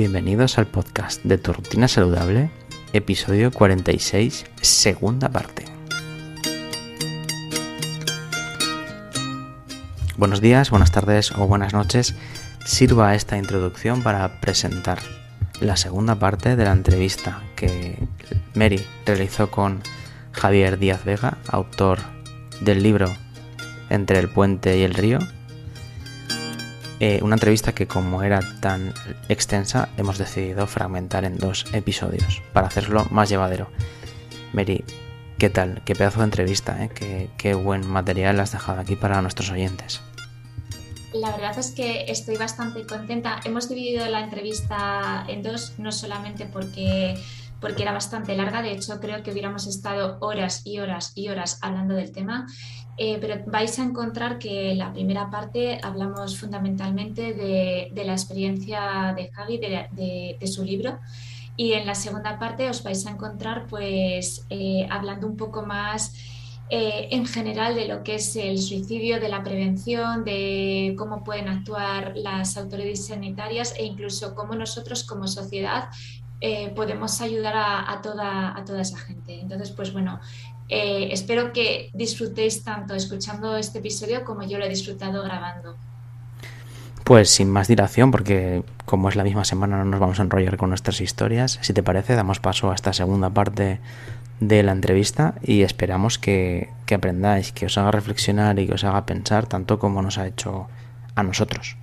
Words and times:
Bienvenidos 0.00 0.56
al 0.56 0.66
podcast 0.66 1.22
de 1.24 1.36
Tu 1.36 1.52
Rutina 1.52 1.86
Saludable, 1.86 2.50
episodio 2.94 3.50
46, 3.50 4.46
segunda 4.62 5.28
parte. 5.28 5.66
Buenos 10.16 10.40
días, 10.40 10.70
buenas 10.70 10.90
tardes 10.90 11.32
o 11.32 11.46
buenas 11.46 11.74
noches. 11.74 12.14
Sirva 12.64 13.14
esta 13.14 13.36
introducción 13.36 14.02
para 14.02 14.40
presentar 14.40 15.00
la 15.60 15.76
segunda 15.76 16.14
parte 16.14 16.56
de 16.56 16.64
la 16.64 16.72
entrevista 16.72 17.42
que 17.54 17.98
Mary 18.54 18.82
realizó 19.04 19.50
con 19.50 19.82
Javier 20.32 20.78
Díaz 20.78 21.04
Vega, 21.04 21.36
autor 21.46 21.98
del 22.62 22.82
libro 22.82 23.14
Entre 23.90 24.18
el 24.18 24.30
puente 24.30 24.78
y 24.78 24.82
el 24.82 24.94
río. 24.94 25.18
Eh, 27.00 27.20
una 27.22 27.36
entrevista 27.36 27.74
que 27.74 27.86
como 27.86 28.22
era 28.22 28.40
tan 28.60 28.92
extensa 29.30 29.88
hemos 29.96 30.18
decidido 30.18 30.66
fragmentar 30.66 31.24
en 31.24 31.38
dos 31.38 31.64
episodios 31.72 32.42
para 32.52 32.66
hacerlo 32.66 33.06
más 33.10 33.30
llevadero. 33.30 33.70
Mary, 34.52 34.84
¿qué 35.38 35.48
tal? 35.48 35.80
Qué 35.86 35.94
pedazo 35.94 36.18
de 36.18 36.24
entrevista, 36.24 36.84
¿eh? 36.84 36.90
qué, 36.94 37.30
qué 37.38 37.54
buen 37.54 37.86
material 37.86 38.38
has 38.38 38.52
dejado 38.52 38.80
aquí 38.80 38.96
para 38.96 39.22
nuestros 39.22 39.50
oyentes. 39.50 40.02
La 41.14 41.30
verdad 41.30 41.58
es 41.58 41.72
que 41.72 42.04
estoy 42.08 42.36
bastante 42.36 42.86
contenta. 42.86 43.40
Hemos 43.44 43.70
dividido 43.70 44.06
la 44.06 44.20
entrevista 44.20 45.24
en 45.26 45.42
dos, 45.42 45.78
no 45.78 45.92
solamente 45.92 46.44
porque, 46.44 47.18
porque 47.60 47.82
era 47.82 47.92
bastante 47.92 48.36
larga, 48.36 48.60
de 48.60 48.72
hecho 48.72 49.00
creo 49.00 49.22
que 49.22 49.32
hubiéramos 49.32 49.66
estado 49.66 50.18
horas 50.20 50.62
y 50.66 50.78
horas 50.78 51.12
y 51.14 51.30
horas 51.30 51.58
hablando 51.62 51.94
del 51.94 52.12
tema, 52.12 52.46
eh, 53.02 53.16
pero 53.18 53.42
vais 53.46 53.78
a 53.78 53.82
encontrar 53.82 54.38
que 54.38 54.72
en 54.72 54.78
la 54.78 54.92
primera 54.92 55.30
parte 55.30 55.80
hablamos 55.82 56.38
fundamentalmente 56.38 57.32
de, 57.32 57.88
de 57.94 58.04
la 58.04 58.12
experiencia 58.12 59.14
de 59.16 59.30
Javi, 59.30 59.56
de, 59.56 60.36
de, 60.38 60.46
su 60.46 60.62
libro, 60.62 60.98
y 61.56 61.72
en 61.72 61.86
la 61.86 61.94
segunda 61.94 62.38
parte 62.38 62.68
os 62.68 62.82
vais 62.82 63.06
a 63.06 63.10
encontrar 63.12 63.66
pues 63.68 64.44
eh, 64.50 64.86
hablando 64.90 65.26
un 65.26 65.38
poco 65.38 65.62
más 65.62 66.12
eh, 66.68 67.08
en 67.10 67.24
general 67.24 67.74
de 67.74 67.88
lo 67.88 68.02
que 68.02 68.16
es 68.16 68.36
el 68.36 68.58
suicidio, 68.58 69.18
de 69.18 69.30
la 69.30 69.42
prevención, 69.42 70.22
de 70.22 70.94
cómo 70.98 71.24
pueden 71.24 71.48
actuar 71.48 72.12
las 72.16 72.58
autoridades 72.58 73.06
sanitarias 73.06 73.74
e 73.78 73.86
incluso 73.86 74.34
cómo 74.34 74.54
nosotros 74.54 75.04
como 75.04 75.26
sociedad 75.26 75.88
eh, 76.42 76.70
podemos 76.74 77.20
ayudar 77.20 77.52
a, 77.54 78.00
toda, 78.00 78.56
a 78.56 78.64
toda 78.64 78.80
esa 78.80 78.96
gente. 78.96 79.40
Entonces, 79.40 79.70
pues 79.72 79.92
bueno, 79.92 80.20
eh, 80.70 81.08
espero 81.12 81.52
que 81.52 81.90
disfrutéis 81.92 82.62
tanto 82.62 82.94
escuchando 82.94 83.56
este 83.56 83.80
episodio 83.80 84.24
como 84.24 84.44
yo 84.44 84.56
lo 84.58 84.64
he 84.64 84.68
disfrutado 84.68 85.22
grabando. 85.24 85.76
Pues 87.02 87.28
sin 87.28 87.50
más 87.50 87.66
dilación, 87.66 88.12
porque 88.12 88.62
como 88.84 89.08
es 89.08 89.16
la 89.16 89.24
misma 89.24 89.44
semana 89.44 89.78
no 89.78 89.84
nos 89.84 89.98
vamos 89.98 90.20
a 90.20 90.22
enrollar 90.22 90.56
con 90.56 90.68
nuestras 90.68 91.00
historias, 91.00 91.58
si 91.60 91.72
te 91.72 91.82
parece 91.82 92.14
damos 92.14 92.38
paso 92.38 92.70
a 92.70 92.74
esta 92.76 92.92
segunda 92.92 93.30
parte 93.30 93.80
de 94.38 94.62
la 94.62 94.70
entrevista 94.70 95.34
y 95.42 95.62
esperamos 95.62 96.18
que, 96.20 96.70
que, 96.86 96.94
aprendáis, 96.94 97.50
que 97.50 97.66
os 97.66 97.76
haga 97.76 97.90
reflexionar 97.90 98.58
y 98.60 98.68
que 98.68 98.74
os 98.74 98.84
haga 98.84 99.06
pensar 99.06 99.46
tanto 99.46 99.80
como 99.80 100.02
nos 100.02 100.18
ha 100.18 100.26
hecho 100.28 100.68
a 101.16 101.24
nosotros. 101.24 101.76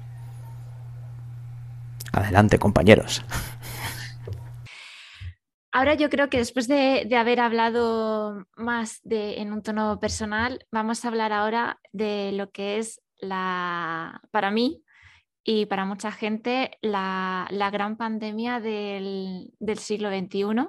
Adelante, 2.14 2.58
compañeros. 2.58 3.25
Ahora 5.78 5.94
yo 5.94 6.10
creo 6.10 6.28
que 6.28 6.40
después 6.40 6.68
de, 6.68 7.08
haber 7.16 7.40
hablado 7.40 8.48
más 8.56 9.00
de, 9.04 9.42
en 9.42 9.54
un 9.54 9.62
tono 9.62 10.00
personal, 10.00 10.66
vamos 10.72 11.06
a 11.06 11.10
hablar 11.10 11.32
ahora 11.32 11.80
de 11.94 12.32
lo 12.32 12.50
que 12.50 12.80
es 12.80 13.00
la, 13.20 14.20
para 14.32 14.50
mí 14.50 14.82
y 15.44 15.68
para 15.68 15.86
mucha 15.86 16.12
gente, 16.12 16.80
la, 16.82 17.48
gran 17.72 17.96
pandemia 17.96 18.60
del, 18.60 19.54
del 19.60 19.78
siglo 19.78 20.10
XXI 20.10 20.68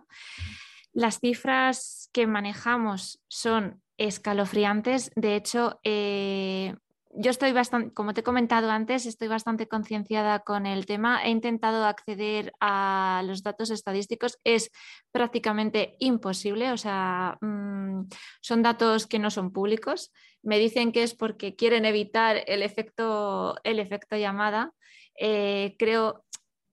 las 0.93 1.21
cifras 1.21 2.11
que 2.13 2.27
manejamos 2.27 3.23
son 3.29 3.83
escalofriantes. 3.97 5.11
De 5.17 5.37
hecho, 5.37 5.81
eh, 5.85 6.77
yo 7.11 7.31
estoy 7.31 7.53
bastante, 7.53 7.95
como 7.95 8.13
te 8.15 8.21
he 8.21 8.25
comentado 8.25 8.71
antes, 8.71 9.07
estoy 9.07 9.29
bastante 9.29 9.67
concienciada 9.67 10.41
con 10.41 10.67
el 10.67 10.87
tema. 10.87 11.23
He 11.25 11.31
intentado 11.31 11.85
acceder 11.85 12.53
a 12.61 13.23
los 13.25 13.43
datos 13.43 13.71
estadísticos. 13.71 14.39
Es 14.45 14.71
prácticamente 15.11 15.97
imposible. 16.01 16.73
O 16.73 16.77
sea, 16.77 17.39
mmm, 17.41 18.03
son 18.41 18.63
datos 18.63 19.07
que 19.07 19.19
no 19.19 19.31
son 19.31 19.53
públicos. 19.53 20.13
Me 20.43 20.59
dicen 20.59 20.93
que 20.93 21.03
es 21.03 21.15
porque 21.15 21.57
quieren 21.57 21.85
evitar 21.85 22.43
el 22.47 22.63
efecto, 22.63 23.57
el 23.65 23.81
efecto 23.81 24.17
llamada. 24.17 24.73
Eh, 25.19 25.75
creo, 25.79 26.25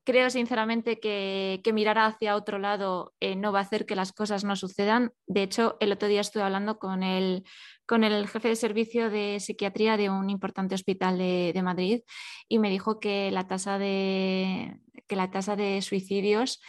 creo 0.03 0.29
sinceramente 0.29 0.99
que, 0.99 1.61
mirar 1.73 1.97
hacia 1.97 2.35
otro 2.35 2.59
lado 2.59 3.13
eh, 3.19 3.35
no 3.35 3.51
va 3.51 3.59
a 3.59 3.63
hacer 3.63 3.85
que 3.85 3.95
las 3.95 4.13
cosas 4.13 4.43
no 4.43 4.55
sucedan. 4.55 5.11
De 5.27 5.43
hecho, 5.43 5.77
el 5.79 5.91
otro 5.91 6.07
día 6.07 6.21
estuve 6.21 6.43
hablando 6.43 6.77
con 6.77 7.03
el, 7.03 7.43
con 7.85 8.03
el 8.03 8.27
jefe 8.27 8.49
de 8.49 8.55
servicio 8.55 9.09
de 9.09 9.39
psiquiatría 9.39 9.97
de 9.97 10.09
un 10.09 10.29
importante 10.29 10.75
hospital 10.75 11.17
de, 11.17 11.61
Madrid 11.63 12.01
y 12.47 12.59
me 12.59 12.69
dijo 12.69 12.99
que 12.99 13.31
la 13.31 13.47
tasa 13.47 13.77
de, 13.77 14.77
que 15.07 15.15
la 15.15 15.31
tasa 15.31 15.55
de 15.55 15.81
suicidios 15.81 16.61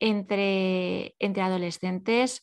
entre, 0.00 1.14
entre 1.18 1.42
adolescentes 1.42 2.42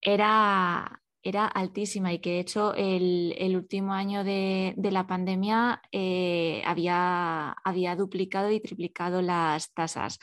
era, 0.00 1.02
era 1.22 1.46
altísima 1.46 2.12
y 2.12 2.18
que 2.18 2.30
de 2.30 2.40
hecho 2.40 2.74
el, 2.74 3.54
último 3.54 3.94
año 3.94 4.24
de, 4.24 4.74
la 4.76 5.06
pandemia 5.06 5.80
eh, 5.92 6.62
había, 6.66 7.52
había, 7.64 7.96
duplicado 7.96 8.50
y 8.50 8.60
triplicado 8.60 9.22
las 9.22 9.72
tasas. 9.72 10.18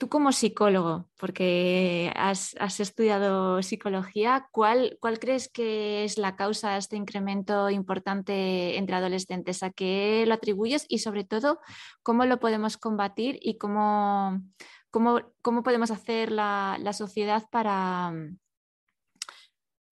Tú 0.00 0.08
como 0.08 0.32
psicólogo, 0.32 1.10
porque 1.18 2.10
has, 2.16 2.54
estudiado 2.80 3.62
psicología, 3.62 4.48
¿cuál, 4.50 4.96
¿cuál, 4.98 5.18
crees 5.18 5.50
que 5.50 6.04
es 6.04 6.16
la 6.16 6.36
causa 6.36 6.72
de 6.72 6.78
este 6.78 6.96
incremento 6.96 7.68
importante 7.68 8.78
entre 8.78 8.96
adolescentes? 8.96 9.62
¿A 9.62 9.72
qué 9.72 10.24
lo 10.26 10.32
atribuyes? 10.32 10.86
Y 10.88 11.00
sobre 11.00 11.24
todo, 11.24 11.60
¿cómo 12.02 12.24
lo 12.24 12.40
podemos 12.40 12.78
combatir 12.78 13.38
y 13.42 13.58
cómo, 13.58 14.42
podemos 14.90 15.90
hacer 15.90 16.32
la, 16.32 16.92
sociedad 16.94 17.44
para, 17.50 18.14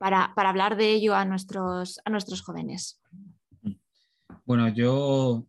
hablar 0.01 0.77
de 0.79 0.91
ello 0.91 1.15
a 1.17 1.27
nuestros, 1.27 2.01
a 2.07 2.09
nuestros 2.09 2.41
jóvenes? 2.41 2.99
Bueno, 4.47 4.69
yo, 4.69 5.47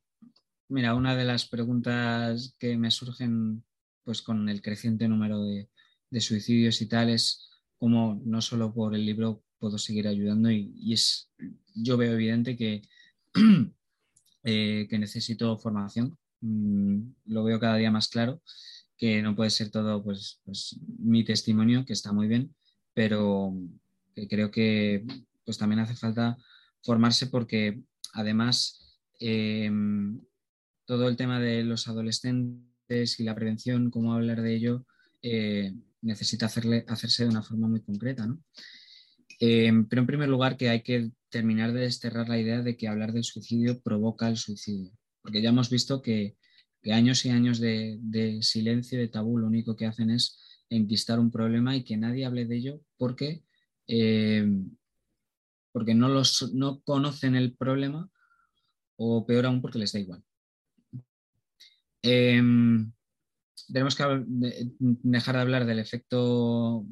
mira, 0.68 0.96
una 0.96 1.16
de 1.16 1.24
las 1.24 1.48
preguntas 1.48 2.58
que 2.60 2.76
me 2.76 2.92
surgen 2.92 3.64
pues 4.04 4.22
con 4.22 4.50
el 4.50 4.62
creciente 4.62 5.08
número 5.08 5.44
de, 5.44 5.70
suicidios 6.20 6.82
y 6.82 6.88
tal 6.88 7.10
es 7.10 7.50
cómo 7.78 8.20
no 8.26 8.42
solo 8.42 8.74
por 8.74 8.96
el 8.96 9.06
libro 9.06 9.44
puedo 9.60 9.78
seguir 9.78 10.08
ayudando 10.08 10.50
y, 10.50 10.74
y 10.76 10.94
es, 10.94 11.32
yo 11.76 11.98
veo 11.98 12.14
evidente 12.14 12.58
que, 12.58 12.82
eh, 14.44 14.88
que 14.90 15.00
necesito 15.00 15.58
formación, 15.58 16.18
mm, 16.42 17.00
lo 17.26 17.44
veo 17.44 17.60
cada 17.60 17.78
día 17.78 17.92
más 17.92 18.08
claro, 18.08 18.42
que 18.98 19.22
no 19.22 19.36
puede 19.36 19.50
ser 19.50 19.72
todo 19.72 20.04
pues, 20.04 20.42
pues 20.44 20.80
mi 20.98 21.24
testimonio, 21.24 21.86
que 21.86 21.94
está 21.94 22.12
muy 22.12 22.28
bien, 22.28 22.54
pero, 22.94 23.54
creo 24.30 24.52
que 24.52 25.06
pues 25.46 25.58
también 25.58 25.80
hace 25.80 25.96
falta 25.96 26.38
formarse 26.84 27.28
porque 27.28 27.82
además 28.14 29.00
em, 29.20 30.20
todo 30.86 31.08
el 31.08 31.16
tema 31.16 31.40
de 31.40 31.64
los 31.64 31.88
adolescentes 31.88 32.69
y 32.90 33.24
la 33.24 33.36
prevención, 33.36 33.92
cómo 33.92 34.14
hablar 34.14 34.42
de 34.42 34.56
ello, 34.56 34.86
eh, 35.22 35.74
necesita 36.02 36.48
hacerse 36.48 37.24
de 37.24 37.30
una 37.30 37.44
forma 37.44 37.68
muy 37.68 37.82
concreta. 37.82 38.26
¿no? 38.26 38.44
Em, 39.40 39.88
pero 39.88 40.02
en 40.02 40.08
primer 40.08 40.30
lugar 40.30 40.58
que 40.58 40.70
hay 40.70 40.82
que 40.82 41.12
terminar 41.30 41.74
de 41.74 41.82
desterrar 41.82 42.28
la 42.28 42.40
idea 42.40 42.62
de 42.62 42.76
que 42.76 42.88
hablar 42.88 43.14
del 43.14 43.24
suicidio 43.24 43.80
provoca 43.82 44.28
el 44.28 44.38
suicidio, 44.38 44.92
porque 45.22 45.42
ya 45.42 45.50
hemos 45.50 45.70
visto 45.70 46.02
que 46.02 46.36
que 46.82 46.94
años 46.94 47.26
y 47.26 47.30
años 47.30 47.60
de, 47.60 48.40
silencio, 48.42 49.00
de 49.00 49.08
tabú, 49.08 49.38
lo 49.38 49.48
único 49.48 49.76
que 49.76 49.86
hacen 49.86 50.10
es 50.10 50.40
enquistar 50.70 51.20
un 51.20 51.32
problema 51.32 51.76
y 51.76 51.84
que 51.84 51.98
nadie 51.98 52.26
hable 52.26 52.46
de 52.46 52.56
ello 52.56 52.82
porque, 52.98 53.44
eh, 53.88 54.48
porque 55.72 55.96
no, 55.96 56.10
los, 56.10 56.54
no 56.54 56.82
conocen 56.82 57.36
el 57.36 57.56
problema 57.56 58.10
o 58.96 59.26
peor 59.26 59.46
aún 59.46 59.62
porque 59.62 59.80
les 59.80 59.92
da 59.92 60.00
igual. 60.00 60.24
Em, 62.02 62.92
tenemos 63.68 63.96
que 63.96 64.04
dejar 64.80 65.36
de 65.36 65.42
hablar 65.42 65.66
del 65.66 65.80
efecto, 65.80 66.86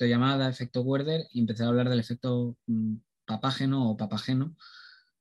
llamada, 0.00 0.48
efecto 0.48 0.82
Werder 0.82 1.26
y 1.32 1.40
empezar 1.40 1.66
a 1.66 1.70
hablar 1.70 1.88
del 1.88 2.00
efecto 2.00 2.56
mm, 2.66 2.96
papágeno 3.26 3.90
o 3.90 3.96
papageno. 3.96 4.56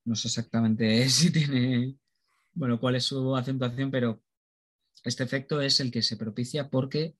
No 0.05 0.15
sé 0.15 0.27
exactamente 0.29 1.07
si 1.09 1.31
tiene, 1.31 1.97
bueno, 2.53 2.79
cuál 2.79 2.95
es 2.95 3.05
su 3.05 3.35
acentuación, 3.35 3.91
pero 3.91 4.21
este 5.03 5.23
efecto 5.23 5.61
es 5.61 5.79
el 5.79 5.91
que 5.91 6.01
se 6.01 6.17
propicia 6.17 6.69
porque 6.69 7.15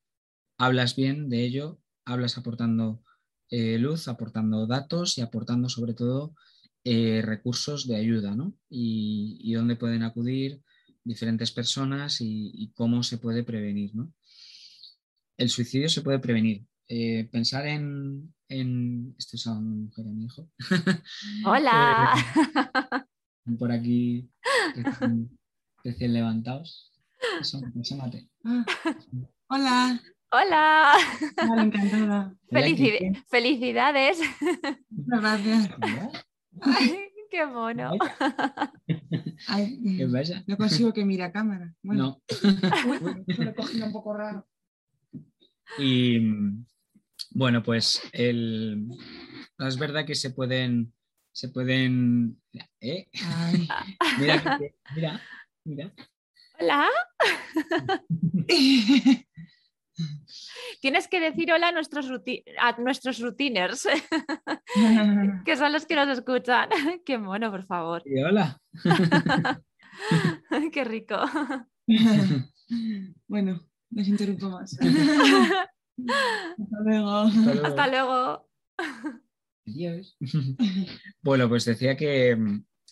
hablas 0.58 0.96
bien 0.96 1.30
de 1.30 1.44
ello, 1.44 1.80
hablas 2.06 2.38
aportando 2.38 3.04
eh, 3.50 3.78
luz, 3.78 4.08
aportando 4.08 4.68
datos 4.68 5.18
y 5.18 5.22
aportando 5.22 5.70
sobre 5.70 5.94
todo 5.94 6.36
eh, 6.84 7.22
recursos 7.24 7.88
de 7.88 7.98
ayuda, 7.98 8.36
¿no? 8.36 8.54
Y 8.70 9.54
dónde 9.54 9.76
pueden 9.76 10.04
acudir, 10.04 10.62
diferentes 11.10 11.52
personas 11.52 12.18
y, 12.22 12.72
cómo 12.76 13.02
se 13.04 13.18
puede 13.18 13.44
prevenir. 13.44 13.96
¿no? 13.96 14.14
El 15.38 15.50
suicidio 15.50 15.90
se 15.90 16.02
puede 16.02 16.20
prevenir. 16.20 16.66
Eh, 16.88 17.28
pensar 17.32 17.66
en, 17.68 18.34
en... 18.48 19.16
Este 19.18 19.38
es 19.38 19.46
una 19.48 19.60
mujer 19.60 20.06
y 20.06 20.10
mi 20.10 20.26
hijo. 20.26 20.50
Hola. 21.46 22.14
Eh, 23.46 23.56
por 23.58 23.72
aquí 23.72 24.30
recién, 25.84 26.14
levantados. 26.14 26.92
Eso, 27.42 27.60
ah, 28.46 28.66
hola. 29.48 30.02
Hola. 30.32 30.94
Hola, 31.42 31.64
encantada. 31.64 32.36
felicidades. 33.30 34.20
Gracias. 34.90 35.70
Qué 37.32 37.46
mono. 37.46 37.92
¿Qué 39.48 40.08
pasa? 40.12 40.44
No 40.48 40.58
consigo 40.58 40.94
que 40.94 41.06
mire 41.06 41.24
a 41.24 41.32
cámara. 41.32 41.74
Bueno. 41.82 42.22
No. 42.44 42.52
lo 43.38 43.50
he 43.50 43.56
cogido 43.56 43.86
un 43.86 43.94
poco 43.94 44.14
raro. 44.14 44.48
Y 45.78 46.20
bueno, 47.32 47.64
pues 47.64 48.02
el, 48.12 48.88
es 49.60 49.78
verdad 49.78 50.06
que 50.06 50.16
se 50.16 50.32
pueden, 50.32 50.94
se 51.32 51.50
pueden, 51.50 52.42
¿eh? 52.82 53.08
Mira, 54.20 54.60
mira, 54.96 55.22
mira. 55.64 55.94
Hola. 56.60 56.90
Tienes 60.82 61.08
que 61.08 61.20
decir 61.20 61.52
hola 61.52 61.70
a 61.70 61.72
nuestros, 61.72 62.08
a 62.60 62.80
nuestros 62.80 63.20
rutiners, 63.20 63.86
que 65.46 65.58
son 65.58 65.74
los 65.74 65.86
que 65.86 65.96
nos 65.96 66.10
escuchan. 66.10 66.70
Qué 67.06 67.18
mono, 67.18 67.52
por 67.52 67.66
favor. 67.66 68.04
Y 68.06 68.22
hola. 68.22 68.60
Qué 70.74 70.84
rico. 70.84 71.18
bueno, 73.28 73.68
les 73.92 74.08
interrumpo 74.08 74.50
más. 74.50 74.78
Hasta 74.80 76.84
luego. 76.84 77.10
Hasta 77.64 77.88
luego. 77.88 78.50
Adiós. 79.68 80.18
Bueno, 81.22 81.50
pues 81.50 81.66
decía 81.66 81.98
que, 81.98 82.38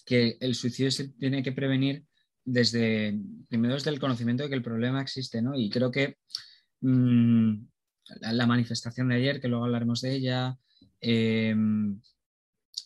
que 0.06 0.38
el 0.42 0.56
suicidio 0.56 0.92
se 0.92 1.10
tiene 1.10 1.42
que 1.42 1.54
prevenir 1.54 2.04
desde, 2.44 3.18
primero 3.50 3.76
desde 3.76 3.92
el 3.92 4.00
conocimiento 4.00 4.44
de 4.44 4.50
que 4.50 4.56
el 4.56 4.64
problema 4.64 5.02
existe, 5.02 5.42
¿no? 5.42 5.56
Y 5.56 5.70
creo 5.70 5.92
que 5.92 6.18
Mm, 6.82 7.68
la, 8.22 8.48
manifestación 8.48 9.10
de 9.10 9.16
ayer, 9.16 9.42
que 9.42 9.48
luego 9.48 9.66
hablaremos 9.66 10.02
de 10.02 10.14
ella, 10.16 10.58
em, 11.02 12.00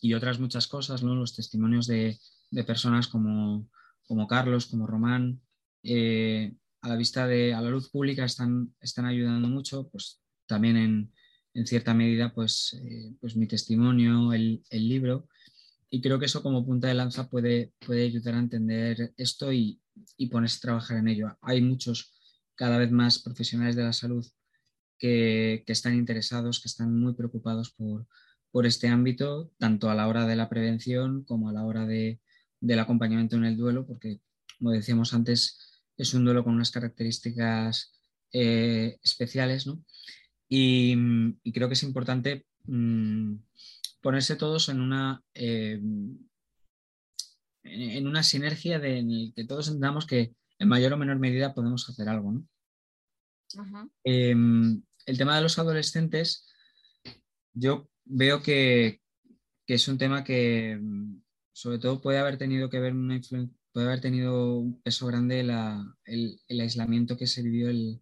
y 0.02 0.14
otras 0.14 0.40
muchas 0.40 0.68
cosas, 0.68 1.04
los 1.04 1.36
testimonios 1.36 1.88
de, 1.88 2.18
personas 2.66 3.08
como, 3.08 3.70
como, 4.08 4.28
Carlos, 4.28 4.68
como 4.68 4.88
Román, 4.88 5.42
eh, 5.84 6.54
a 6.82 6.90
la 6.90 6.96
vista 6.96 7.28
de, 7.28 7.54
a 7.54 7.62
la 7.62 7.70
luz 7.70 7.90
pública 7.90 8.26
están, 8.26 8.74
están 8.80 9.06
ayudando 9.06 9.48
mucho, 9.48 9.90
pues 9.90 10.22
también 10.48 10.78
en, 10.78 11.14
en 11.54 11.68
cierta 11.68 11.94
medida, 11.94 12.34
pues, 12.34 12.74
eh, 12.84 13.14
pues 13.20 13.36
mi 13.36 13.48
testimonio, 13.48 14.34
el, 14.34 14.64
el, 14.70 14.90
libro, 14.90 15.28
y 15.90 16.02
creo 16.02 16.20
que 16.20 16.26
eso 16.26 16.42
como 16.42 16.66
punta 16.66 16.88
de 16.88 16.96
lanza 16.96 17.30
puede, 17.30 17.74
puede 17.86 18.06
ayudar 18.06 18.36
a 18.36 18.40
entender 18.40 19.14
esto 19.18 19.52
y, 19.54 19.80
y 20.18 20.28
ponerse 20.28 20.58
a 20.58 20.62
trabajar 20.62 20.98
en 20.98 21.08
ello. 21.08 21.38
Hay 21.42 21.62
muchos 21.62 22.14
cada 22.62 22.78
vez 22.78 22.92
más 22.92 23.18
profesionales 23.18 23.76
de 23.76 23.82
la 23.82 23.92
salud 23.92 24.24
que, 25.00 25.64
están 25.66 25.96
interesados, 25.96 26.60
que 26.60 26.68
están 26.68 26.96
muy 26.96 27.16
preocupados 27.16 27.72
por, 28.52 28.68
este 28.68 28.88
ámbito, 28.88 29.52
tanto 29.58 29.90
a 29.90 29.96
la 29.96 30.08
hora 30.08 30.28
de 30.28 30.36
la 30.36 30.48
prevención 30.48 31.24
como 31.24 31.50
a 31.50 31.54
la 31.54 31.66
hora 31.66 31.88
de, 31.88 32.20
del 32.60 32.78
acompañamiento 32.78 33.36
en 33.36 33.46
el 33.46 33.58
duelo, 33.58 33.88
porque, 33.88 34.20
como 34.60 34.70
decíamos 34.70 35.16
antes, 35.16 35.82
es 35.98 36.14
un 36.14 36.24
duelo 36.24 36.44
con 36.44 36.54
unas 36.54 36.70
características 36.70 37.94
eh, 38.32 39.00
especiales, 39.02 39.66
¿no? 39.66 39.84
Y, 40.48 40.96
creo 41.52 41.68
que 41.68 41.74
es 41.74 41.82
importante 41.82 42.46
mm, 42.66 43.38
ponerse 44.02 44.36
todos 44.36 44.70
en 44.70 44.82
una, 44.82 45.24
eh, 45.34 45.82
en 47.64 48.06
una 48.08 48.22
sinergia 48.22 48.78
de, 48.78 49.00
en 49.00 49.34
que 49.34 49.46
todos 49.46 49.68
entendamos 49.68 50.06
que 50.06 50.36
en 50.62 50.68
mayor 50.68 50.94
o 50.94 50.98
menor 50.98 51.18
medida 51.18 51.56
podemos 51.56 51.90
hacer 51.90 52.08
algo. 52.08 52.32
¿no? 52.34 52.48
Em, 54.04 54.84
el 55.08 55.18
tema 55.18 55.36
de 55.36 55.42
los 55.42 55.58
adolescentes, 55.58 56.48
yo 57.54 57.90
veo 58.06 58.44
que, 58.44 59.02
es 59.66 59.88
un 59.88 59.98
tema 59.98 60.24
que 60.24 60.80
sobre 61.54 61.80
todo 61.80 62.02
puede 62.02 62.20
haber 62.20 62.38
tenido 62.38 62.70
que 62.70 62.80
ver 62.80 62.94
una 62.94 63.20
puede 63.72 63.88
haber 63.88 64.02
tenido 64.02 64.58
un 64.58 64.82
peso 64.82 65.08
grande 65.08 65.40
el, 65.40 66.60
aislamiento 66.60 67.16
que 67.16 67.26
se 67.26 67.42
vivió 67.42 67.70
el, 67.70 68.02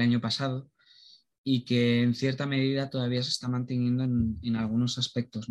año 0.00 0.20
pasado 0.20 0.70
y 1.42 1.64
que 1.64 2.02
en 2.02 2.14
cierta 2.14 2.46
medida 2.46 2.88
todavía 2.88 3.22
se 3.22 3.30
está 3.30 3.48
manteniendo 3.48 4.04
en, 4.04 4.56
algunos 4.56 4.96
aspectos, 4.96 5.48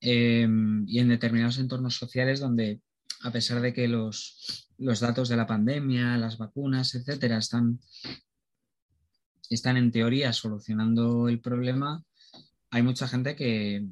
em, 0.00 0.84
y 0.88 0.98
en 0.98 1.08
determinados 1.10 1.58
entornos 1.58 1.94
sociales 1.94 2.40
donde, 2.40 2.80
a 3.20 3.30
pesar 3.30 3.60
de 3.60 3.74
que 3.74 3.86
los, 3.86 4.63
los 4.78 5.00
datos 5.00 5.28
de 5.28 5.36
la 5.36 5.46
pandemia, 5.46 6.16
las 6.16 6.38
vacunas, 6.38 6.94
etcétera, 6.94 7.38
están 7.38 7.80
están 9.50 9.76
en 9.76 9.92
teoría 9.92 10.32
solucionando 10.32 11.28
el 11.28 11.40
problema, 11.40 12.02
hay 12.70 12.82
mucha 12.82 13.06
gente 13.06 13.36
que, 13.36 13.86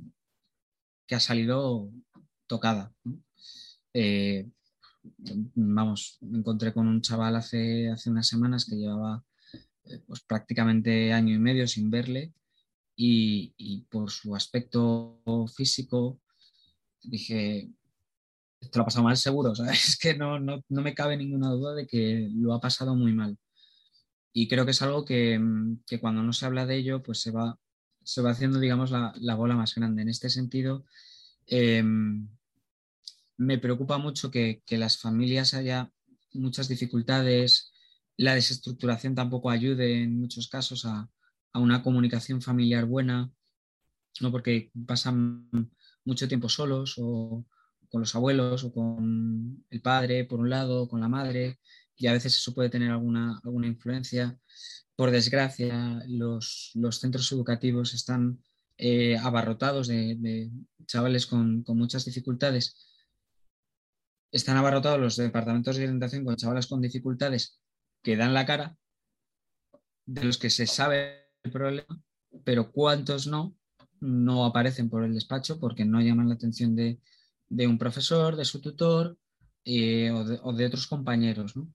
que 1.06 1.14
ha 1.14 1.20
salido 1.20 1.90
tocada. 2.46 2.92
Eh, 3.94 4.48
vamos, 5.54 6.18
me 6.20 6.38
encontré 6.38 6.72
con 6.72 6.88
un 6.88 7.02
chaval 7.02 7.36
hace, 7.36 7.90
hace 7.90 8.10
unas 8.10 8.26
semanas 8.26 8.64
que 8.64 8.76
llevaba 8.76 9.24
eh, 9.84 10.02
pues, 10.06 10.20
prácticamente 10.22 11.12
año 11.12 11.34
y 11.34 11.38
medio 11.38 11.66
sin 11.66 11.90
verle 11.90 12.32
y, 12.96 13.86
por 13.90 14.10
su 14.10 14.36
aspecto 14.36 15.20
físico 15.56 16.20
dije, 17.02 17.70
te 18.70 18.78
lo 18.78 18.82
ha 18.82 18.86
pasado 18.86 19.04
mal 19.04 19.16
seguro, 19.16 19.52
es 19.70 19.98
que 19.98 20.14
no, 20.14 20.38
no, 20.38 20.62
no 20.68 20.82
me 20.82 20.94
cabe 20.94 21.16
ninguna 21.16 21.50
duda 21.50 21.74
de 21.74 21.86
que 21.86 22.28
lo 22.32 22.54
ha 22.54 22.60
pasado 22.60 22.94
muy 22.94 23.12
mal 23.12 23.38
y 24.32 24.48
creo 24.48 24.64
que 24.64 24.70
es 24.70 24.82
algo 24.82 25.02
mm, 25.02 25.82
que, 25.86 26.00
cuando 26.00 26.22
no 26.22 26.32
se 26.32 26.46
habla 26.46 26.66
de 26.66 26.76
ello, 26.76 27.02
pues 27.02 27.20
se 27.20 27.30
va, 27.30 27.58
se 28.02 28.22
va 28.22 28.30
haciendo, 28.30 28.58
digamos, 28.58 28.90
la, 28.90 29.34
bola 29.34 29.54
más 29.54 29.74
grande. 29.74 30.02
En 30.02 30.08
este 30.08 30.30
sentido, 30.30 30.84
em, 31.46 32.28
me 33.36 33.58
preocupa 33.58 33.98
mucho 33.98 34.30
que, 34.30 34.62
las 34.70 34.98
familias 34.98 35.54
haya 35.54 35.90
muchas 36.32 36.68
dificultades, 36.68 37.72
la 38.16 38.34
desestructuración 38.34 39.14
tampoco 39.14 39.50
ayude 39.50 40.02
en 40.02 40.18
muchos 40.18 40.48
casos 40.48 40.84
a, 40.86 41.08
una 41.54 41.82
comunicación 41.82 42.40
familiar 42.40 42.86
buena, 42.86 43.30
¿no? 44.20 44.30
porque 44.30 44.70
pasan 44.86 45.50
mucho 46.02 46.26
tiempo 46.26 46.48
solos 46.48 46.94
o 46.96 47.44
con 47.92 48.00
los 48.00 48.14
abuelos 48.14 48.64
o 48.64 48.72
con 48.72 49.66
el 49.68 49.82
padre, 49.82 50.24
por 50.24 50.40
un 50.40 50.48
lado, 50.48 50.88
con 50.88 51.00
la 51.02 51.08
madre, 51.08 51.60
y 51.94 52.06
a 52.06 52.12
veces 52.14 52.34
eso 52.34 52.54
puede 52.54 52.70
tener 52.70 52.90
alguna, 52.90 53.38
alguna 53.44 53.66
influencia. 53.66 54.38
Por 54.96 55.10
desgracia, 55.10 56.02
los, 56.08 56.72
centros 56.98 57.30
educativos 57.32 57.92
están 57.92 58.42
eh, 58.78 59.18
abarrotados 59.18 59.88
de, 59.88 60.50
chavales 60.86 61.26
con, 61.26 61.64
muchas 61.68 62.06
dificultades. 62.06 62.88
Están 64.30 64.56
abarrotados 64.56 64.98
los 64.98 65.16
departamentos 65.16 65.76
de 65.76 65.82
orientación 65.82 66.24
con 66.24 66.36
chavales 66.36 66.66
con 66.66 66.80
dificultades 66.80 67.60
que 68.02 68.16
dan 68.16 68.32
la 68.32 68.46
cara, 68.46 68.74
de 70.06 70.24
los 70.24 70.38
que 70.38 70.48
se 70.48 70.66
sabe 70.66 71.26
el 71.42 71.52
problema, 71.52 72.02
pero 72.42 72.72
cuántos 72.72 73.26
no, 73.26 73.54
no 74.00 74.46
aparecen 74.46 74.88
por 74.88 75.04
el 75.04 75.12
despacho 75.12 75.60
porque 75.60 75.84
no 75.84 76.00
llaman 76.00 76.30
la 76.30 76.34
atención 76.36 76.74
de, 76.74 76.98
de 77.52 77.66
un 77.66 77.78
profesor, 77.78 78.36
de 78.36 78.44
su 78.46 78.60
tutor, 78.60 79.18
eh, 79.64 80.10
o, 80.10 80.52
de, 80.54 80.66
otros 80.66 80.86
compañeros, 80.86 81.56
¿no? 81.56 81.68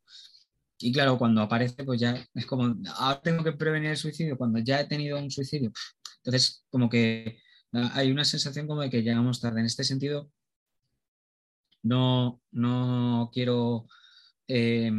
Y 0.80 0.92
claro, 0.92 1.18
cuando 1.18 1.42
aparece, 1.42 1.84
pues 1.84 2.00
ya 2.00 2.16
es 2.34 2.46
como, 2.46 2.76
ahora 2.98 3.22
tengo 3.22 3.44
que 3.44 3.54
prevenir 3.54 3.92
el 3.92 3.98
suicidio 3.98 4.38
cuando 4.38 4.60
ya 4.60 4.82
he 4.82 4.86
tenido 4.88 5.20
un 5.20 5.32
suicidio. 5.32 5.72
Entonces, 6.18 6.66
como 6.70 6.90
que 6.90 7.40
hay 7.72 8.12
una 8.12 8.26
sensación 8.26 8.68
como 8.68 8.82
de 8.82 8.90
que 8.90 9.04
llegamos 9.04 9.42
tarde. 9.42 9.60
En 9.60 9.66
este 9.68 9.84
sentido, 9.84 10.32
no, 11.84 12.42
no 12.52 13.30
quiero 13.34 13.88
eh, 14.48 14.92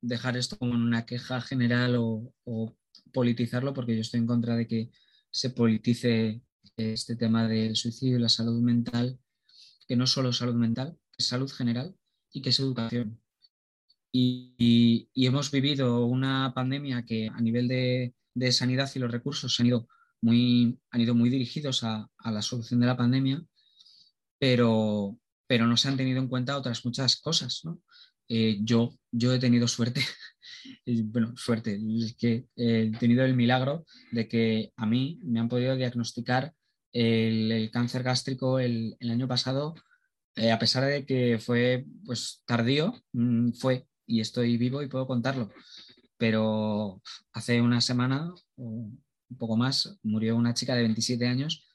dejar 0.00 0.36
esto 0.36 0.58
como 0.58 0.72
una 0.74 1.06
queja 1.06 1.40
general 1.40 1.96
o, 1.96 2.32
o, 2.44 2.76
politizarlo, 3.12 3.74
porque 3.74 3.94
yo 3.94 4.00
estoy 4.02 4.20
en 4.20 4.26
contra 4.26 4.56
de 4.56 4.66
que 4.66 4.90
se 5.30 5.50
politice 5.50 6.42
este 6.76 7.16
tema 7.16 7.48
del 7.48 7.76
suicidio 7.76 8.16
y 8.18 8.20
la 8.20 8.28
salud 8.28 8.60
mental, 8.62 9.18
que 9.86 9.96
no 9.96 10.04
es 10.04 10.10
solo 10.10 10.32
salud 10.32 10.54
mental, 10.54 10.98
es 11.16 11.26
salud 11.26 11.50
general 11.50 11.94
y 12.32 12.42
que 12.42 12.50
es 12.50 12.60
educación. 12.60 13.20
Y, 14.12 15.08
hemos 15.14 15.50
vivido 15.50 16.04
una 16.04 16.52
pandemia 16.54 17.04
que 17.04 17.28
a 17.28 17.40
nivel 17.40 17.68
de, 17.68 18.52
sanidad 18.52 18.90
y 18.94 18.98
los 18.98 19.10
recursos 19.10 19.58
han 19.58 19.66
ido 19.66 19.88
muy, 20.20 20.78
han 20.90 21.00
ido 21.00 21.14
muy 21.14 21.30
dirigidos 21.30 21.82
a, 21.84 22.10
la 22.24 22.42
solución 22.42 22.80
de 22.80 22.86
la 22.86 22.96
pandemia, 22.96 23.42
pero, 24.38 25.18
pero 25.46 25.66
no 25.66 25.76
se 25.76 25.88
han 25.88 25.96
tenido 25.96 26.20
en 26.20 26.28
cuenta 26.28 26.58
otras 26.58 26.84
muchas 26.84 27.16
cosas. 27.16 27.62
Eh, 28.28 28.58
yo, 28.62 28.98
yo 29.10 29.32
he 29.32 29.38
tenido 29.38 29.66
suerte, 29.66 30.02
bueno, 30.86 31.34
suerte, 31.36 31.80
que 32.18 32.46
he 32.56 32.92
tenido 32.98 33.24
el 33.24 33.34
milagro 33.34 33.84
de 34.10 34.28
que 34.28 34.72
a 34.76 34.86
mí 34.86 35.20
me 35.24 35.40
han 35.40 35.48
podido 35.48 35.76
diagnosticar 35.76 36.54
el, 36.92 37.70
cáncer 37.72 38.02
gástrico 38.02 38.58
el, 38.58 38.96
año 39.00 39.28
pasado, 39.28 39.74
eh, 40.36 40.52
a 40.52 40.58
pesar 40.58 40.84
de 40.84 41.06
que 41.06 41.38
fue 41.38 41.86
pues 42.04 42.42
tardío, 42.46 42.94
mmm, 43.12 43.52
fue 43.52 43.86
y 44.06 44.20
estoy 44.20 44.56
vivo 44.58 44.82
y 44.82 44.88
puedo 44.88 45.06
contarlo. 45.06 45.50
Pero 46.18 47.02
hace 47.32 47.60
una 47.60 47.80
semana 47.80 48.32
un 48.56 49.02
poco 49.38 49.56
más 49.56 49.98
murió 50.02 50.36
una 50.36 50.54
chica 50.54 50.74
de 50.74 50.82
27 50.82 51.26
años 51.26 51.66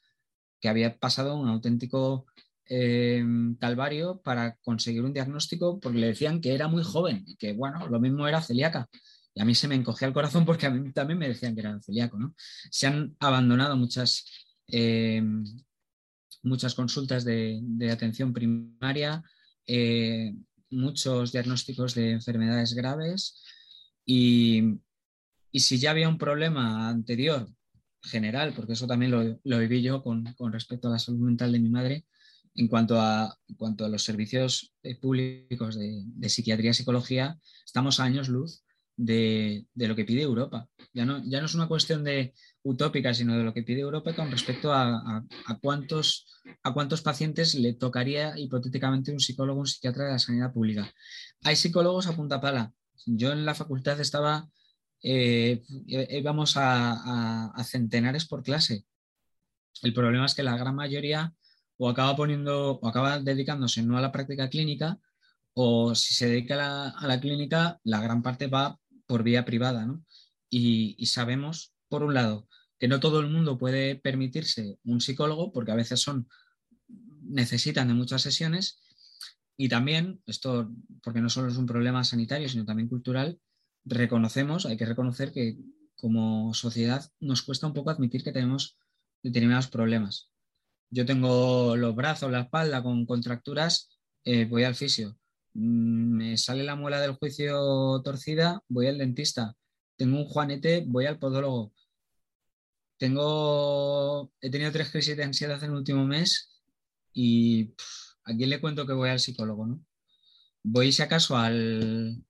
que 0.60 0.68
había 0.68 0.98
pasado 0.98 1.36
un 1.36 1.48
auténtico 1.48 2.26
eh, 2.70 3.24
calvario 3.60 4.20
para 4.22 4.56
conseguir 4.56 5.02
un 5.02 5.12
diagnóstico 5.12 5.80
porque 5.80 5.98
le 5.98 6.08
decían 6.08 6.40
que 6.40 6.54
era 6.54 6.68
muy 6.68 6.82
joven 6.82 7.24
y 7.26 7.36
que, 7.36 7.52
bueno, 7.52 7.86
lo 7.88 8.00
mismo 8.00 8.28
era 8.28 8.42
celíaca. 8.42 8.88
Y 9.34 9.40
a 9.40 9.44
mí 9.44 9.54
se 9.54 9.68
me 9.68 9.74
encogía 9.74 10.08
el 10.08 10.14
corazón 10.14 10.44
porque 10.44 10.66
a 10.66 10.70
mí 10.70 10.92
también 10.92 11.18
me 11.18 11.28
decían 11.28 11.54
que 11.54 11.60
era 11.60 11.80
celíaco. 11.80 12.18
¿no? 12.18 12.34
Se 12.70 12.86
han 12.86 13.16
abandonado 13.20 13.76
muchas, 13.76 14.24
eh, 14.68 15.22
muchas 16.42 16.74
consultas 16.74 17.24
de, 17.24 17.62
atención 17.90 18.32
primaria, 18.32 19.22
eh, 19.66 20.34
muchos 20.70 21.32
diagnósticos 21.32 21.94
de 21.94 22.12
enfermedades 22.12 22.74
graves. 22.74 23.42
Y, 24.04 24.80
y, 25.52 25.60
si 25.60 25.78
ya 25.78 25.90
había 25.90 26.08
un 26.08 26.18
problema 26.18 26.88
anterior 26.88 27.48
general, 28.02 28.54
porque 28.54 28.72
eso 28.72 28.86
también 28.86 29.10
lo, 29.10 29.40
lo 29.42 29.58
viví 29.58 29.82
yo 29.82 30.02
con, 30.02 30.32
con, 30.34 30.52
respecto 30.52 30.88
a 30.88 30.92
la 30.92 30.98
salud 30.98 31.20
mental 31.20 31.52
de 31.52 31.60
mi 31.60 31.68
madre, 31.68 32.06
en 32.54 32.68
cuanto 32.68 33.00
a, 33.00 33.36
en 33.48 33.56
cuanto 33.56 33.84
a 33.84 33.88
los 33.88 34.02
servicios 34.02 34.74
públicos 35.00 35.78
de, 35.78 36.02
de, 36.04 36.28
psiquiatría 36.28 36.70
y 36.70 36.74
psicología, 36.74 37.38
estamos 37.64 38.00
a 38.00 38.04
años 38.04 38.28
luz 38.28 38.64
de, 38.98 39.64
de, 39.74 39.88
lo 39.88 39.94
que 39.96 40.04
pide 40.04 40.22
Europa. 40.22 40.68
Ya 40.92 41.06
no, 41.06 41.22
ya 41.24 41.40
no 41.40 41.46
es 41.46 41.54
una 41.54 41.68
cuestión 41.68 42.02
de 42.04 42.34
utópica, 42.62 43.14
sino 43.14 43.38
de 43.38 43.44
lo 43.44 43.54
que 43.54 43.62
pide 43.62 43.80
Europa 43.80 44.14
con 44.14 44.30
respecto 44.30 44.72
a, 44.72 45.24
a, 45.46 45.58
cuántos, 45.60 46.26
a 46.64 46.74
cuántos 46.74 47.00
pacientes 47.00 47.54
le 47.54 47.74
tocaría 47.74 48.36
hipotéticamente 48.36 49.12
un 49.12 49.20
psicólogo, 49.20 49.60
un 49.60 49.66
psiquiatra 49.66 50.04
de 50.06 50.12
la 50.12 50.18
sanidad 50.18 50.52
pública. 50.52 50.92
Hay 51.44 51.54
psicólogos 51.54 52.08
a 52.08 52.16
punta 52.16 52.40
pala. 52.40 52.72
Yo 53.06 53.32
en 53.32 53.46
la 53.46 53.54
facultad 53.54 54.00
estaba, 54.00 54.48
eh, 55.02 55.62
íbamos 55.86 56.56
a, 56.56 57.52
a 57.54 57.64
centenares 57.64 58.26
por 58.26 58.42
clase. 58.42 58.84
El 59.82 59.94
problema 59.94 60.26
es 60.26 60.34
que 60.34 60.42
la 60.42 60.56
gran 60.56 60.74
mayoría 60.74 61.32
o 61.76 61.88
acaba 61.88 62.16
poniendo 62.16 62.72
o 62.72 62.88
acaba 62.88 63.20
dedicándose 63.20 63.82
no 63.84 63.96
a 63.96 64.00
la 64.00 64.10
práctica 64.10 64.50
clínica 64.50 64.98
o 65.54 65.94
si 65.94 66.14
se 66.14 66.26
dedica 66.26 66.54
a 66.54 66.56
la, 66.56 66.88
a 66.90 67.06
la 67.06 67.20
clínica, 67.20 67.78
la 67.84 68.00
gran 68.00 68.22
parte 68.22 68.48
va 68.48 68.76
por 69.08 69.24
vía 69.24 69.44
privada. 69.44 69.84
¿no? 69.84 70.04
Y, 70.48 71.04
sabemos, 71.06 71.72
por 71.88 72.04
un 72.04 72.14
lado, 72.14 72.48
que 72.78 72.86
no 72.86 73.00
todo 73.00 73.18
el 73.18 73.28
mundo 73.28 73.58
puede 73.58 73.96
permitirse 73.96 74.78
un 74.84 75.00
psicólogo 75.00 75.52
porque 75.52 75.72
a 75.72 75.76
veces 75.76 76.00
son 76.00 76.28
necesitan 77.22 77.88
de 77.88 77.94
muchas 77.94 78.22
sesiones 78.22 78.80
y 79.56 79.68
también, 79.68 80.22
esto 80.26 80.70
porque 81.02 81.20
no 81.20 81.28
solo 81.28 81.48
es 81.48 81.56
un 81.56 81.66
problema 81.66 82.04
sanitario, 82.04 82.48
sino 82.48 82.64
también 82.64 82.88
cultural, 82.88 83.40
reconocemos, 83.84 84.66
hay 84.66 84.76
que 84.76 84.86
reconocer 84.86 85.32
que 85.32 85.58
como 85.96 86.54
sociedad 86.54 87.10
nos 87.18 87.42
cuesta 87.42 87.66
un 87.66 87.74
poco 87.74 87.90
admitir 87.90 88.22
que 88.22 88.32
tenemos 88.32 88.78
determinados 89.22 89.66
problemas. 89.66 90.30
Yo 90.90 91.04
tengo 91.04 91.76
los 91.76 91.94
brazos, 91.94 92.30
la 92.30 92.42
espalda 92.42 92.82
con 92.82 93.04
contracturas, 93.04 93.90
eh, 94.24 94.44
voy 94.44 94.62
al 94.62 94.76
fisio. 94.76 95.18
Me 95.54 96.36
sale 96.36 96.62
la 96.62 96.76
muela 96.76 97.00
del 97.00 97.16
juicio 97.16 98.00
torcida, 98.02 98.62
voy 98.68 98.86
al 98.86 98.98
dentista. 98.98 99.56
Tengo 99.96 100.18
un 100.18 100.24
juanete, 100.24 100.84
voy 100.86 101.06
al 101.06 101.18
podólogo. 101.18 101.72
Tengo, 102.98 104.32
he 104.40 104.50
tenido 104.50 104.72
tres 104.72 104.90
crisis 104.90 105.16
de 105.16 105.24
ansiedad 105.24 105.62
en 105.62 105.70
el 105.70 105.76
último 105.76 106.04
mes 106.04 106.60
y 107.12 107.66
pff, 107.66 108.16
¿a 108.24 108.34
quién 108.36 108.50
le 108.50 108.60
cuento 108.60 108.86
que 108.86 108.92
voy 108.92 109.10
al 109.10 109.20
psicólogo? 109.20 109.66
¿no? 109.66 109.84
Voy 110.62 110.92
si 110.92 111.02
acaso 111.02 111.36
al, 111.36 112.24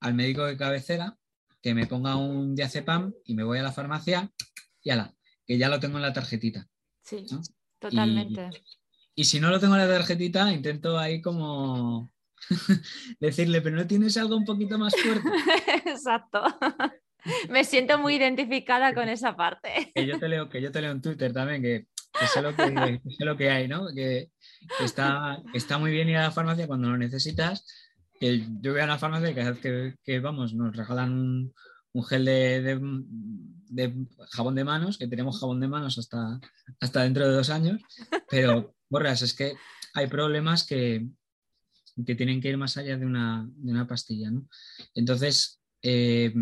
al 0.00 0.14
médico 0.14 0.44
de 0.44 0.56
cabecera 0.56 1.18
que 1.60 1.74
me 1.74 1.86
ponga 1.86 2.16
un 2.16 2.54
diazepam 2.54 3.14
y 3.24 3.34
me 3.34 3.42
voy 3.42 3.58
a 3.58 3.62
la 3.62 3.72
farmacia 3.72 4.32
y 4.82 4.90
ala, 4.90 5.14
que 5.46 5.56
ya 5.56 5.68
lo 5.68 5.80
tengo 5.80 5.96
en 5.96 6.02
la 6.02 6.12
tarjetita. 6.12 6.68
Sí, 7.02 7.26
¿no? 7.30 7.40
totalmente. 7.78 8.50
Y, 9.14 9.22
y, 9.22 9.24
si 9.24 9.40
no 9.40 9.50
lo 9.50 9.60
tengo 9.60 9.74
en 9.74 9.80
la 9.80 9.94
tarjetita, 9.94 10.52
intento 10.52 10.98
ahí 10.98 11.22
como 11.22 12.13
decirle, 13.20 13.60
pero 13.60 13.76
no 13.76 13.86
tienes 13.86 14.16
algo 14.16 14.36
un 14.36 14.44
poquito 14.44 14.78
más 14.78 14.94
fuerte. 14.96 15.28
Exacto. 15.86 16.42
Me 17.48 17.64
siento 17.64 17.98
muy 17.98 18.16
identificada 18.16 18.94
con 18.94 19.08
esa 19.08 19.34
parte. 19.34 19.90
Que 19.94 20.06
yo 20.06 20.18
te 20.18 20.28
leo, 20.28 20.48
que 20.48 20.60
yo 20.60 20.70
te 20.70 20.82
leo 20.82 20.90
en 20.90 21.00
Twitter 21.00 21.32
también, 21.32 21.62
que, 21.62 21.86
que, 22.18 22.26
sé, 22.26 22.42
lo 22.42 22.54
que, 22.54 23.00
que 23.02 23.10
sé 23.16 23.24
lo 23.24 23.36
que 23.36 23.50
hay, 23.50 23.66
¿no? 23.66 23.86
Que, 23.94 24.30
está, 24.80 25.42
está 25.54 25.78
muy 25.78 25.90
bien 25.90 26.08
ir 26.08 26.18
a 26.18 26.24
la 26.24 26.32
farmacia 26.32 26.66
cuando 26.66 26.90
lo 26.90 26.98
necesitas. 26.98 27.66
Que 28.20 28.44
yo 28.60 28.72
voy 28.72 28.80
a 28.82 28.86
la 28.86 28.98
farmacia 28.98 29.30
y 29.30 29.34
cada 29.34 29.52
vez 29.52 29.60
que, 29.60 29.94
que 30.04 30.20
vamos 30.20 30.54
nos 30.54 30.76
regalan 30.76 31.12
un, 31.12 31.54
un 31.94 32.04
gel 32.04 32.24
de, 32.24 32.60
de, 32.60 32.80
de, 33.70 34.06
jabón 34.32 34.54
de 34.56 34.64
manos, 34.64 34.98
que 34.98 35.08
tenemos 35.08 35.40
jabón 35.40 35.60
de 35.60 35.68
manos 35.68 35.96
hasta, 35.98 36.40
hasta 36.80 37.02
dentro 37.02 37.26
de 37.26 37.34
dos 37.34 37.50
años, 37.50 37.80
pero, 38.28 38.74
borras, 38.90 39.22
es 39.22 39.32
que 39.32 39.54
hay 39.94 40.08
problemas 40.08 40.66
que, 40.66 41.06
que 42.06 42.14
tienen 42.14 42.40
que 42.40 42.48
ir 42.48 42.56
más 42.56 42.76
allá 42.76 42.96
de 42.96 43.06
una, 43.06 43.48
de 43.54 43.72
una 43.72 43.86
pastilla. 43.86 44.30
¿no? 44.30 44.48
Entonces, 44.94 45.60
eh, 45.82 46.34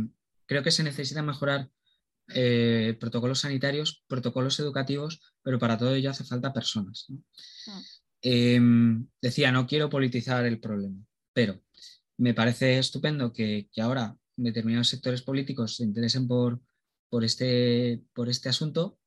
creo 0.46 0.62
que 0.62 0.70
se 0.70 0.82
necesita 0.82 1.22
mejorar 1.22 1.70
eh, 2.28 2.96
protocolos 2.98 3.40
sanitarios, 3.40 4.04
protocolos 4.06 4.58
educativos, 4.60 5.20
pero 5.42 5.58
para 5.58 5.76
todo 5.76 5.94
ello 5.94 6.10
hace 6.10 6.24
falta 6.24 6.52
personas. 6.52 7.06
¿no? 7.08 7.22
Sí. 7.34 7.72
Eh, 8.22 8.60
decía, 9.20 9.50
no 9.50 9.66
quiero 9.66 9.90
politizar 9.90 10.46
el 10.46 10.60
problema, 10.60 11.04
pero 11.32 11.60
me 12.18 12.34
parece 12.34 12.78
estupendo 12.78 13.32
que, 13.32 13.68
que 13.72 13.82
ahora 13.82 14.16
determinados 14.36 14.88
sectores 14.88 15.22
políticos 15.22 15.76
se 15.76 15.84
interesen 15.84 16.28
por, 16.28 16.60
por, 17.08 17.24
este, 17.24 18.02
por 18.14 18.28
este 18.28 18.48
asunto, 18.48 18.98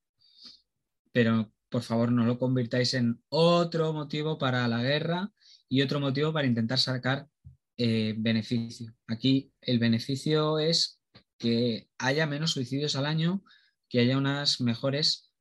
pero 1.12 1.52
por 1.70 1.82
favor 1.82 2.12
no 2.12 2.26
lo 2.26 2.38
convirtáis 2.38 2.94
en 2.94 3.22
otro 3.30 3.94
motivo 3.94 4.38
para 4.38 4.68
la 4.68 4.82
guerra 4.82 5.32
y 5.70 5.82
otro 5.82 6.00
motivo 6.00 6.32
para 6.34 6.48
intentar 6.48 6.80
sacar 6.80 7.28
eh, 7.78 8.16
beneficio. 8.18 8.94
Aquí 9.08 9.52
el 9.62 9.80
beneficio 9.80 10.60
es 10.60 11.02
que 11.38 11.90
haya 11.98 12.26
menos 12.26 12.52
suicidios 12.52 12.96
al 12.96 13.06
año, 13.06 13.44
que 13.90 14.00
haya 14.00 14.18
unas 14.18 14.62
mejores 14.62 15.32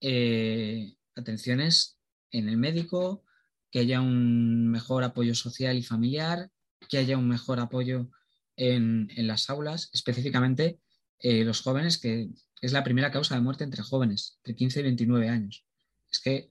eh, 0.00 0.96
atenciones 1.14 1.98
en 2.30 2.48
el 2.48 2.56
médico, 2.56 3.24
que 3.70 3.80
haya 3.80 4.00
un 4.00 4.68
mejor 4.70 5.04
apoyo 5.04 5.34
social 5.34 5.76
y 5.76 5.82
familiar, 5.82 6.50
que 6.88 6.98
haya 6.98 7.16
un 7.16 7.28
mejor 7.28 7.60
apoyo 7.60 8.10
en, 8.56 9.08
en 9.16 9.26
las 9.26 9.48
aulas, 9.50 9.90
específicamente 9.92 10.80
eh, 11.20 11.44
los 11.44 11.62
jóvenes, 11.62 11.98
que 11.98 12.30
es 12.60 12.72
la 12.72 12.84
primera 12.84 13.10
causa 13.10 13.34
de 13.34 13.40
muerte 13.40 13.64
entre 13.64 13.82
jóvenes, 13.82 14.38
entre 14.38 14.56
15 14.56 14.80
y 14.80 14.82
29 14.82 15.28
años. 15.28 15.64
Es 16.10 16.20
que, 16.20 16.48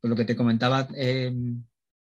por 0.00 0.10
lo 0.10 0.16
que 0.16 0.24
te 0.24 0.36
comentaba... 0.36 0.88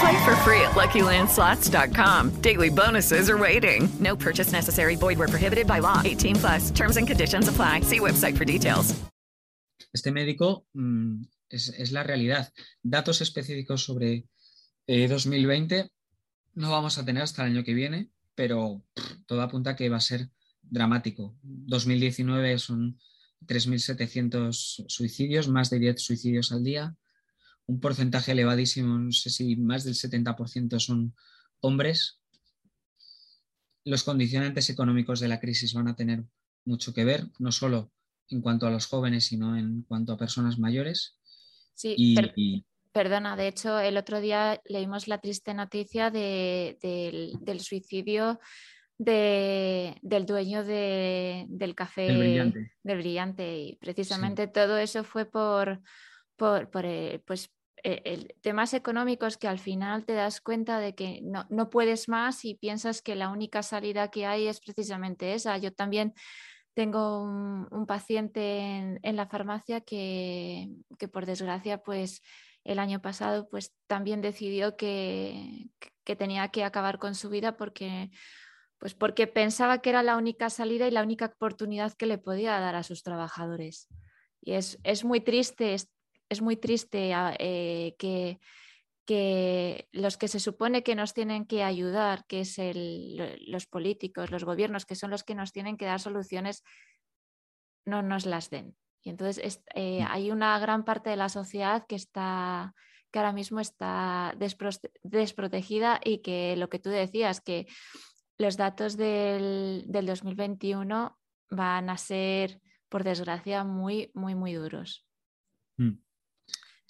Play 0.00 0.24
for 0.24 0.36
free 0.44 0.60
at 0.60 0.74
LuckyLandSlots.com. 0.74 2.40
Daily 2.40 2.70
bonuses 2.70 3.28
are 3.30 3.38
waiting. 3.38 3.88
No 3.98 4.14
purchase 4.16 4.52
necessary. 4.52 4.96
Void 4.96 5.18
were 5.18 5.28
prohibited 5.28 5.66
by 5.66 5.80
law. 5.80 6.02
18 6.04 6.36
plus. 6.36 6.70
Terms 6.70 6.96
and 6.96 7.06
conditions 7.06 7.48
apply. 7.48 7.80
See 7.82 8.00
website 8.00 8.36
for 8.36 8.44
details. 8.44 8.94
Este 9.92 10.12
médico 10.12 10.66
mm, 10.74 11.22
es, 11.48 11.68
es, 11.70 11.92
la 11.92 12.02
realidad. 12.02 12.52
Datos 12.82 13.20
específicos 13.20 13.82
sobre 13.82 14.26
eh, 14.86 15.08
2020 15.08 15.90
no 16.54 16.70
vamos 16.70 16.98
a 16.98 17.04
tener 17.04 17.22
hasta 17.22 17.44
el 17.44 17.52
año 17.52 17.64
que 17.64 17.72
viene, 17.72 18.10
pero 18.34 18.84
pff, 18.94 19.24
todo 19.26 19.42
apunta 19.42 19.70
a 19.70 19.76
que 19.76 19.88
va 19.88 19.96
a 19.96 20.00
ser 20.00 20.28
dramático. 20.62 21.36
2019 21.42 22.58
son 22.58 22.98
3.700 23.46 24.84
suicidios, 24.88 25.48
más 25.48 25.70
de 25.70 25.78
10 25.78 26.02
suicidios 26.02 26.52
al 26.52 26.64
día, 26.64 26.96
un 27.68 27.80
porcentaje 27.80 28.32
elevadísimo, 28.32 28.98
no 28.98 29.12
sé 29.12 29.30
si 29.30 29.54
más 29.56 29.84
del 29.84 29.94
70% 29.94 30.80
son 30.80 31.14
hombres. 31.60 32.20
Los 33.84 34.04
condicionantes 34.04 34.70
económicos 34.70 35.20
de 35.20 35.28
la 35.28 35.38
crisis 35.38 35.74
van 35.74 35.86
a 35.86 35.94
tener 35.94 36.24
mucho 36.64 36.94
que 36.94 37.04
ver, 37.04 37.28
no 37.38 37.52
solo 37.52 37.92
en 38.30 38.40
cuanto 38.40 38.66
a 38.66 38.70
los 38.70 38.86
jóvenes, 38.86 39.26
sino 39.26 39.56
en 39.56 39.82
cuanto 39.82 40.12
a 40.12 40.18
personas 40.18 40.58
mayores. 40.58 41.18
Sí, 41.74 41.94
y, 41.96 42.14
per 42.14 42.32
y... 42.36 42.64
perdona, 42.90 43.36
de 43.36 43.48
hecho, 43.48 43.78
el 43.78 43.98
otro 43.98 44.20
día 44.20 44.60
leímos 44.64 45.06
la 45.06 45.18
triste 45.18 45.52
noticia 45.52 46.10
de, 46.10 46.78
de, 46.82 47.32
del 47.40 47.60
suicidio 47.60 48.40
de, 48.96 49.96
del 50.02 50.24
dueño 50.24 50.64
de, 50.64 51.44
del 51.48 51.74
café 51.74 52.08
el 52.08 52.18
brillante. 52.18 52.72
del 52.82 52.98
brillante 52.98 53.58
y 53.58 53.76
precisamente 53.76 54.46
sí. 54.46 54.52
todo 54.52 54.78
eso 54.78 55.04
fue 55.04 55.24
por, 55.24 55.80
por, 56.36 56.68
por 56.70 56.84
pues, 57.24 57.50
el, 57.82 58.34
temas 58.40 58.74
económicos 58.74 59.36
que 59.36 59.48
al 59.48 59.58
final 59.58 60.04
te 60.04 60.14
das 60.14 60.40
cuenta 60.40 60.78
de 60.78 60.94
que 60.94 61.20
no, 61.22 61.46
no, 61.50 61.70
puedes 61.70 62.08
más 62.08 62.44
y 62.44 62.54
piensas 62.54 63.02
que 63.02 63.14
la 63.14 63.30
única 63.30 63.62
salida 63.62 64.10
que 64.10 64.26
hay 64.26 64.46
es 64.46 64.60
precisamente 64.60 65.34
esa. 65.34 65.58
Yo 65.58 65.72
también 65.72 66.14
tengo 66.74 67.22
un, 67.22 67.66
un 67.70 67.86
paciente 67.86 68.58
en, 68.58 69.00
en, 69.02 69.16
la 69.16 69.26
farmacia 69.26 69.80
que, 69.80 70.68
que 70.98 71.08
por 71.08 71.26
desgracia 71.26 71.78
pues 71.82 72.22
el 72.64 72.78
año 72.78 73.00
pasado 73.00 73.48
pues 73.48 73.74
también 73.86 74.20
decidió 74.20 74.76
que, 74.76 75.70
que 76.04 76.16
tenía 76.16 76.48
que 76.48 76.64
acabar 76.64 76.98
con 76.98 77.14
su 77.14 77.30
vida 77.30 77.56
porque 77.56 78.10
pues 78.78 78.94
porque 78.94 79.26
pensaba 79.26 79.78
que 79.78 79.90
era 79.90 80.02
la 80.02 80.16
única 80.16 80.50
salida 80.50 80.86
y 80.86 80.92
la 80.92 81.02
única 81.02 81.26
oportunidad 81.26 81.94
que 81.94 82.06
le 82.06 82.18
podía 82.18 82.58
dar 82.60 82.76
a 82.76 82.84
sus 82.84 83.02
trabajadores. 83.02 83.88
Y 84.40 84.52
es, 84.52 84.78
es 84.84 85.04
muy 85.04 85.20
triste, 85.20 85.74
es, 86.28 86.42
muy 86.42 86.56
triste 86.56 87.12
eh, 87.38 87.94
que, 87.98 88.40
que, 89.04 89.88
los 89.92 90.16
que 90.16 90.28
se 90.28 90.40
supone 90.40 90.82
que 90.82 90.94
nos 90.94 91.14
tienen 91.14 91.46
que 91.46 91.62
ayudar, 91.62 92.24
que 92.26 92.40
es 92.40 92.58
el, 92.58 93.38
los 93.46 93.66
políticos, 93.66 94.30
los 94.30 94.44
gobiernos, 94.44 94.86
que 94.86 94.94
son 94.94 95.10
los 95.10 95.24
que 95.24 95.34
nos 95.34 95.52
tienen 95.52 95.76
que 95.76 95.86
dar 95.86 96.00
soluciones, 96.00 96.64
no 97.84 98.02
nos 98.02 98.26
las 98.26 98.50
den. 98.50 98.76
Y 99.02 99.10
entonces 99.10 99.38
es, 99.42 99.62
eh, 99.74 100.02
hay 100.08 100.30
una 100.30 100.58
gran 100.58 100.84
parte 100.84 101.10
de 101.10 101.16
la 101.16 101.28
sociedad 101.28 101.86
que 101.86 101.96
está 101.96 102.74
que 103.10 103.18
ahora 103.18 103.32
mismo 103.32 103.60
está 103.60 104.34
despro 104.36 104.70
desprotegida 105.02 106.00
y 106.04 106.18
que 106.18 106.56
lo 106.56 106.68
que 106.68 106.78
tú 106.78 106.90
decías, 106.90 107.40
que 107.40 107.66
los 108.36 108.56
datos 108.56 108.96
del, 108.96 109.84
del, 109.88 110.06
2021 110.06 111.18
van 111.50 111.90
a 111.90 111.96
ser, 111.96 112.60
por 112.88 113.04
desgracia, 113.04 113.64
muy, 113.64 114.10
muy, 114.14 114.34
muy 114.34 114.52
duros. 114.52 115.06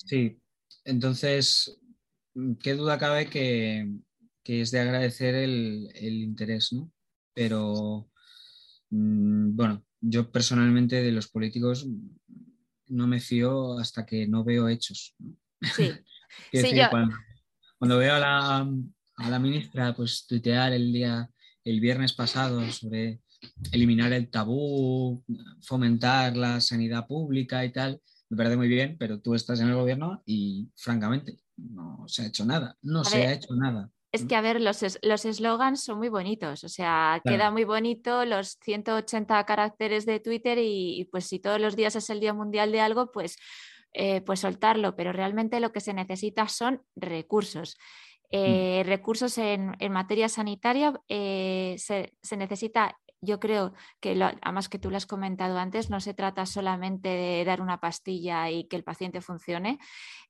Sí, 0.08 0.40
entonces, 0.84 1.78
qué 2.62 2.74
duda 2.74 2.98
cabe 2.98 3.28
que, 3.28 3.92
que 4.42 4.62
es 4.62 4.70
de 4.70 4.80
agradecer 4.80 5.34
el, 5.34 5.90
el 5.94 6.22
interés, 6.22 6.72
¿no? 6.72 6.90
Pero, 7.34 8.10
mmm, 8.88 9.54
bueno, 9.54 9.84
yo 10.00 10.32
personalmente 10.32 11.02
de 11.02 11.12
los 11.12 11.28
políticos 11.28 11.86
no 12.86 13.06
me 13.06 13.20
fío 13.20 13.78
hasta 13.78 14.06
que 14.06 14.26
no 14.26 14.44
veo 14.44 14.68
hechos. 14.68 15.14
¿no? 15.18 15.36
Sí, 15.74 15.90
sí 16.52 16.58
decir, 16.58 16.78
yo... 16.78 16.90
cuando, 16.90 17.14
cuando, 17.78 17.98
veo 17.98 18.14
a 18.14 18.18
la, 18.18 18.58
a 19.16 19.30
la 19.30 19.38
ministra 19.38 19.94
pues 19.94 20.26
tuitear 20.26 20.72
el 20.72 20.90
día 20.90 21.30
el 21.64 21.80
viernes 21.80 22.14
pasado 22.14 22.66
sobre 22.72 23.20
eliminar 23.72 24.12
el 24.14 24.30
tabú, 24.30 25.22
fomentar 25.60 26.34
la 26.34 26.62
sanidad 26.62 27.06
pública 27.06 27.62
y 27.64 27.72
tal, 27.72 28.00
me 28.30 28.36
parece 28.36 28.56
muy 28.56 28.68
bien, 28.68 28.96
pero 28.98 29.20
tú 29.20 29.34
estás 29.34 29.60
en 29.60 29.68
el 29.68 29.74
gobierno 29.74 30.22
y 30.26 30.70
francamente 30.76 31.40
no 31.56 32.04
se 32.06 32.22
ha 32.22 32.26
hecho 32.26 32.44
nada, 32.44 32.76
no 32.82 33.00
a 33.00 33.04
se 33.04 33.18
ver, 33.18 33.28
ha 33.28 33.32
hecho 33.32 33.54
nada. 33.54 33.90
Es 34.10 34.24
que, 34.24 34.36
a 34.36 34.40
ver, 34.40 34.60
los 34.60 34.82
eslogans 34.82 35.84
son 35.84 35.98
muy 35.98 36.08
bonitos, 36.08 36.64
o 36.64 36.68
sea, 36.68 37.20
claro. 37.22 37.36
queda 37.36 37.50
muy 37.50 37.64
bonito 37.64 38.24
los 38.24 38.58
180 38.62 39.44
caracteres 39.44 40.06
de 40.06 40.18
Twitter 40.18 40.58
y, 40.58 41.00
y, 41.00 41.04
pues 41.04 41.26
si 41.26 41.38
todos 41.38 41.60
los 41.60 41.76
días 41.76 41.94
es 41.94 42.08
el 42.08 42.20
Día 42.20 42.32
Mundial 42.32 42.72
de 42.72 42.80
algo, 42.80 43.12
pues, 43.12 43.36
eh, 43.92 44.20
pues 44.20 44.40
soltarlo, 44.40 44.96
pero 44.96 45.12
realmente 45.12 45.60
lo 45.60 45.72
que 45.72 45.80
se 45.80 45.94
necesita 45.94 46.46
son 46.48 46.82
recursos. 46.94 47.76
Eh, 48.30 48.82
recursos 48.84 49.38
en, 49.38 49.74
en, 49.78 49.92
materia 49.92 50.28
sanitaria 50.28 50.92
eh, 51.08 51.74
se, 51.78 52.12
se, 52.22 52.36
necesita, 52.36 52.98
yo 53.20 53.40
creo 53.40 53.72
que, 54.00 54.14
lo, 54.14 54.26
además 54.42 54.68
que 54.68 54.78
tú 54.78 54.90
lo 54.90 54.96
has 54.96 55.06
comentado 55.06 55.58
antes, 55.58 55.90
no 55.90 56.00
se 56.00 56.14
trata 56.14 56.46
solamente 56.46 57.08
de 57.08 57.44
dar 57.44 57.60
una 57.60 57.80
pastilla 57.80 58.50
y 58.50 58.64
que 58.64 58.76
el 58.76 58.84
paciente 58.84 59.20
funcione, 59.20 59.78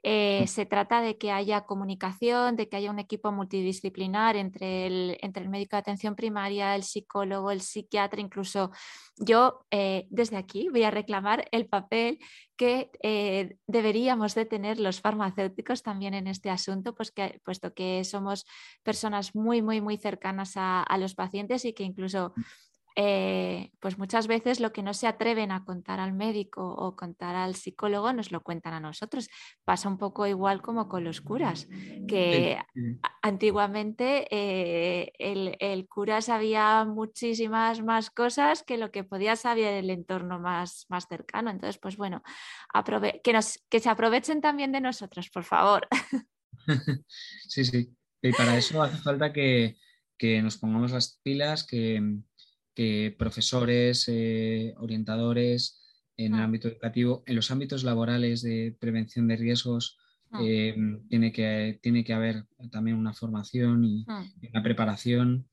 eh, 0.02 0.46
se 0.46 0.64
trata 0.64 1.00
de 1.00 1.18
que 1.18 1.32
haya 1.32 1.62
comunicación, 1.62 2.56
de 2.56 2.68
que 2.68 2.76
haya 2.76 2.90
un 2.90 3.00
equipo 3.00 3.32
multidisciplinar 3.32 4.36
entre 4.36 4.86
el, 4.86 5.18
entre 5.20 5.42
el 5.42 5.48
médico 5.48 5.76
de 5.76 5.80
atención 5.80 6.14
primaria, 6.14 6.76
el 6.76 6.84
psicólogo, 6.84 7.50
el 7.50 7.60
psiquiatra, 7.60 8.20
incluso 8.20 8.70
yo 9.16 9.66
eh, 9.70 10.06
desde 10.10 10.36
aquí 10.36 10.68
voy 10.68 10.84
a 10.84 10.90
reclamar 10.90 11.48
el 11.50 11.66
papel 11.66 12.18
que 12.56 12.90
eh, 13.02 13.56
deberíamos 13.66 14.34
de 14.34 14.44
tener 14.44 14.78
los 14.78 15.00
farmacéuticos 15.00 15.82
también 15.82 16.14
en 16.14 16.26
este 16.26 16.50
asunto, 16.50 16.94
pues 16.94 17.10
que, 17.10 17.40
puesto 17.44 17.74
que 17.74 18.04
somos 18.04 18.46
personas 18.82 19.34
muy, 19.34 19.62
muy, 19.62 19.80
muy 19.80 19.96
cercanas 19.96 20.56
a, 20.56 20.82
a 20.82 20.98
los 20.98 21.14
pacientes 21.14 21.64
y 21.64 21.72
que 21.72 21.84
incluso 21.84 22.34
eh, 23.00 23.70
pues 23.78 23.96
muchas 23.96 24.26
veces 24.26 24.58
lo 24.58 24.72
que 24.72 24.82
no 24.82 24.92
se 24.92 25.06
atreven 25.06 25.52
a 25.52 25.64
contar 25.64 26.00
al 26.00 26.12
médico 26.12 26.68
o 26.68 26.96
contar 26.96 27.36
al 27.36 27.54
psicólogo 27.54 28.12
nos 28.12 28.32
lo 28.32 28.42
cuentan 28.42 28.72
a 28.72 28.80
nosotros. 28.80 29.28
Pasa 29.64 29.88
un 29.88 29.98
poco 29.98 30.26
igual 30.26 30.62
como 30.62 30.88
con 30.88 31.04
los 31.04 31.20
curas, 31.20 31.68
que 32.08 32.58
sí, 32.74 32.98
antiguamente 33.22 34.26
eh, 34.32 35.12
el, 35.20 35.54
el, 35.60 35.86
cura 35.86 36.20
sabía 36.22 36.84
muchísimas 36.84 37.84
más 37.84 38.10
cosas 38.10 38.64
que 38.64 38.78
lo 38.78 38.90
que 38.90 39.04
podía 39.04 39.36
saber 39.36 39.74
el 39.74 39.90
entorno 39.90 40.40
más, 40.40 40.86
más 40.88 41.06
cercano. 41.08 41.50
Entonces, 41.50 41.78
pues 41.78 41.96
bueno, 41.96 42.24
que, 43.22 43.32
nos, 43.32 43.62
que 43.68 43.78
se 43.78 43.90
aprovechen 43.90 44.40
también 44.40 44.72
de 44.72 44.80
nosotros, 44.80 45.30
por 45.30 45.44
favor. 45.44 45.86
Sí, 47.48 47.64
sí. 47.64 47.96
Y 48.20 48.32
para 48.32 48.58
eso 48.58 48.82
hace 48.82 48.98
falta 48.98 49.32
que, 49.32 49.76
que 50.18 50.42
nos 50.42 50.58
pongamos 50.58 50.90
las 50.90 51.18
pilas, 51.22 51.64
que 51.64 52.02
que 52.78 53.12
profesores, 53.18 54.04
eh, 54.06 54.72
orientadores 54.76 55.82
en 56.16 56.36
el 56.36 56.40
ámbito 56.40 56.68
educativo, 56.68 57.24
en 57.26 57.34
los 57.34 57.50
ámbitos 57.50 57.82
laborales 57.82 58.40
de 58.40 58.76
prevención 58.78 59.26
de 59.26 59.34
riesgos, 59.34 59.98
eh, 60.40 60.76
tiene, 61.08 61.32
que, 61.32 61.80
tiene 61.82 62.04
que 62.04 62.12
haber 62.12 62.46
también 62.70 62.96
una 62.96 63.14
formación 63.14 63.84
y, 63.84 64.06
y 64.40 64.46
una 64.46 64.62
preparación 64.62 65.48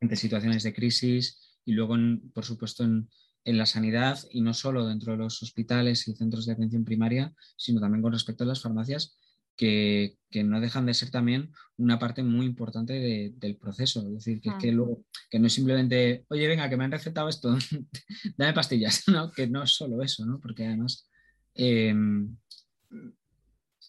ante 0.00 0.16
situaciones 0.16 0.64
de 0.64 0.74
crisis 0.74 1.56
y 1.64 1.70
luego, 1.70 1.94
en, 1.94 2.32
por 2.32 2.44
supuesto, 2.44 2.82
en, 2.82 3.08
en, 3.44 3.56
la 3.56 3.66
sanidad 3.66 4.18
y 4.32 4.40
no 4.40 4.52
solo 4.52 4.88
dentro 4.88 5.12
de 5.12 5.18
los 5.18 5.40
hospitales 5.44 6.08
y 6.08 6.16
centros 6.16 6.46
de 6.46 6.54
atención 6.54 6.84
primaria, 6.84 7.32
sino 7.56 7.80
también 7.80 8.02
con 8.02 8.12
respecto 8.12 8.42
a 8.42 8.48
las 8.48 8.60
farmacias, 8.60 9.20
que, 9.56 10.16
que 10.30 10.42
no 10.44 10.60
dejan 10.60 10.86
de 10.86 10.94
ser 10.94 11.10
también 11.10 11.52
una 11.76 11.98
parte 11.98 12.22
muy 12.22 12.46
importante 12.46 12.92
de- 12.94 13.32
del 13.36 13.56
proceso. 13.56 14.00
Es 14.06 14.12
decir, 14.14 14.40
que, 14.40 14.50
es 14.50 14.54
que 14.60 14.72
Mm. 14.72 14.74
luego, 14.76 15.04
que 15.30 15.38
no 15.38 15.46
es 15.46 15.52
simplemente, 15.52 16.24
oye, 16.28 16.46
venga, 16.48 16.68
que 16.70 16.76
me 16.76 16.84
han 16.84 16.92
recetado 16.92 17.28
esto, 17.28 17.56
dame 18.36 18.52
pastillas, 18.54 19.04
¿no? 19.08 19.30
Que 19.32 19.46
no 19.46 19.62
es 19.62 19.70
solo 19.70 20.02
eso, 20.02 20.24
¿no? 20.26 20.40
Porque 20.40 20.66
además 20.66 21.08
eh, 21.54 21.94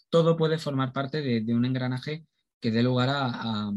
todo 0.09 0.35
puede 0.37 0.57
formar 0.57 0.93
parte 0.93 1.21
de, 1.21 1.41
de 1.41 1.53
un 1.53 1.65
engranaje 1.65 2.25
que 2.59 2.71
dé 2.71 2.83
lugar 2.83 3.09
a, 3.09 3.25
a- 3.27 3.73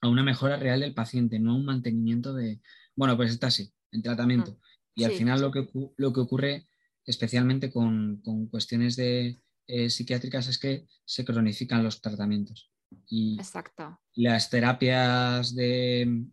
a 0.00 0.08
una 0.08 0.22
mejora 0.24 0.56
real 0.56 0.80
del 0.80 0.94
paciente, 0.94 1.38
no 1.38 1.52
a 1.52 1.54
un 1.54 1.64
mantenimiento 1.64 2.32
de, 2.34 2.60
bueno, 2.96 3.16
pues 3.16 3.30
está 3.30 3.48
así, 3.48 3.72
en 3.92 4.02
tratamiento. 4.02 4.58
Y 4.94 5.04
al 5.04 5.12
final 5.12 5.38
sí. 5.38 5.44
lo 5.44 5.50
que, 5.52 5.68
lo 5.96 6.12
que 6.12 6.20
ocurre, 6.20 6.66
especialmente 7.06 7.70
con, 7.70 8.20
con 8.22 8.46
cuestiones 8.48 8.96
de, 8.96 9.40
eh, 9.74 9.88
psiquiátricas, 9.90 10.48
es 10.48 10.58
que 10.58 10.86
se 11.04 11.24
cronifican 11.24 11.82
los 11.82 12.00
tratamientos. 12.00 12.70
Y 13.06 13.36
Exacto. 13.38 13.98
las 14.16 14.50
terapias 14.50 15.54
de... 15.54 16.26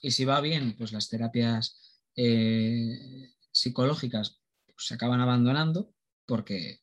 Y 0.00 0.10
si 0.10 0.24
va 0.24 0.40
bien, 0.40 0.74
pues 0.78 0.92
las 0.92 1.08
terapias 1.08 2.00
eh, 2.16 3.34
psicológicas 3.52 4.40
pues, 4.66 4.86
se 4.86 4.94
acaban 4.94 5.20
abandonando 5.20 5.92
porque 6.26 6.80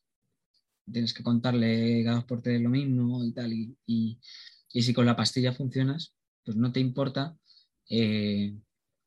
tienes 0.90 1.12
que 1.14 1.22
contarle 1.24 2.02
cada 2.04 2.16
dos 2.16 2.24
por 2.24 2.42
tres 2.42 2.60
lo 2.60 2.68
mismo 2.68 3.24
y 3.24 3.32
tal. 3.32 3.52
Y, 3.52 3.76
y- 3.86 4.20
y 4.72 4.82
si 4.82 4.92
con 4.92 5.06
la 5.06 5.16
pastilla 5.16 5.52
funcionas, 5.52 6.14
pues 6.44 6.56
no 6.56 6.70
te 6.70 6.80
importa, 6.80 7.36
eh, 7.88 8.54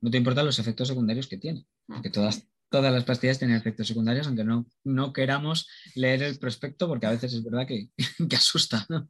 no 0.01 0.09
te 0.09 0.17
importan 0.17 0.45
los 0.47 0.57
efectos 0.59 0.87
secundarios 0.87 1.27
que 1.27 1.37
tiene. 1.37 1.65
Porque 1.85 2.09
todas, 2.09 2.47
todas 2.69 2.93
las 2.93 3.03
pastillas 3.03 3.39
tienen 3.39 3.57
efectos 3.57 3.87
secundarios, 3.87 4.27
aunque 4.27 4.43
no, 4.43 4.65
no 4.83 5.13
queramos 5.13 5.67
leer 5.95 6.23
el 6.23 6.39
prospecto, 6.39 6.87
porque 6.87 7.07
a 7.07 7.11
veces 7.11 7.33
es 7.33 7.43
verdad 7.43 7.67
que, 7.67 7.89
que 8.29 8.35
asusta. 8.35 8.85
¿no? 8.89 9.07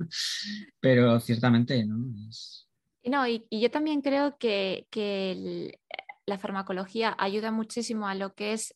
Pero 0.79 1.19
ciertamente, 1.19 1.85
¿no? 1.85 2.05
Es- 2.29 2.67
No, 3.03 3.27
y, 3.27 3.45
y 3.49 3.61
yo 3.61 3.71
también 3.71 4.01
creo 4.01 4.37
que, 4.37 4.87
que 4.89 5.31
el- 5.31 5.79
la 6.25 6.37
farmacología 6.37 7.15
ayuda 7.17 7.51
muchísimo 7.51 8.07
a 8.07 8.15
lo 8.15 8.33
que 8.35 8.53
es 8.53 8.75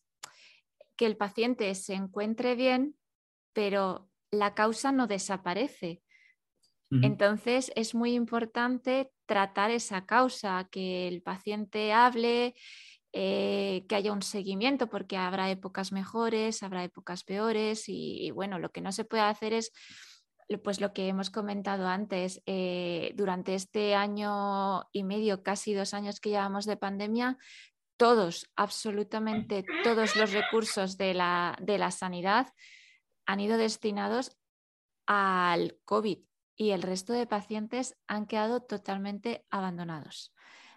que 0.95 1.05
el 1.05 1.17
paciente 1.17 1.73
se 1.75 1.93
encuentre 1.93 2.55
bien, 2.55 2.95
pero 3.53 4.09
la 4.31 4.53
causa 4.53 4.91
no 4.91 5.07
desaparece. 5.07 6.01
Entonces 7.01 7.71
es 7.75 7.95
muy 7.95 8.13
importante 8.13 9.11
tratar 9.25 9.71
esa 9.71 10.05
causa, 10.05 10.67
que 10.71 11.07
el 11.07 11.21
paciente 11.23 11.91
hable, 11.91 12.53
eh, 13.15 13.85
que 13.87 13.95
haya 13.95 14.11
un 14.11 14.23
seguimiento, 14.23 14.89
porque 14.89 15.17
habrá 15.17 15.51
épocas 15.51 15.91
mejores, 15.91 16.63
habrá 16.63 16.83
épocas 16.83 17.23
peores 17.23 17.83
y, 17.87 18.31
bueno, 18.31 18.57
lo 18.57 18.71
que 18.71 18.81
no 18.81 18.91
se 18.91 19.05
puede 19.05 19.21
hacer 19.21 19.53
es 19.53 19.71
pues 20.63 20.81
lo 20.81 20.93
que 20.93 21.07
hemos 21.07 21.29
comentado 21.29 21.87
antes, 21.87 22.41
eh, 22.45 23.13
durante 23.15 23.55
este 23.55 23.95
año 23.95 24.83
y 24.91 25.03
medio, 25.03 25.41
casi 25.41 25.73
dos 25.73 25.93
años 25.93 26.19
que 26.19 26.29
llevamos 26.29 26.65
de 26.65 26.75
pandemia, 26.75 27.37
todos, 27.97 28.51
absolutamente 28.55 29.63
todos 29.83 30.15
los 30.15 30.33
recursos 30.33 30.97
de 30.97 31.13
la, 31.13 31.55
de 31.61 31.77
la 31.77 31.91
sanidad 31.91 32.47
han 33.25 33.39
ido 33.39 33.57
destinados 33.57 34.37
al 35.05 35.77
COVID 35.85 36.19
y 36.55 36.71
el 36.71 36.81
resto 36.81 37.13
de 37.13 37.27
pacientes 37.27 37.95
han 38.07 38.25
quedado 38.25 38.61
totalmente 38.61 39.45
abandonados. 39.49 40.33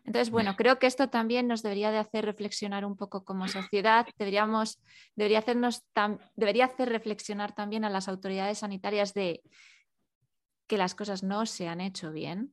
Entonces, 0.07 0.31
bueno, 0.31 0.55
creo 0.57 0.79
que 0.79 0.87
esto 0.87 1.09
también 1.09 1.49
nos 1.49 1.62
debería 1.62 1.90
de 1.90 1.99
hacer 1.99 2.25
reflexionar 2.25 2.85
un 2.85 2.97
poco 2.97 3.25
como 3.25 3.49
sociedad, 3.49 4.07
deberíamos, 4.19 4.81
debería, 5.16 5.40
hacernos 5.40 5.83
tam- 5.95 6.19
debería 6.37 6.66
hacer 6.66 6.88
reflexionar 6.88 7.55
también 7.55 7.85
a 7.85 7.90
las 7.90 8.09
autoridades 8.09 8.59
sanitarias 8.59 9.12
de 9.14 9.42
que 10.69 10.79
las 10.79 10.95
cosas 10.95 11.23
no 11.23 11.47
se 11.47 11.69
han 11.69 11.81
hecho 11.81 12.12
bien 12.12 12.53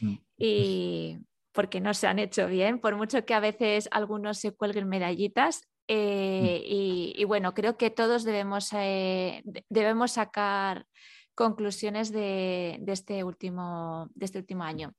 Mm. 0.00 0.14
y 0.38 1.18
porque 1.52 1.80
no 1.80 1.92
se 1.94 2.06
han 2.06 2.18
hecho 2.18 2.46
bien, 2.48 2.80
por 2.80 2.96
mucho 2.96 3.24
que 3.24 3.34
a 3.34 3.40
veces 3.40 3.88
algunos 3.92 4.38
se 4.38 4.52
cuelguen 4.52 4.88
medallitas. 4.88 5.68
eh, 5.88 6.62
y, 6.64 7.12
y 7.16 7.24
bueno, 7.24 7.52
creo 7.54 7.76
que 7.76 7.90
todos 7.90 8.22
debemos, 8.24 8.72
eh, 8.72 9.42
de- 9.44 9.64
debemos 9.68 10.12
sacar 10.12 10.86
conclusiones 11.34 12.12
de, 12.12 12.78
de 12.80 12.92
este 12.92 13.24
último, 13.24 14.08
de 14.14 14.24
este 14.24 14.38
último 14.38 14.62
año. 14.62 14.94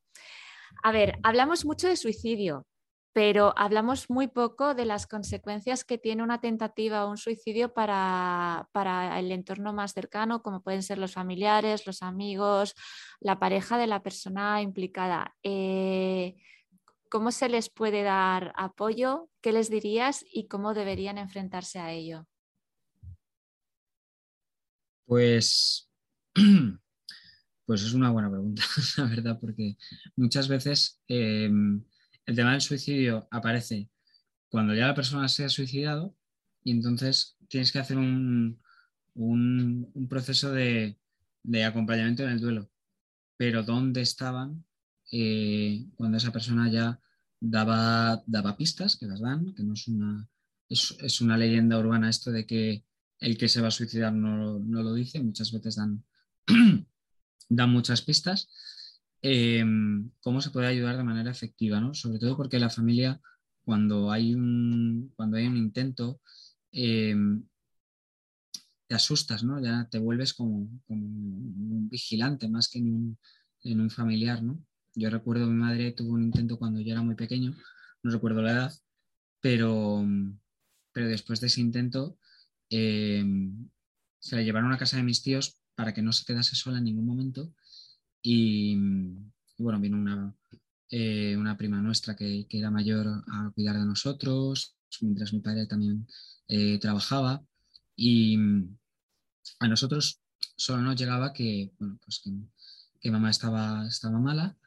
A 0.81 0.91
ver, 0.91 1.19
hablamos 1.23 1.65
mucho 1.65 1.87
de 1.87 1.95
suicidio, 1.95 2.65
pero 3.13 3.53
hablamos 3.57 4.09
muy 4.09 4.27
poco 4.27 4.73
de 4.73 4.85
las 4.85 5.05
consecuencias 5.05 5.85
que 5.85 5.99
tiene 5.99 6.23
una 6.23 6.41
tentativa 6.41 7.05
o 7.05 7.11
un 7.11 7.17
suicidio 7.17 7.73
para, 7.73 8.67
para 8.71 9.19
el 9.19 9.31
entorno 9.31 9.71
más 9.71 9.93
cercano, 9.93 10.41
como 10.41 10.63
pueden 10.63 10.81
ser 10.81 10.97
los 10.97 11.13
familiares, 11.13 11.85
los 11.85 12.01
amigos, 12.01 12.73
la 13.19 13.37
pareja 13.39 13.77
de 13.77 13.87
la 13.87 14.01
persona 14.01 14.61
implicada. 14.61 15.35
Eh, 15.43 16.35
¿Cómo 17.09 17.31
se 17.31 17.47
les 17.47 17.69
puede 17.69 18.01
dar 18.01 18.53
apoyo? 18.55 19.29
¿Qué 19.41 19.51
les 19.51 19.69
dirías 19.69 20.25
y 20.33 20.47
cómo 20.47 20.73
deberían 20.73 21.19
enfrentarse 21.19 21.77
a 21.77 21.91
ello? 21.91 22.25
Pues, 25.05 25.91
pues 27.65 27.83
es 27.83 27.93
una 27.93 28.11
buena 28.11 28.29
pregunta, 28.29 28.63
la 28.97 29.05
verdad, 29.05 29.39
porque 29.39 29.77
muchas 30.15 30.47
veces 30.47 31.01
eh, 31.07 31.49
el 32.25 32.35
tema 32.35 32.51
del 32.51 32.61
suicidio 32.61 33.27
aparece 33.31 33.89
cuando 34.49 34.73
ya 34.75 34.87
la 34.87 34.95
persona 34.95 35.27
se 35.27 35.45
ha 35.45 35.49
suicidado 35.49 36.15
y 36.63 36.71
entonces 36.71 37.37
tienes 37.49 37.71
que 37.71 37.79
hacer 37.79 37.97
un, 37.97 38.61
un- 39.15 40.07
proceso 40.09 40.51
de, 40.51 40.99
de 41.43 41.63
acompañamiento 41.65 42.23
en 42.23 42.29
el 42.29 42.39
duelo. 42.41 42.69
Pero 43.37 43.63
¿dónde 43.63 44.01
estaban 44.01 44.65
eh, 45.11 45.85
cuando 45.95 46.17
esa 46.17 46.31
persona 46.31 46.71
ya 46.71 46.99
daba, 47.39 48.23
daba 48.25 48.57
pistas, 48.57 48.95
que 48.95 49.05
las 49.07 49.21
dan, 49.21 49.53
que 49.53 49.63
no 49.63 49.73
es 49.73 49.87
una, 49.87 50.27
es, 50.69 50.95
es 51.01 51.21
una 51.21 51.37
leyenda 51.37 51.79
urbana 51.79 52.09
esto 52.09 52.31
de 52.31 52.45
que 52.45 52.85
el 53.19 53.37
que 53.37 53.49
se 53.49 53.61
va 53.61 53.69
a 53.69 53.71
suicidar 53.71 54.13
no, 54.13 54.59
no 54.59 54.83
lo 54.83 54.93
dice, 54.93 55.21
muchas 55.21 55.51
veces 55.51 55.75
dan, 55.77 56.03
dan 57.55 57.71
muchas 57.71 58.01
pistas. 58.01 58.49
Eh, 59.21 59.63
¿Cómo 60.21 60.41
se 60.41 60.51
puede 60.51 60.67
ayudar 60.67 60.97
de 60.97 61.03
manera 61.03 61.31
efectiva? 61.31 61.79
¿no? 61.79 61.93
Sobre 61.93 62.19
todo 62.19 62.35
porque 62.37 62.59
la 62.59 62.69
familia, 62.69 63.21
cuando 63.63 64.11
hay 64.11 64.33
un, 64.35 65.11
cuando 65.15 65.37
hay 65.37 65.47
un 65.47 65.57
intento, 65.57 66.21
eh, 66.71 67.15
te 68.87 68.95
asustas, 68.95 69.43
¿no? 69.43 69.61
Ya 69.63 69.87
te 69.89 69.99
vuelves 69.99 70.33
como, 70.33 70.69
como 70.85 71.05
un 71.05 71.89
vigilante 71.89 72.49
más 72.49 72.69
que 72.69 72.79
en 72.79 72.93
un, 72.93 73.17
en 73.63 73.81
un 73.81 73.89
familiar, 73.89 74.43
¿no? 74.43 74.63
Yo 74.95 75.09
recuerdo 75.09 75.47
mi 75.47 75.55
madre 75.55 75.91
tuvo 75.91 76.13
un 76.13 76.23
intento 76.23 76.59
cuando 76.59 76.79
yo 76.81 76.91
era 76.91 77.01
muy 77.01 77.15
pequeño, 77.15 77.55
no 78.03 78.11
recuerdo 78.11 78.41
la 78.41 78.51
edad, 78.51 78.73
pero, 79.41 80.05
pero 80.91 81.07
después 81.07 81.39
de 81.41 81.47
ese 81.47 81.61
intento 81.61 82.17
eh, 82.69 83.25
se 84.19 84.35
la 84.35 84.41
llevaron 84.41 84.71
a 84.71 84.77
casa 84.77 84.97
de 84.97 85.03
mis 85.03 85.23
tíos 85.23 85.59
para 85.75 85.93
que 85.93 86.01
no 86.01 86.13
se 86.13 86.25
quedase 86.25 86.55
sola 86.55 86.77
en 86.77 86.85
ningún 86.85 87.05
momento. 87.05 87.53
Y, 88.21 88.75
bueno, 89.57 89.79
vino 89.79 89.97
una, 89.97 90.33
eh, 90.89 91.35
una 91.37 91.57
prima 91.57 91.81
nuestra 91.81 92.15
que, 92.15 92.45
que 92.47 92.59
era 92.59 92.71
mayor 92.71 93.07
a 93.07 93.51
cuidar 93.53 93.77
de 93.77 93.85
nosotros, 93.85 94.75
mientras 95.01 95.33
mi 95.33 95.39
padre 95.39 95.65
también 95.67 96.07
eh, 96.47 96.79
trabajaba. 96.79 97.43
Y 97.95 98.37
a 99.59 99.67
nosotros 99.67 100.19
solo 100.55 100.81
nos 100.81 100.95
llegaba 100.95 101.33
que, 101.33 101.71
bueno, 101.79 101.99
pues 102.03 102.21
que, 102.23 102.31
que 102.99 103.11
mamá 103.11 103.29
estaba, 103.29 103.87
estaba 103.87 104.19
mala. 104.19 104.57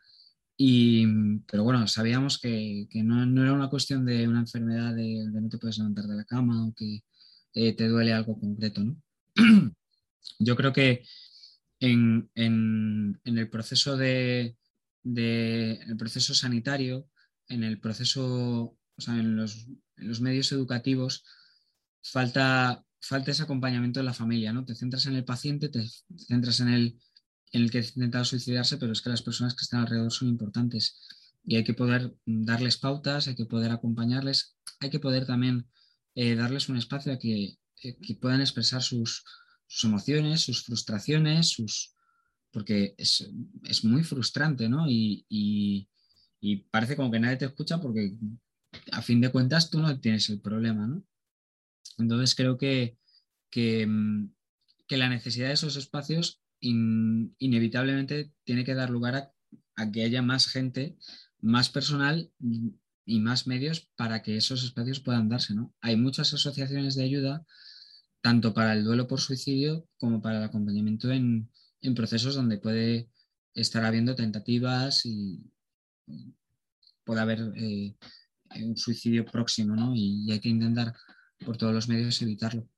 Y, 0.58 1.06
pero 1.50 1.64
bueno, 1.64 1.86
sabíamos 1.86 2.38
que, 2.38 2.86
que 2.90 3.02
no, 3.02 3.26
no 3.26 3.42
era 3.42 3.52
una 3.52 3.68
cuestión 3.68 4.06
de 4.06 4.26
una 4.26 4.40
enfermedad 4.40 4.94
de, 4.94 5.28
de 5.30 5.40
no 5.40 5.48
te 5.48 5.58
puedes 5.58 5.78
levantar 5.78 6.06
de 6.06 6.16
la 6.16 6.24
cama 6.24 6.66
o 6.66 6.74
que 6.74 7.02
eh, 7.54 7.74
te 7.74 7.88
duele 7.88 8.12
algo 8.12 8.38
concreto, 8.38 8.82
¿no? 8.84 8.96
Yo 10.38 10.56
creo 10.56 10.72
que 10.72 11.04
en, 11.80 12.30
en- 12.34 13.20
el 13.24 13.50
proceso 13.50 13.96
de, 13.96 14.56
el 15.04 15.96
proceso 15.96 16.34
sanitario, 16.34 17.08
en 17.48 17.64
el 17.64 17.78
proceso, 17.80 18.24
o 18.96 19.00
sea, 19.00 19.14
en 19.18 19.36
los, 19.36 19.66
en 19.96 20.08
los 20.08 20.20
medios 20.20 20.50
educativos, 20.52 21.24
falta, 22.02 22.84
falta 23.00 23.30
ese 23.30 23.42
acompañamiento 23.44 24.00
de 24.00 24.04
la 24.04 24.14
familia, 24.14 24.52
¿no? 24.52 24.64
Te 24.64 24.74
centras 24.74 25.06
en 25.06 25.14
el 25.14 25.24
paciente, 25.24 25.68
te 25.68 25.88
centras 26.16 26.60
en 26.60 26.68
el, 26.68 26.98
en 27.52 27.62
el 27.62 27.70
que 27.70 27.78
ha 27.78 27.82
intentado 27.82 28.24
suicidarse, 28.24 28.78
pero 28.78 28.92
es 28.92 29.00
que 29.02 29.10
las 29.10 29.22
personas 29.22 29.54
que 29.54 29.62
están 29.62 29.80
alrededor 29.80 30.12
son 30.12 30.28
importantes 30.28 30.98
y 31.44 31.56
hay 31.56 31.64
que 31.64 31.74
poder 31.74 32.16
darles 32.26 32.76
pautas, 32.78 33.28
hay 33.28 33.36
que 33.36 33.46
poder 33.46 33.70
acompañarles, 33.70 34.56
hay 34.80 34.90
que 34.90 34.98
poder 35.00 35.26
también 35.26 35.68
eh, 36.14 36.34
darles 36.34 36.68
un 36.68 36.76
espacio 36.76 37.12
a 37.12 37.18
que, 37.18 37.58
eh, 37.82 37.96
que 38.02 38.14
puedan 38.16 38.40
expresar 38.40 38.82
sus, 38.82 39.24
sus 39.66 39.84
emociones, 39.84 40.40
sus 40.42 40.64
frustraciones, 40.64 41.48
sus 41.50 41.94
porque 42.50 42.94
es, 42.98 43.28
es 43.64 43.84
muy 43.84 44.02
frustrante, 44.04 44.68
¿no? 44.68 44.88
Y, 44.88 45.26
y- 45.28 45.88
parece 46.70 46.96
como 46.96 47.10
que 47.10 47.18
nadie 47.20 47.36
te 47.36 47.44
escucha 47.46 47.80
porque 47.80 48.16
a 48.92 49.02
fin 49.02 49.20
de 49.20 49.30
cuentas 49.30 49.68
tú 49.70 49.78
no 49.80 49.98
tienes 50.00 50.28
el 50.30 50.40
problema, 50.40 50.86
¿no? 50.86 51.04
Entonces 51.98 52.34
creo 52.34 52.56
que, 52.58 52.98
que, 53.50 53.86
mm, 53.86 54.32
que 54.86 54.96
la 54.96 55.08
necesidad 55.08 55.48
de 55.48 55.54
esos 55.54 55.76
espacios 55.76 56.40
in- 56.60 57.34
inevitablemente 57.38 58.32
tiene 58.44 58.64
que 58.64 58.74
dar 58.74 58.90
lugar 58.90 59.14
a, 59.16 59.32
a 59.76 59.90
que 59.90 60.02
haya 60.04 60.22
más 60.22 60.46
gente, 60.48 60.96
más 61.40 61.68
personal 61.68 62.30
y 63.04 63.20
más 63.20 63.46
medios 63.46 63.88
para 63.96 64.22
que 64.22 64.36
esos 64.36 64.64
espacios 64.64 65.00
puedan 65.00 65.28
darse. 65.28 65.54
¿no? 65.54 65.74
Hay 65.80 65.96
muchas 65.96 66.32
asociaciones 66.34 66.94
de 66.94 67.04
ayuda, 67.04 67.46
tanto 68.20 68.52
para 68.54 68.72
el 68.72 68.84
duelo 68.84 69.06
por 69.06 69.20
suicidio 69.20 69.88
como 69.98 70.20
para 70.20 70.38
el 70.38 70.44
acompañamiento 70.44 71.10
en, 71.10 71.50
en 71.80 71.94
procesos 71.94 72.34
donde 72.34 72.58
puede 72.58 73.10
estar 73.54 73.84
habiendo 73.84 74.14
tentativas 74.14 75.06
y 75.06 75.50
puede 77.04 77.20
haber 77.20 77.52
eh, 77.56 77.94
un 78.62 78.76
suicidio 78.76 79.24
próximo, 79.24 79.74
¿no? 79.74 79.94
Y, 79.94 80.30
hay 80.30 80.40
que 80.40 80.48
intentar 80.48 80.94
por 81.44 81.56
todos 81.56 81.72
los 81.72 81.88
medios 81.88 82.20
evitarlo. 82.22 82.68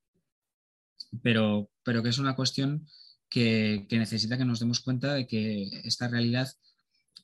Pero, 1.23 1.71
pero 1.83 2.03
que 2.03 2.09
es 2.09 2.19
una 2.19 2.35
cuestión 2.35 2.87
que, 3.29 3.87
que 3.89 3.97
necesita 3.97 4.37
que 4.37 4.45
nos 4.45 4.59
demos 4.59 4.79
cuenta 4.79 5.13
de 5.13 5.27
que 5.27 5.81
esta 5.83 6.07
realidad, 6.07 6.49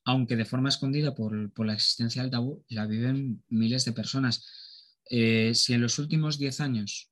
aunque 0.03 0.35
de 0.35 0.45
forma 0.45 0.69
escondida 0.69 1.15
por, 1.15 1.51
por 1.53 1.65
la 1.65 1.73
existencia 1.73 2.21
del 2.21 2.31
tabú, 2.31 2.65
la 2.69 2.87
viven 2.87 3.43
miles 3.49 3.85
de 3.85 3.93
personas. 3.93 4.45
Eh, 5.09 5.53
si 5.53 5.73
en 5.73 5.81
los 5.81 5.99
últimos 5.99 6.39
10 6.39 6.61
años 6.61 7.11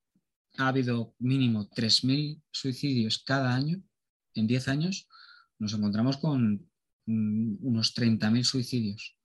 ha 0.57 0.67
habido 0.67 1.15
mínimo 1.19 1.69
3.000 1.69 2.41
suicidios 2.51 3.23
cada 3.23 3.55
año, 3.55 3.81
en 4.35 4.47
10 4.47 4.67
años, 4.67 5.07
nos 5.59 5.73
encontramos 5.73 6.17
con 6.17 6.69
mm, 7.05 7.55
unos 7.61 7.95
30.000 7.95 8.43
suicidios. 8.43 9.17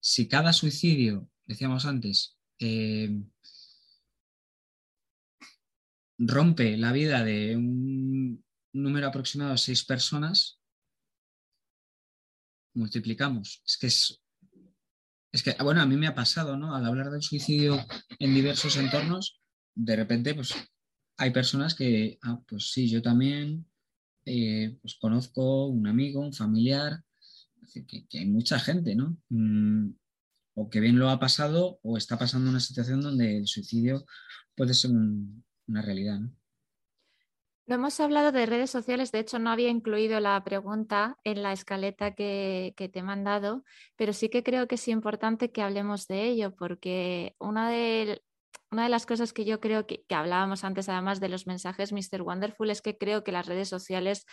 Si 0.00 0.28
cada 0.28 0.52
suicidio, 0.52 1.30
decíamos 1.46 1.86
antes, 1.86 2.36
eh, 2.58 3.22
rompe 6.18 6.76
la 6.76 6.92
vida 6.92 7.24
de 7.24 7.56
un 7.56 8.44
número 8.72 9.08
aproximado 9.08 9.52
de 9.52 9.58
seis 9.58 9.84
personas, 9.84 10.60
multiplicamos. 12.74 13.62
Es 13.66 13.76
que 13.76 13.86
es, 13.88 14.22
es 15.32 15.42
que, 15.42 15.54
bueno, 15.62 15.80
a 15.82 15.86
mí 15.86 15.96
me 15.96 16.06
ha 16.06 16.14
pasado, 16.14 16.56
¿no? 16.56 16.74
Al 16.74 16.86
hablar 16.86 17.10
del 17.10 17.22
suicidio 17.22 17.84
en 18.18 18.34
diversos 18.34 18.76
entornos, 18.76 19.41
de 19.74 19.96
repente, 19.96 20.34
pues 20.34 20.54
hay 21.16 21.30
personas 21.30 21.74
que, 21.74 22.18
ah, 22.22 22.40
pues 22.48 22.70
sí, 22.72 22.88
yo 22.88 23.02
también, 23.02 23.66
eh, 24.24 24.76
pues 24.80 24.96
conozco 25.00 25.66
un 25.66 25.86
amigo, 25.86 26.20
un 26.20 26.32
familiar, 26.32 27.02
que, 27.72 28.06
hay 28.18 28.26
mucha 28.26 28.58
gente, 28.58 28.94
¿no? 28.94 29.16
Mm, 29.28 29.90
o 30.54 30.68
que 30.68 30.80
bien 30.80 30.98
lo 30.98 31.08
ha 31.08 31.18
pasado 31.18 31.78
o 31.82 31.96
está 31.96 32.18
pasando 32.18 32.50
una 32.50 32.60
situación 32.60 33.00
donde 33.00 33.38
el 33.38 33.46
suicidio 33.46 34.04
puede 34.54 34.74
ser 34.74 34.90
un- 34.90 35.44
una 35.66 35.82
realidad. 35.82 36.20
No 37.66 37.76
hemos 37.76 38.00
hablado 38.00 38.32
de 38.32 38.44
redes 38.44 38.70
sociales, 38.70 39.12
de 39.12 39.20
hecho 39.20 39.38
no 39.38 39.48
había 39.50 39.70
incluido 39.70 40.18
la 40.18 40.42
pregunta 40.44 41.18
en 41.24 41.42
la 41.42 41.52
escaleta 41.52 42.14
que, 42.14 42.74
que 42.76 42.88
te 42.88 42.98
he 42.98 43.02
mandado, 43.02 43.64
pero 43.96 44.12
sí 44.12 44.28
que 44.28 44.42
creo 44.42 44.66
que 44.66 44.74
es 44.74 44.88
importante 44.88 45.52
que 45.52 45.62
hablemos 45.62 46.08
de 46.08 46.24
ello, 46.26 46.54
porque 46.56 47.36
una 47.38 47.70
de, 47.70 48.20
una 48.72 48.84
de 48.84 48.88
las 48.88 49.06
cosas 49.06 49.32
que 49.32 49.44
yo 49.44 49.60
creo 49.60 49.86
que, 49.86 50.04
hablábamos 50.10 50.64
antes, 50.64 50.88
además 50.88 51.20
de 51.20 51.28
los 51.28 51.46
mensajes 51.46 51.92
Mr. 51.92 52.22
Wonderful, 52.22 52.70
es 52.70 52.80
que 52.80 52.96
creo 52.96 53.22
que 53.22 53.32
las 53.32 53.46
redes 53.46 53.68
sociales 53.68 54.24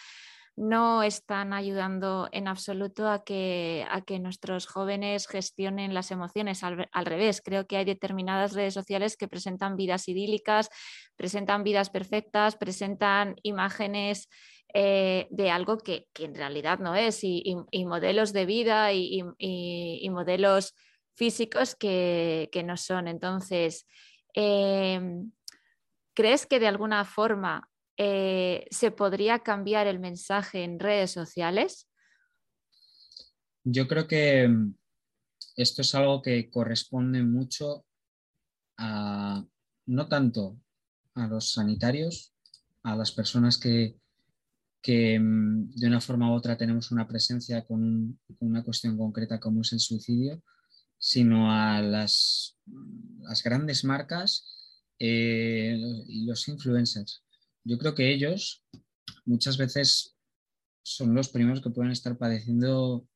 no 0.55 1.03
están 1.03 1.53
ayudando 1.53 2.27
en 2.31 2.47
absoluto 2.47 3.09
a 3.09 3.23
que, 3.23 3.85
a 3.89 4.01
que 4.01 4.19
nuestros 4.19 4.65
jóvenes 4.65 5.27
gestionen 5.27 5.93
las 5.93 6.11
emociones. 6.11 6.63
Al, 6.63 7.05
revés, 7.05 7.41
creo 7.41 7.67
que 7.67 7.77
hay 7.77 7.85
determinadas 7.85 8.53
redes 8.53 8.73
sociales 8.73 9.15
que 9.15 9.27
presentan 9.27 9.75
vidas 9.75 10.07
idílicas, 10.07 10.69
presentan 11.15 11.63
vidas 11.63 11.89
perfectas, 11.89 12.57
presentan 12.57 13.35
imágenes 13.43 14.27
eh, 14.73 15.27
de 15.29 15.51
algo 15.51 15.77
que, 15.77 16.07
que, 16.13 16.25
en 16.25 16.35
realidad 16.35 16.79
no 16.79 16.95
es 16.95 17.23
y, 17.23 17.41
y, 17.45 17.55
y 17.71 17.85
modelos 17.85 18.33
de 18.33 18.45
vida 18.45 18.91
y, 18.93 19.21
y 19.37 20.09
modelos 20.09 20.73
físicos 21.19 21.75
que, 21.75 22.49
que, 22.51 22.63
no 22.63 22.77
son. 22.77 23.07
Entonces, 23.07 23.85
eh, 24.33 25.23
¿crees 26.13 26.45
que 26.45 26.59
de 26.59 26.67
alguna 26.67 27.05
forma 27.05 27.69
eh, 27.97 28.65
se 28.71 28.91
podría 28.91 29.39
cambiar 29.39 29.87
el 29.87 29.99
mensaje 29.99 30.63
en 30.63 30.79
redes 30.79 31.11
sociales? 31.11 31.89
Yo 33.63 33.87
creo 33.87 34.07
que 34.07 34.47
mm, 34.47 34.73
esto 35.57 35.81
es 35.81 35.93
algo 35.95 36.21
que 36.21 36.49
corresponde 36.49 37.23
mucho 37.23 37.85
a, 38.77 39.45
no 39.85 40.07
tanto 40.07 40.57
a 41.15 41.27
los 41.27 41.51
sanitarios, 41.53 42.33
a 42.83 42.95
las 42.95 43.11
personas 43.11 43.57
que, 43.57 43.97
que 44.81 45.19
mm, 45.19 45.71
de 45.75 45.87
una 45.87 46.01
forma 46.01 46.31
u 46.31 46.35
otra 46.35 46.57
tenemos 46.57 46.91
una 46.91 47.07
presencia 47.07 47.65
con, 47.65 48.19
una 48.39 48.63
cuestión 48.63 48.97
concreta 48.97 49.39
como 49.39 49.61
es 49.61 49.73
el 49.73 49.79
suicidio, 49.79 50.41
sino 50.99 51.51
a 51.51 51.81
las, 51.81 52.57
las 53.21 53.41
grandes 53.41 53.83
marcas 53.83 54.45
eh, 54.99 55.79
y 56.07 56.25
los 56.25 56.47
influencers. 56.47 57.23
Yo 57.63 57.77
creo 57.77 57.95
que 57.95 58.13
ellos 58.13 58.63
muchas 59.25 59.57
veces 59.57 60.17
son 60.83 61.15
los 61.15 61.29
primeros 61.29 61.61
que 61.61 61.69
pueden 61.69 61.91
estar 61.91 62.17
padeciendo 62.17 63.07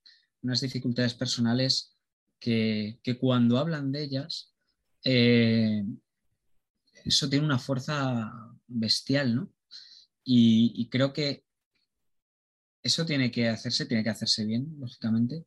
unas 0.42 0.62
dificultades 0.62 1.14
personales 1.14 1.96
que, 2.40 3.00
que 3.04 3.18
cuando 3.18 3.58
hablan 3.58 3.92
de 3.92 4.04
ellas, 4.04 4.54
eh, 5.04 5.84
eso 7.06 7.30
tiene 7.30 7.46
una 7.46 7.60
fuerza 7.60 8.32
bestial, 8.68 9.36
¿no? 9.36 9.54
Y, 10.24 10.74
y, 10.76 10.90
creo 10.90 11.12
que 11.12 11.43
eso 12.84 13.06
tiene 13.06 13.32
que 13.32 13.48
hacerse, 13.48 13.86
tiene 13.86 14.04
que 14.04 14.10
hacerse 14.10 14.46
bien, 14.46 14.76
lógicamente. 14.80 15.46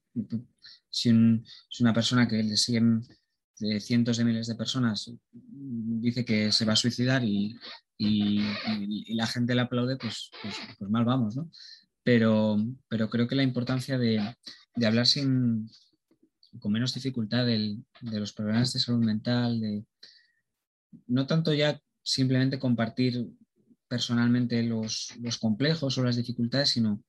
Si, 0.88 1.10
un, 1.10 1.44
una 1.80 1.92
persona 1.92 2.26
que 2.26 2.42
le 2.42 2.56
siguen 2.56 3.02
de 3.58 3.80
cientos 3.80 4.16
de 4.16 4.24
miles 4.24 4.46
de 4.46 4.54
personas 4.54 5.10
dice 5.30 6.24
que 6.24 6.52
se 6.52 6.64
va 6.64 6.74
a 6.74 6.76
suicidar 6.76 7.24
y, 7.24 7.56
y 7.98 9.14
la 9.14 9.26
gente 9.26 9.54
le 9.54 9.62
aplaude, 9.62 9.96
pues, 9.96 10.30
pues, 10.42 10.56
pues, 10.78 10.90
mal 10.90 11.04
vamos, 11.04 11.36
¿no? 11.36 11.50
Pero, 12.02 12.56
pero 12.88 13.10
creo 13.10 13.26
que 13.26 13.34
la 13.34 13.42
importancia 13.42 13.98
de, 13.98 14.22
de 14.74 14.86
hablar 14.86 15.06
sin, 15.06 15.68
con 16.60 16.72
menos 16.72 16.94
dificultad 16.94 17.46
del, 17.46 17.84
de 18.00 18.20
los 18.20 18.32
problemas 18.32 18.72
de 18.72 18.80
salud 18.80 19.04
mental, 19.04 19.60
de 19.60 19.84
no 21.06 21.26
tanto 21.26 21.52
ya 21.52 21.80
simplemente 22.02 22.58
compartir 22.58 23.26
personalmente 23.88 24.62
los, 24.62 25.14
los 25.20 25.38
complejos 25.38 25.98
o 25.98 26.04
las 26.04 26.16
dificultades, 26.16 26.70
sino 26.70 27.02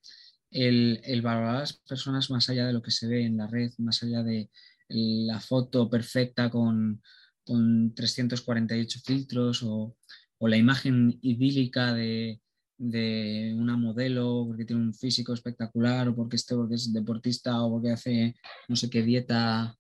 el, 0.52 1.02
el, 1.04 1.22
valorar 1.22 1.56
a 1.56 1.60
las 1.60 1.74
personas 1.74 2.30
más 2.30 2.50
allá 2.50 2.68
de 2.68 2.74
lo 2.74 2.82
que 2.82 2.92
se 2.92 3.08
ve 3.08 3.26
en 3.26 3.38
la 3.38 3.48
red, 3.48 3.72
más 3.78 4.02
allá 4.04 4.24
de 4.24 4.50
la 4.90 5.40
foto 5.40 5.90
perfecta 5.90 6.50
con, 6.50 7.02
con 7.44 7.94
348 7.94 9.00
filtros 9.04 9.64
o, 9.64 9.96
o 10.38 10.48
la 10.48 10.58
imagen 10.58 11.18
idílica 11.22 11.94
de, 11.94 12.42
de, 12.78 13.56
una 13.58 13.78
modelo 13.78 14.46
porque 14.48 14.66
tiene 14.66 14.82
un 14.82 14.94
físico 14.94 15.34
espectacular 15.34 16.08
o 16.08 16.16
porque, 16.16 16.36
este, 16.38 16.56
porque 16.56 16.76
es 16.76 16.94
deportista 16.94 17.62
o 17.64 17.72
porque 17.72 17.92
hace 17.92 18.36
no 18.68 18.76
sé 18.76 18.90
qué 18.90 19.02
dieta 19.04 19.76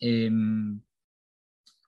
eh, 0.00 0.30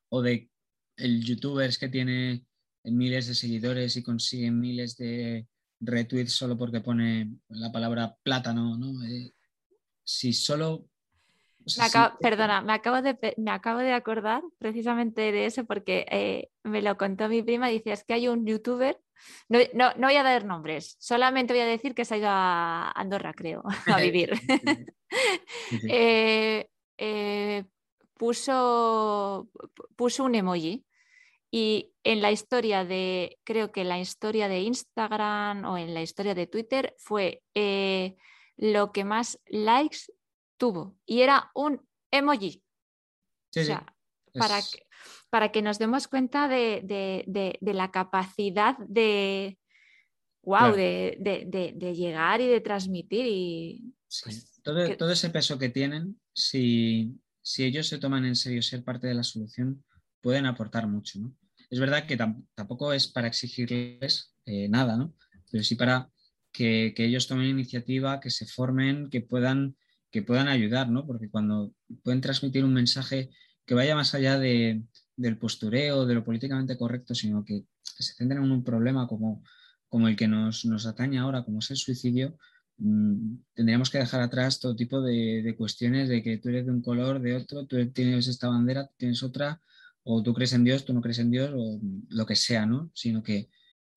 o 0.09 0.23
de 0.23 0.51
el 0.97 1.25
youtubers 1.25 1.79
que 1.79 1.88
tiene 1.88 2.45
miles 2.85 3.27
de 3.27 3.35
seguidores 3.35 3.97
y 3.97 4.03
consigue 4.03 4.51
miles 4.51 4.97
de 4.97 5.47
retweets 5.81 6.33
solo 6.33 6.57
porque 6.57 6.81
pone 6.81 7.38
la 7.49 7.73
palabra 7.73 8.16
plátano, 8.23 8.77
¿no? 8.77 9.05
Eh, 9.05 9.33
si 10.05 10.33
solo 10.33 10.87
o 11.64 11.69
sea, 11.69 11.85
me 11.85 11.88
acabo, 11.88 12.11
sí. 12.11 12.16
Perdona, 12.23 12.61
me 12.62 12.73
acabo, 12.73 13.03
de, 13.03 13.35
me 13.37 13.51
acabo 13.51 13.81
de 13.81 13.93
acordar 13.93 14.43
precisamente 14.59 15.33
de 15.33 15.47
eso 15.47 15.64
porque 15.66 16.07
eh, 16.11 16.51
me 16.62 16.83
lo 16.83 16.97
contó 16.97 17.29
mi 17.29 17.43
prima. 17.43 17.69
Dice: 17.69 17.93
Es 17.93 18.05
que 18.05 18.14
hay 18.14 18.29
un 18.29 18.47
youtuber, 18.47 18.99
no, 19.49 19.59
no, 19.75 19.93
no, 19.97 20.07
voy 20.07 20.16
a 20.16 20.23
dar 20.23 20.45
nombres, 20.45 20.97
solamente 20.99 21.53
voy 21.53 21.62
a 21.62 21.66
decir 21.66 21.95
que 21.95 22.05
se 22.05 22.14
ha 22.14 22.19
ido 22.19 22.29
a 22.31 22.90
Andorra, 22.93 23.35
creo, 23.35 23.62
a 23.87 24.01
vivir. 24.01 24.33
eh, 25.88 27.64
puso, 28.16 29.51
puso 29.97 30.25
un 30.25 30.35
emoji 30.35 30.85
y 31.51 31.93
en 32.05 32.23
la 32.23 32.31
historia 32.31 32.85
de, 32.85 33.39
creo 33.45 33.73
que 33.73 33.81
en 33.81 33.89
la 33.89 33.99
historia 33.99 34.49
de 34.49 34.61
Instagram 34.61 35.65
o 35.65 35.77
en 35.77 35.95
la 35.95 36.03
historia 36.03 36.35
de 36.35 36.47
Twitter 36.47 36.95
fue 36.99 37.43
eh, 37.55 38.17
lo 38.57 38.93
que 38.93 39.05
más 39.05 39.41
likes 39.47 39.99
tuvo 40.57 40.97
y 41.07 41.23
era 41.23 41.51
un 41.55 41.87
emoji. 42.13 42.63
Sí, 43.53 43.61
o 43.61 43.65
sea, 43.65 43.85
sí. 44.33 44.39
para, 44.39 44.59
es... 44.59 44.71
que, 44.71 44.87
para 45.29 45.51
que 45.51 45.63
nos 45.63 45.79
demos 45.79 46.07
cuenta 46.07 46.47
de, 46.47 46.83
de, 46.85 47.25
de, 47.27 47.59
de 47.61 47.75
la 47.75 47.91
capacidad 47.91 48.79
de, 48.79 49.59
wow, 50.43 50.59
claro. 50.59 50.77
de, 50.77 51.95
llegar 51.97 52.41
y 52.41 52.47
de 52.47 52.61
transmitir. 52.61 53.27
Y, 53.27 53.95
sí. 54.07 54.23
pues, 54.25 54.61
todo, 54.63 54.87
que... 54.87 54.97
todo, 54.97 55.11
ese 55.11 55.31
peso 55.31 55.59
que 55.59 55.69
tienen, 55.69 56.21
si, 56.33 57.19
si, 57.43 57.65
ellos 57.65 57.89
se 57.89 57.99
toman 57.99 58.25
en 58.25 58.37
serio 58.37 58.63
ser 58.63 58.85
parte 58.85 59.09
de 59.09 59.15
la 59.15 59.25
solución, 59.25 59.85
pueden 60.21 60.47
aportar 60.47 60.87
mucho. 60.87 61.19
¿no? 61.19 61.35
Es 61.71 61.79
verdad 61.81 62.07
que 62.07 62.17
tampoco 62.17 62.93
es 62.93 63.07
para 63.07 63.29
exigirles 63.29 64.35
eh, 64.45 64.69
nada, 64.69 64.97
¿no? 64.97 65.15
pero 65.51 65.65
sí 65.65 65.75
para 65.75 66.11
que, 66.53 66.95
ellos 66.97 67.27
tomen 67.27 67.49
iniciativa, 67.49 68.21
que 68.21 68.31
se 68.31 68.47
formen, 68.47 69.11
que 69.11 69.21
puedan, 69.21 69.77
que 70.11 70.23
puedan 70.23 70.49
ayudar, 70.49 70.89
¿no? 70.89 71.07
Porque 71.07 71.29
cuando 71.29 71.75
pueden 72.03 72.21
transmitir 72.21 72.65
un 72.65 72.75
mensaje 72.75 73.31
que 73.67 73.75
vaya 73.75 73.95
más 73.95 74.15
allá 74.15 74.39
de, 74.39 74.83
del 75.17 75.39
postureo, 75.39 76.07
de 76.07 76.15
lo 76.15 76.25
políticamente 76.25 76.77
correcto, 76.77 77.15
sino 77.15 77.45
que 77.45 77.65
se 77.83 78.15
centren 78.15 78.43
en 78.43 78.51
un 78.51 78.65
problema 78.65 79.07
como, 79.07 79.43
como 79.89 80.09
el 80.09 80.17
que 80.17 80.29
nos, 80.29 80.65
nos 80.65 80.87
atañe 80.87 81.19
ahora, 81.19 81.45
como 81.45 81.59
es 81.61 81.71
el 81.71 81.77
suicidio, 81.77 82.37
mm, 82.79 83.37
tendríamos 83.55 83.91
que 83.91 83.99
dejar 83.99 84.23
atrás 84.23 84.59
todo 84.59 84.75
tipo 84.75 85.01
de, 85.01 85.43
de, 85.43 85.57
cuestiones 85.57 86.09
de 86.09 86.23
que 86.23 86.39
tú 86.39 86.49
eres 86.49 86.67
de 86.67 86.73
un 86.73 86.83
color, 86.83 87.21
de 87.21 87.37
otro, 87.37 87.67
tú 87.67 87.77
tienes 87.91 88.27
esta 88.27 88.49
bandera, 88.49 88.91
tienes 88.97 89.23
otra, 89.23 89.61
o 90.05 90.23
tú 90.23 90.35
crees 90.35 90.53
en 90.53 90.65
Dios, 90.65 90.85
tú 90.85 90.93
no 90.93 91.01
crees 91.01 91.19
en 91.19 91.31
Dios, 91.31 91.51
o 91.55 91.79
lo 92.09 92.27
que 92.27 92.37
sea, 92.37 92.67
¿no? 92.67 92.91
Sino 92.95 93.23
que... 93.23 93.49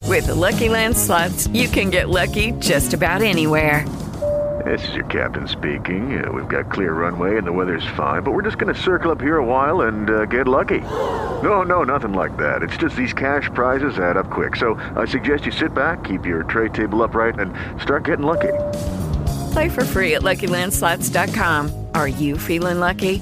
With 0.08 0.28
the 0.28 0.36
Lucky 0.36 0.70
Land 0.70 0.98
slots, 0.98 1.48
you 1.48 1.70
can 1.70 1.89
get 1.89 2.10
lucky 2.10 2.52
just 2.60 2.94
about 2.94 3.22
anywhere. 3.22 3.86
This 4.66 4.88
is 4.88 4.96
your 4.96 5.06
captain 5.06 5.48
speaking. 5.48 6.24
Uh, 6.24 6.32
we've 6.32 6.48
got 6.48 6.72
clear 6.72 6.94
runway 6.94 7.38
and 7.38 7.46
the 7.46 7.52
weather's 7.52 7.86
fine, 7.98 8.24
but 8.24 8.32
we're 8.32 8.44
just 8.44 8.58
going 8.58 8.74
to 8.74 8.80
circle 8.80 9.12
up 9.12 9.20
here 9.20 9.38
a 9.38 9.44
while 9.44 9.82
and 9.82 10.10
uh, 10.10 10.26
get 10.26 10.48
lucky. 10.48 10.80
No, 10.80 11.63
no, 11.63 11.84
nothing 11.84 12.13
like 12.13 12.38
that. 12.38 12.63
It's 12.63 12.78
just 12.78 12.96
these 12.96 13.13
cash 13.13 13.50
prizes 13.54 13.98
add 13.98 14.16
up 14.16 14.30
quick. 14.30 14.56
So 14.56 14.76
I 14.96 15.06
suggest 15.06 15.46
you 15.46 15.52
sit 15.52 15.74
back, 15.74 16.04
keep 16.04 16.26
your 16.26 16.44
tray 16.44 16.70
table 16.70 17.04
upright, 17.04 17.39
and 17.39 17.54
start 17.82 18.06
getting 18.06 18.26
lucky. 18.26 18.54
Play 19.52 19.70
for 19.70 19.84
free 19.84 20.16
at 20.16 20.22
LuckyLandSlots.com. 20.22 21.88
Are 21.96 22.08
you 22.08 22.38
feeling 22.38 22.80
lucky? 22.80 23.22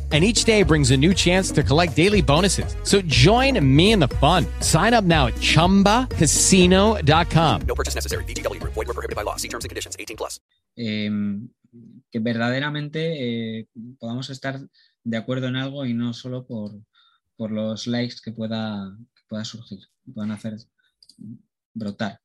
and 0.11 0.25
each 0.25 0.43
day 0.43 0.63
brings 0.63 0.91
a 0.91 0.97
new 0.97 1.13
chance 1.13 1.51
to 1.51 1.63
collect 1.63 1.95
daily 1.95 2.21
bonuses. 2.21 2.75
So 2.83 3.01
join 3.03 3.57
me 3.63 3.93
in 3.93 3.99
the 3.99 4.09
fun. 4.19 4.45
Sign 4.59 4.93
up 4.93 5.05
now 5.05 5.27
at 5.27 5.35
ChumbaCasino.com. 5.35 7.61
No 7.65 7.75
purchase 7.75 7.95
necessary. 7.95 8.25
BGW. 8.25 8.61
Void 8.63 8.75
were 8.75 8.87
prohibited 8.87 9.15
by 9.15 9.23
law. 9.23 9.37
See 9.37 9.47
terms 9.47 9.63
and 9.63 9.69
conditions. 9.69 9.95
18 9.97 10.17
plus. 10.17 10.41
Eh, 10.75 11.09
que 12.11 12.19
verdaderamente 12.19 13.59
eh, 13.59 13.67
podamos 13.99 14.29
estar 14.29 14.59
de 15.03 15.17
acuerdo 15.17 15.47
en 15.47 15.55
algo 15.55 15.85
y 15.85 15.93
no 15.93 16.13
solo 16.13 16.45
por, 16.45 16.71
por 17.37 17.51
los 17.51 17.87
likes 17.87 18.15
que 18.23 18.31
pueda, 18.31 18.95
que 19.15 19.21
pueda 19.27 19.45
surgir, 19.45 19.79
que 20.05 20.11
puedan 20.11 20.31
hacer 20.31 20.57
brotar. 21.73 22.19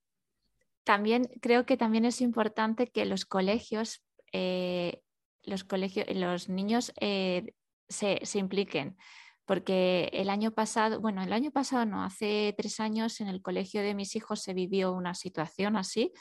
También 0.85 1.29
creo 1.41 1.67
que 1.67 1.77
también 1.77 2.05
es 2.05 2.21
importante 2.21 2.89
que 2.89 3.07
los 3.07 3.25
colegios, 3.25 4.03
eh, 4.33 5.03
los 5.43 5.65
colegios, 5.65 6.07
los 6.15 6.49
niños 6.49 6.93
eh, 7.01 7.55
se, 7.89 8.21
se, 8.23 8.39
impliquen. 8.39 8.97
Porque 9.45 10.11
el 10.13 10.29
año 10.29 10.51
pasado, 10.51 11.01
bueno, 11.01 11.23
el 11.23 11.33
año 11.33 11.53
pasado 11.53 11.87
no, 11.87 12.03
hace 12.03 12.55
tres 12.57 12.81
años 12.81 13.21
en 13.21 13.29
el 13.29 13.43
colegio 13.43 13.81
de 13.83 13.95
mis 13.95 14.17
hijos 14.17 14.43
se 14.43 14.55
vivió 14.55 14.93
una 14.93 15.15
situación 15.15 15.77
así. 15.77 16.13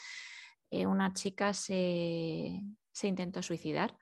Eh, 0.70 0.86
una 0.86 1.12
chica 1.12 1.52
se, 1.52 2.60
se, 2.92 3.08
intentó 3.08 3.42
suicidar 3.42 3.96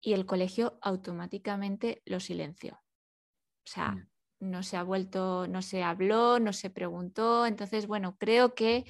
y 0.00 0.14
el 0.14 0.26
colegio 0.26 0.78
automáticamente 0.82 2.02
lo 2.06 2.20
silenció. 2.20 2.74
O 2.74 3.66
sea, 3.66 4.08
no 4.40 4.62
se 4.62 4.76
ha 4.76 4.82
vuelto, 4.82 5.46
no 5.46 5.62
se 5.62 5.82
habló, 5.82 6.40
no 6.40 6.52
se 6.52 6.70
preguntó. 6.70 7.46
Entonces, 7.46 7.86
bueno, 7.86 8.16
creo 8.18 8.54
que 8.54 8.84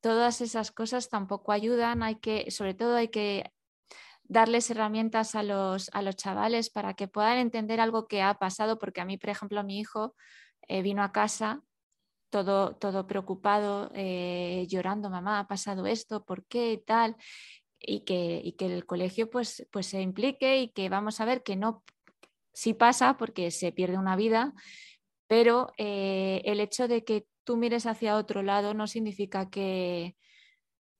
todas 0.00 0.40
esas 0.40 0.72
cosas 0.72 1.08
tampoco 1.08 1.52
ayudan. 1.52 2.02
Hay 2.02 2.16
que, 2.16 2.50
sobre 2.50 2.74
todo 2.74 2.96
hay 2.96 3.08
que 3.08 3.52
darles 4.24 4.70
herramientas 4.70 5.34
a 5.34 5.42
los, 5.42 5.90
a 5.92 6.02
los 6.02 6.16
chavales 6.16 6.70
para 6.70 6.94
que 6.94 7.08
puedan 7.08 7.38
entender 7.38 7.80
algo 7.80 8.06
que 8.06 8.22
ha 8.22 8.34
pasado, 8.34 8.78
porque 8.78 9.00
a 9.00 9.04
mí, 9.04 9.18
por 9.18 9.30
ejemplo, 9.30 9.62
mi 9.64 9.78
hijo 9.78 10.14
eh, 10.68 10.82
vino 10.82 11.02
a 11.02 11.12
casa 11.12 11.62
todo, 12.30 12.74
todo 12.76 13.06
preocupado, 13.06 13.90
eh, 13.94 14.66
llorando, 14.68 15.10
mamá, 15.10 15.38
ha 15.38 15.46
pasado 15.46 15.86
esto, 15.86 16.24
¿por 16.24 16.46
qué? 16.46 16.82
Tal, 16.84 17.14
y 17.78 18.04
que, 18.04 18.40
y 18.42 18.52
que 18.52 18.66
el 18.66 18.86
colegio 18.86 19.28
pues, 19.28 19.68
pues 19.70 19.86
se 19.86 20.00
implique 20.00 20.62
y 20.62 20.68
que 20.68 20.88
vamos 20.88 21.20
a 21.20 21.26
ver 21.26 21.42
que 21.42 21.56
no, 21.56 21.84
sí 22.54 22.72
pasa 22.74 23.18
porque 23.18 23.50
se 23.50 23.70
pierde 23.70 23.98
una 23.98 24.16
vida, 24.16 24.54
pero 25.26 25.72
eh, 25.76 26.40
el 26.46 26.60
hecho 26.60 26.88
de 26.88 27.04
que 27.04 27.26
tú 27.44 27.56
mires 27.58 27.86
hacia 27.86 28.16
otro 28.16 28.42
lado 28.42 28.72
no 28.72 28.86
significa 28.86 29.50
que, 29.50 30.16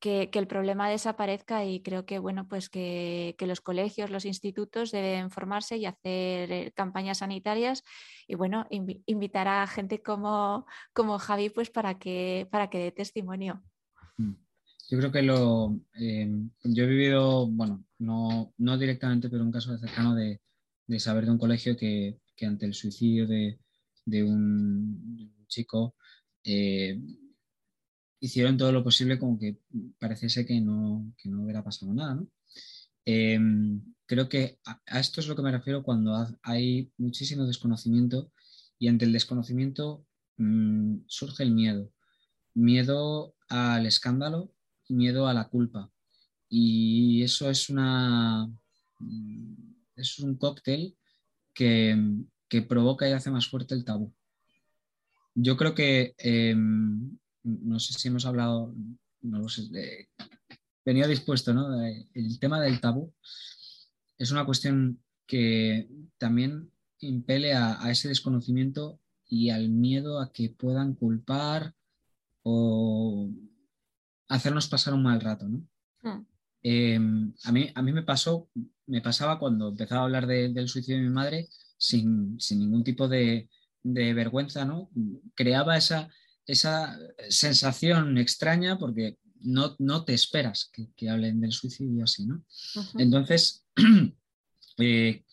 que, 0.02 0.28
el 0.32 0.48
problema 0.48 0.90
desaparezca 0.90 1.64
y 1.64 1.80
creo 1.80 2.04
que 2.04 2.18
bueno 2.18 2.48
pues 2.48 2.68
que, 2.68 3.36
los 3.38 3.60
colegios, 3.60 4.10
los 4.10 4.24
institutos 4.24 4.90
deben 4.90 5.30
formarse 5.30 5.76
y 5.76 5.86
hacer 5.86 6.50
eh, 6.50 6.72
campañas 6.74 7.18
sanitarias 7.18 7.84
y 8.26 8.34
bueno 8.34 8.66
inv 8.70 9.00
invitar 9.06 9.46
a 9.46 9.66
gente 9.68 10.02
como, 10.02 10.66
como 10.92 11.18
Javi 11.18 11.50
pues 11.50 11.70
para 11.70 11.98
que 11.98 12.48
para 12.50 12.68
que 12.68 12.78
dé 12.78 12.90
testimonio. 12.90 13.62
Mm. 14.18 14.34
Yo 14.90 14.98
creo 14.98 15.12
que 15.12 15.22
lo 15.22 15.78
eh, 15.98 16.28
yo 16.64 16.84
he 16.84 16.88
vivido, 16.88 17.46
bueno, 17.46 17.84
no, 17.98 18.52
no 18.58 18.76
directamente, 18.76 19.30
pero 19.30 19.44
un 19.44 19.52
caso 19.52 19.78
cercano 19.78 20.14
de, 20.16 20.40
de 20.86 21.00
saber 21.00 21.24
de 21.24 21.30
un 21.30 21.38
colegio 21.38 21.76
que, 21.76 22.18
que 22.36 22.44
ante 22.44 22.66
el 22.66 22.74
suicidio 22.74 23.26
de, 23.26 23.58
de, 24.04 24.24
un, 24.24 25.16
de 25.16 25.22
un, 25.22 25.46
chico 25.46 25.94
eh, 26.44 27.00
hicieron 28.22 28.56
todo 28.56 28.72
lo 28.72 28.82
posible 28.82 29.18
como 29.18 29.38
que 29.38 29.58
pareciese 29.98 30.46
que 30.46 30.60
no, 30.60 31.12
que 31.18 31.28
no 31.28 31.42
hubiera 31.42 31.62
pasado 31.62 31.92
nada. 31.92 32.14
¿no? 32.14 32.28
Eh, 33.04 33.38
creo 34.06 34.28
que 34.28 34.58
a, 34.64 35.00
esto 35.00 35.20
es 35.20 35.26
lo 35.26 35.36
que 35.36 35.42
me 35.42 35.50
refiero 35.50 35.82
cuando 35.82 36.14
hay 36.42 36.90
muchísimo 36.96 37.44
desconocimiento 37.44 38.32
y 38.78 38.88
ante 38.88 39.04
el 39.04 39.12
desconocimiento 39.12 40.06
mmm, 40.36 41.00
surge 41.06 41.42
el 41.42 41.50
miedo. 41.50 41.92
Miedo 42.54 43.34
al 43.48 43.86
escándalo 43.86 44.54
miedo 44.92 45.26
a 45.26 45.34
la 45.34 45.48
culpa. 45.48 45.90
Y 46.48 47.22
eso 47.22 47.50
es 47.50 47.68
una 47.68 48.48
es 49.96 50.18
un 50.18 50.36
cóctel 50.36 50.96
que, 51.54 51.96
que 52.48 52.62
provoca 52.62 53.08
y 53.08 53.12
hace 53.12 53.30
más 53.30 53.48
fuerte 53.48 53.74
el 53.74 53.84
tabú. 53.84 54.14
Yo 55.34 55.56
creo 55.56 55.74
que 55.74 56.14
eh, 56.18 56.54
no 57.44 57.78
sé 57.78 57.94
si 57.94 58.08
hemos 58.08 58.26
hablado, 58.26 58.74
no 59.22 59.38
lo 59.38 59.48
sé, 59.48 59.68
de, 59.70 60.08
venía 60.84 61.06
dispuesto, 61.06 61.54
¿no? 61.54 61.84
El 61.84 62.38
tema 62.38 62.60
del 62.60 62.80
tabú 62.80 63.12
es 64.18 64.30
una 64.30 64.44
cuestión 64.44 65.02
que 65.26 65.88
también 66.18 66.70
impele 67.00 67.54
a, 67.54 67.82
a, 67.82 67.90
ese 67.90 68.08
desconocimiento 68.08 69.00
y 69.26 69.50
al 69.50 69.68
miedo 69.68 70.20
a 70.20 70.32
que 70.32 70.50
puedan 70.50 70.94
culpar 70.94 71.74
o 72.42 73.30
hacernos 74.28 74.68
pasar 74.68 74.94
un 74.94 75.02
mal 75.02 75.20
rato, 75.20 75.48
¿no? 75.48 75.66
Mm. 76.02 76.26
Eh, 76.64 77.00
a, 77.44 77.52
mí, 77.52 77.70
a 77.74 77.82
mí 77.82 77.92
me 77.92 78.02
pasó, 78.02 78.48
me 78.86 79.00
pasaba 79.00 79.38
cuando 79.38 79.70
empezaba 79.70 80.02
a 80.02 80.04
hablar 80.04 80.26
de, 80.26 80.48
del 80.50 80.68
suicidio 80.68 80.98
de 80.98 81.08
mi 81.08 81.12
madre 81.12 81.48
sin, 81.76 82.40
sin 82.40 82.60
ningún 82.60 82.84
tipo 82.84 83.08
de, 83.08 83.48
de 83.82 84.14
vergüenza, 84.14 84.64
¿no? 84.64 84.90
Creaba 85.34 85.76
esa, 85.76 86.08
esa 86.46 86.98
sensación 87.28 88.18
extraña 88.18 88.78
porque 88.78 89.16
no, 89.40 89.76
no 89.78 90.04
te 90.04 90.14
esperas 90.14 90.70
que, 90.72 90.88
que, 90.96 91.08
hablen 91.08 91.40
del 91.40 91.52
suicidio 91.52 92.04
así, 92.04 92.26
¿no? 92.26 92.36
Uh 92.36 92.80
-huh. 92.80 93.00
Entonces, 93.00 93.64
eh, 94.78 95.24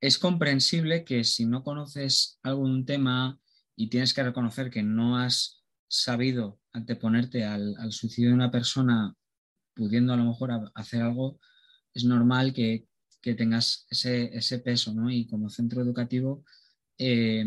es 0.00 0.18
comprensible 0.18 1.04
que 1.04 1.24
si 1.24 1.44
no 1.46 1.62
conoces 1.62 2.38
algún 2.42 2.84
tema 2.84 3.40
y 3.76 3.88
tienes 3.88 4.14
que 4.14 4.22
reconocer 4.22 4.70
que 4.70 4.82
no 4.82 5.18
has 5.18 5.62
sabido 5.88 6.60
anteponerte 6.72 7.44
al, 7.44 7.74
al 7.78 7.92
suicidio 7.92 8.30
de 8.30 8.34
una 8.34 8.50
persona 8.50 9.14
pudiendo 9.74 10.12
a 10.12 10.16
lo 10.16 10.24
mejor 10.24 10.50
a, 10.50 10.70
hacer 10.74 11.02
algo, 11.02 11.40
es 11.94 12.04
normal 12.04 12.52
que, 12.52 12.86
que 13.22 13.34
tengas 13.34 13.86
ese, 13.90 14.36
ese, 14.36 14.58
peso, 14.58 14.92
¿no? 14.92 15.10
Y 15.10 15.26
como 15.26 15.48
centro 15.48 15.80
educativo, 15.80 16.44
eh, 16.98 17.46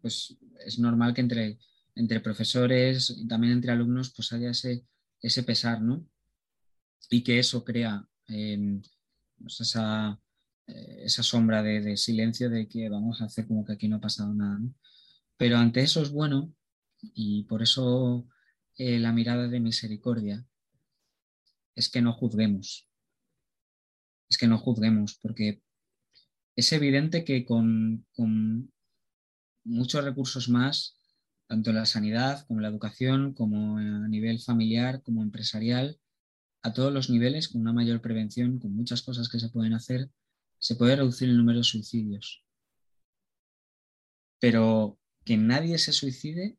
pues 0.00 0.36
es 0.64 0.78
normal 0.78 1.14
que 1.14 1.20
entre, 1.20 1.58
entre 1.94 2.20
profesores 2.20 3.10
y 3.10 3.26
también 3.26 3.54
entre 3.54 3.72
alumnos 3.72 4.12
pues 4.14 4.32
haya 4.32 4.50
ese, 4.50 4.84
ese 5.20 5.42
pesar, 5.42 5.80
¿no? 5.80 6.06
Y 7.10 7.22
que 7.22 7.38
eso 7.38 7.64
crea 7.64 8.06
eh, 8.28 8.80
pues 9.38 9.60
esa, 9.60 10.20
eh, 10.66 11.02
esa, 11.04 11.22
sombra 11.22 11.62
de, 11.62 11.96
silencio 11.96 12.50
de 12.50 12.68
que 12.68 12.88
vamos 12.88 13.20
a 13.20 13.24
hacer 13.24 13.46
como 13.46 13.64
que 13.64 13.72
aquí 13.72 13.88
no 13.88 13.96
ha 13.96 14.00
pasado 14.00 14.32
nada, 14.34 14.58
¿no? 14.58 14.74
Pero 15.36 15.56
ante 15.56 15.80
eso 15.80 16.02
es 16.02 16.10
bueno 16.10 16.54
y 17.02 17.44
por 17.44 17.62
eso 17.62 18.28
eh, 18.76 18.98
la 18.98 19.12
mirada 19.12 19.48
de 19.48 19.60
misericordia 19.60 20.46
es 21.74 21.88
que 21.88 22.02
no 22.02 22.12
juzguemos, 22.12 22.88
que 24.38 24.46
no 24.46 24.58
juzguemos, 24.58 25.18
porque 25.20 25.62
es 26.56 26.72
evidente 26.72 27.24
que 27.24 27.44
con 27.44 28.06
muchos 29.64 30.04
recursos 30.04 30.48
más, 30.48 30.98
tanto 31.46 31.70
en 31.70 31.76
la 31.76 31.86
sanidad 31.86 32.46
como 32.46 32.60
en 32.60 32.62
la 32.62 32.68
educación, 32.68 33.34
como 33.34 33.78
a 33.78 34.08
nivel 34.08 34.40
familiar, 34.40 35.02
como 35.02 35.22
empresarial, 35.22 35.98
a 36.62 36.72
todos 36.72 36.92
los 36.92 37.10
niveles, 37.10 37.48
con 37.48 37.60
una 37.60 37.72
mayor 37.72 38.00
prevención, 38.00 38.58
con 38.58 38.74
muchas 38.74 39.02
cosas 39.02 39.28
que 39.28 39.40
se 39.40 39.48
pueden 39.48 39.72
hacer, 39.72 40.10
se 40.58 40.76
puede 40.76 40.96
reducir 40.96 41.28
el 41.28 41.36
número 41.36 41.58
de 41.58 41.64
suicidios. 41.64 42.44
Pero 44.38 44.98
que 45.24 45.36
nadie 45.36 45.78
se 45.78 45.92
suicide 45.92 46.58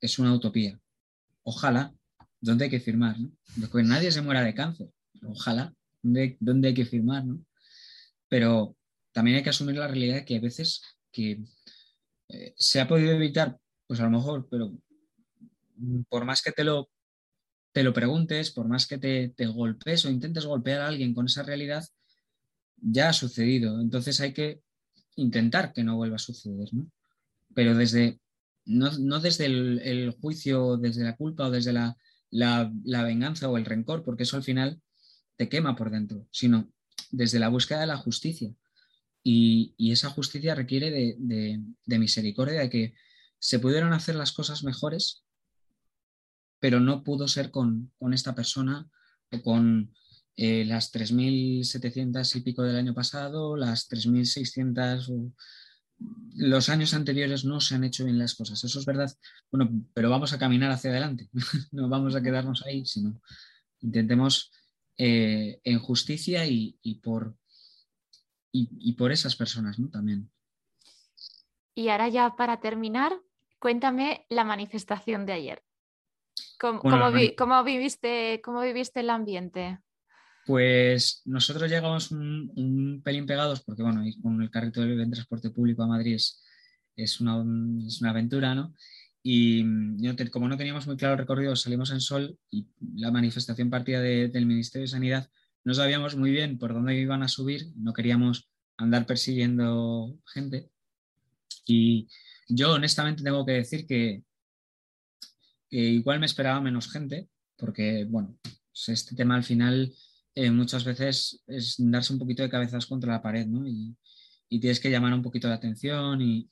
es 0.00 0.18
una 0.18 0.34
utopía. 0.34 0.80
Ojalá, 1.42 1.94
¿dónde 2.40 2.64
hay 2.64 2.70
que 2.70 2.80
firmar? 2.80 3.18
¿no? 3.18 3.32
Nadie 3.82 4.12
se 4.12 4.22
muera 4.22 4.42
de 4.42 4.54
cáncer. 4.54 4.90
Ojalá, 5.22 5.74
¿dónde, 6.02 6.36
dónde 6.40 6.68
hay 6.68 6.74
que 6.74 6.84
firmar? 6.84 7.24
¿no? 7.24 7.44
Pero 8.28 8.76
también 9.12 9.38
hay 9.38 9.42
que 9.42 9.50
asumir 9.50 9.76
la 9.76 9.88
realidad 9.88 10.24
que 10.24 10.36
a 10.36 10.40
veces 10.40 10.82
que 11.10 11.42
eh, 12.28 12.54
se 12.56 12.80
ha 12.80 12.88
podido 12.88 13.12
evitar, 13.12 13.58
pues 13.86 14.00
a 14.00 14.04
lo 14.04 14.10
mejor, 14.10 14.48
pero 14.50 14.72
por 16.08 16.24
más 16.24 16.42
que 16.42 16.52
te 16.52 16.64
lo, 16.64 16.90
te 17.72 17.82
lo 17.82 17.92
preguntes, 17.92 18.50
por 18.50 18.68
más 18.68 18.86
que 18.86 18.98
te, 18.98 19.30
te 19.30 19.46
golpes 19.46 20.04
o 20.04 20.10
intentes 20.10 20.46
golpear 20.46 20.80
a 20.80 20.88
alguien 20.88 21.14
con 21.14 21.26
esa 21.26 21.42
realidad, 21.42 21.84
ya 22.76 23.10
ha 23.10 23.12
sucedido. 23.12 23.80
Entonces 23.80 24.20
hay 24.20 24.32
que 24.32 24.62
intentar 25.16 25.72
que 25.72 25.84
no 25.84 25.96
vuelva 25.96 26.16
a 26.16 26.20
suceder, 26.20 26.68
¿no? 26.72 26.90
Pero 27.54 27.74
desde, 27.74 28.20
no, 28.64 28.90
no 28.98 29.20
desde 29.20 29.46
el, 29.46 30.14
juicio, 30.20 30.76
desde 30.76 31.04
la 31.04 31.16
culpa 31.16 31.46
o 31.46 31.50
desde 31.50 31.72
la, 31.72 31.96
la, 32.30 33.02
venganza 33.04 33.48
o 33.48 33.56
el 33.56 33.64
rencor, 33.64 34.04
porque 34.04 34.22
eso 34.22 34.36
al 34.36 34.42
final 34.44 34.80
te 35.36 35.48
quema 35.48 35.74
por 35.76 35.90
dentro, 35.90 36.26
sino 36.30 36.70
desde 37.10 37.38
la 37.38 37.48
búsqueda 37.48 37.80
de 37.80 37.86
la 37.86 37.96
justicia. 37.96 38.52
Y, 39.30 39.92
esa 39.92 40.08
justicia 40.08 40.54
requiere 40.54 40.90
de, 40.90 41.98
misericordia, 41.98 42.60
de 42.60 42.70
que 42.70 42.94
se 43.38 43.58
pudieron 43.58 43.92
hacer 43.92 44.14
las 44.14 44.32
cosas 44.32 44.64
mejores, 44.64 45.22
pero 46.60 46.80
no 46.80 47.04
pudo 47.04 47.28
ser 47.28 47.50
con, 47.50 47.92
esta 48.10 48.34
persona 48.34 48.88
o 49.30 49.42
con 49.42 49.92
eh, 50.36 50.64
las 50.64 50.94
3.700 50.94 52.36
y 52.36 52.40
pico 52.40 52.62
del 52.62 52.76
año 52.76 52.94
pasado, 52.94 53.54
las 53.54 53.90
3.600, 53.90 55.34
los 56.36 56.68
años 56.70 56.94
anteriores 56.94 57.44
no 57.44 57.60
se 57.60 57.74
han 57.74 57.84
hecho 57.84 58.06
bien 58.06 58.18
las 58.18 58.34
cosas, 58.34 58.64
eso 58.64 58.78
es 58.78 58.86
verdad, 58.86 59.14
bueno, 59.52 59.84
pero 59.92 60.08
vamos 60.08 60.32
a 60.32 60.38
caminar 60.38 60.70
hacia 60.70 60.88
adelante, 60.88 61.28
no 61.72 61.90
vamos 61.90 62.14
a 62.14 62.22
quedarnos 62.22 62.64
ahí, 62.64 62.86
sino 62.86 63.20
intentemos 63.80 64.50
eh, 64.96 65.60
en 65.64 65.78
justicia 65.80 66.46
y 66.46 67.00
por, 67.02 67.36
y, 68.52 68.68
y, 68.78 68.92
por 68.94 69.12
esas 69.12 69.36
personas 69.36 69.78
¿no? 69.78 69.88
también. 69.88 70.30
Y 71.74 71.88
ahora 71.88 72.08
ya 72.08 72.34
para 72.36 72.60
terminar, 72.60 73.12
cuéntame 73.58 74.26
la 74.28 74.44
manifestación 74.44 75.26
de 75.26 75.32
ayer. 75.32 75.62
¿Cómo, 76.58 76.80
bueno, 76.82 76.98
cómo, 76.98 77.12
vi, 77.12 77.34
cómo 77.34 77.64
viviste, 77.64 78.40
¿Cómo 78.42 78.60
viviste 78.62 79.00
el 79.00 79.10
ambiente? 79.10 79.78
Pues 80.46 81.22
nosotros 81.24 81.70
llegamos 81.70 82.10
un, 82.10 82.50
un, 82.56 83.02
pelín 83.02 83.26
pegados 83.26 83.62
porque, 83.62 83.82
bueno, 83.82 84.02
con 84.22 84.40
el 84.40 84.50
carrito 84.50 84.80
del 84.80 85.10
transporte 85.10 85.50
público 85.50 85.82
a 85.82 85.88
Madrid 85.88 86.14
es, 86.14 86.42
es, 86.96 87.20
una, 87.20 87.44
es 87.86 88.00
una, 88.00 88.10
aventura, 88.10 88.54
¿no? 88.54 88.74
Y 89.22 89.62
te, 90.16 90.30
como 90.30 90.48
no 90.48 90.56
teníamos 90.56 90.86
muy 90.86 90.96
claro 90.96 91.14
el 91.14 91.18
recorrido, 91.20 91.54
salimos 91.54 91.90
en 91.90 92.00
sol 92.00 92.38
y 92.50 92.66
la 92.94 93.10
manifestación 93.10 93.68
partía 93.68 94.00
de, 94.00 94.28
del 94.28 94.46
Ministerio 94.46 94.84
de 94.84 94.90
Sanidad. 94.90 95.30
No 95.68 95.74
sabíamos 95.74 96.16
muy 96.16 96.30
bien 96.30 96.56
por 96.56 96.72
dónde 96.72 96.98
iban 96.98 97.22
a 97.22 97.28
subir, 97.28 97.66
no 97.76 97.92
queríamos 97.92 98.48
andar 98.78 99.04
persiguiendo 99.04 100.18
gente. 100.24 100.70
Y 101.66 102.08
yo 102.48 102.72
honestamente 102.72 103.22
tengo 103.22 103.44
que 103.44 103.52
decir 103.52 103.86
que, 103.86 104.24
igual 105.68 106.20
me 106.20 106.24
esperaba 106.24 106.62
menos 106.62 106.90
gente, 106.90 107.28
porque, 107.58 108.06
bueno, 108.08 108.38
pues 108.42 108.88
este 108.88 109.14
tema 109.14 109.34
al 109.34 109.44
final 109.44 109.92
eh, 110.34 110.50
muchas 110.50 110.84
veces 110.84 111.42
es 111.46 111.74
darse 111.76 112.14
un 112.14 112.18
poquito 112.18 112.42
de 112.42 112.48
cabezas 112.48 112.86
contra 112.86 113.12
la 113.12 113.20
pared, 113.20 113.46
¿no? 113.46 113.68
Y, 113.68 113.94
tienes 114.48 114.80
que 114.80 114.90
llamar 114.90 115.12
un 115.12 115.22
poquito 115.22 115.48
la 115.48 115.56
atención 115.56 116.22
y, 116.22 116.48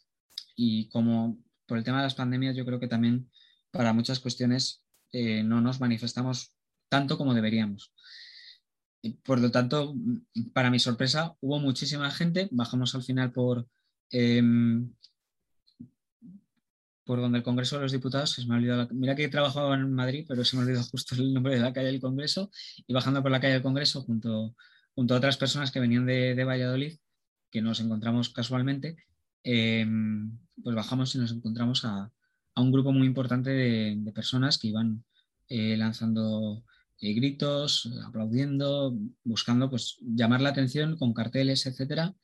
y, 0.57 0.91
como 0.91 1.43
por 1.65 1.79
el 1.79 1.85
tema 1.85 2.01
de 2.01 2.05
las 2.05 2.15
pandemias, 2.15 2.55
yo 2.55 2.67
creo 2.67 2.79
que 2.79 2.87
también 2.87 3.31
para 3.71 3.95
muchas 3.95 4.21
cuestiones 4.21 4.83
eh, 5.11 5.43
no 5.43 5.63
nos 5.63 5.81
manifestamos 5.81 6.53
tanto 6.91 7.17
como 7.17 7.33
deberíamos. 7.33 7.95
Por 9.25 9.41
lo 9.41 9.51
tanto, 9.51 9.95
para 10.53 10.71
mi 10.71 10.79
sorpresa, 10.79 11.37
hubo 11.41 11.59
muchísima 11.59 12.11
gente. 12.11 12.49
Bajamos 12.51 12.95
al 12.95 13.03
final 13.03 13.33
por, 13.33 13.67
eh, 14.11 14.43
por 17.05 17.21
donde 17.21 17.39
el 17.39 17.45
Congreso 17.45 17.77
de 17.77 17.83
los 17.83 17.93
Diputados, 17.93 18.31
se 18.31 18.45
me 18.47 18.55
ha 18.55 18.59
olvidado, 18.59 18.83
la, 18.83 18.89
mira 18.93 19.15
que 19.15 19.25
he 19.25 19.29
trabajado 19.29 19.73
en 19.75 19.93
Madrid, 19.93 20.25
pero 20.29 20.45
se 20.45 20.57
me 20.57 20.63
ha 20.63 20.67
olvidado 20.67 20.87
justo 20.91 21.15
el 21.15 21.33
nombre 21.33 21.55
de 21.55 21.61
la 21.61 21.73
calle 21.73 21.87
del 21.87 22.01
Congreso, 22.01 22.51
y 22.87 22.93
bajando 22.93 23.23
por 23.23 23.31
la 23.31 23.41
calle 23.41 23.55
del 23.55 23.63
Congreso 23.63 24.03
junto, 24.03 24.57
junto 24.95 25.15
a 25.15 25.19
otras 25.19 25.37
personas 25.37 25.71
que 25.71 25.81
venían 25.81 26.05
de, 26.05 26.35
de 26.35 26.45
Valladolid, 26.45 26.99
que 27.51 27.63
nos 27.63 27.81
encontramos 27.81 28.31
casualmente, 28.31 28.97
eh, 29.45 29.87
pues 30.63 30.75
bajamos 30.75 31.15
y 31.15 31.19
nos 31.19 31.31
encontramos 31.31 31.85
a, 31.85 32.11
a 32.55 32.61
un 32.61 32.73
grupo 32.73 32.91
muy 32.91 33.07
importante 33.07 33.51
de, 33.51 33.95
de 33.97 34.13
personas 34.13 34.59
que 34.59 34.69
iban 34.69 35.05
eh, 35.49 35.77
lanzando 35.77 36.65
eh, 37.01 37.13
gritos, 37.15 37.91
aplaudiendo, 38.07 38.97
buscando 39.25 39.69
pues 39.71 39.99
llamar 40.01 40.41
la 40.41 40.51
atención 40.51 40.97
con 40.97 41.13
carteles, 41.13 41.67
etcétera, 41.67 42.15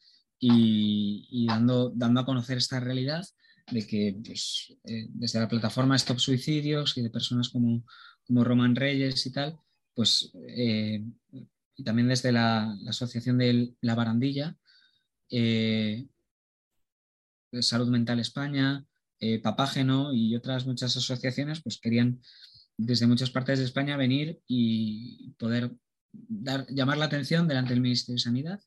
y, 0.45 1.47
dando, 1.47 1.91
dando 1.95 2.21
a 2.21 2.27
conocer 2.27 2.59
esta 2.59 2.81
realidad 2.81 3.25
de 3.71 3.87
que 3.87 4.21
pues, 4.25 4.77
eh, 4.85 5.07
desde 5.11 5.39
la 5.39 5.49
plataforma 5.49 5.95
Stop 5.95 6.19
Suicidios 6.19 6.97
y 6.99 7.03
de 7.03 7.11
personas 7.11 7.49
como, 7.49 7.85
como 8.27 8.43
Roman 8.43 8.75
Reyes 8.75 9.25
y 9.25 9.33
tal, 9.33 9.57
pues 9.95 10.33
eh, 10.49 11.05
y 11.77 11.85
también 11.85 12.09
desde 12.09 12.33
la, 12.33 12.77
la, 12.81 12.91
asociación 12.91 13.39
de 13.39 13.75
La 13.81 13.95
Barandilla, 13.95 14.57
eh, 15.31 16.09
Salud 17.61 17.89
Mental 17.89 18.19
España, 18.19 18.85
Papágeno 19.41 20.13
y 20.13 20.35
otras 20.35 20.67
muchas 20.67 20.97
asociaciones, 20.97 21.63
pues 21.63 21.79
querían 21.79 22.21
desde 22.77 23.07
muchas 23.07 23.31
partes 23.31 23.59
de 23.59 23.65
España 23.65 23.97
venir 23.97 24.41
y 24.47 25.33
poder 25.39 25.73
dar, 26.13 26.67
llamar 26.69 26.99
la 26.99 27.07
atención 27.07 27.49
delante 27.49 27.71
del 27.71 27.83
Ministerio 27.83 28.17
de 28.17 28.23
Sanidad, 28.23 28.61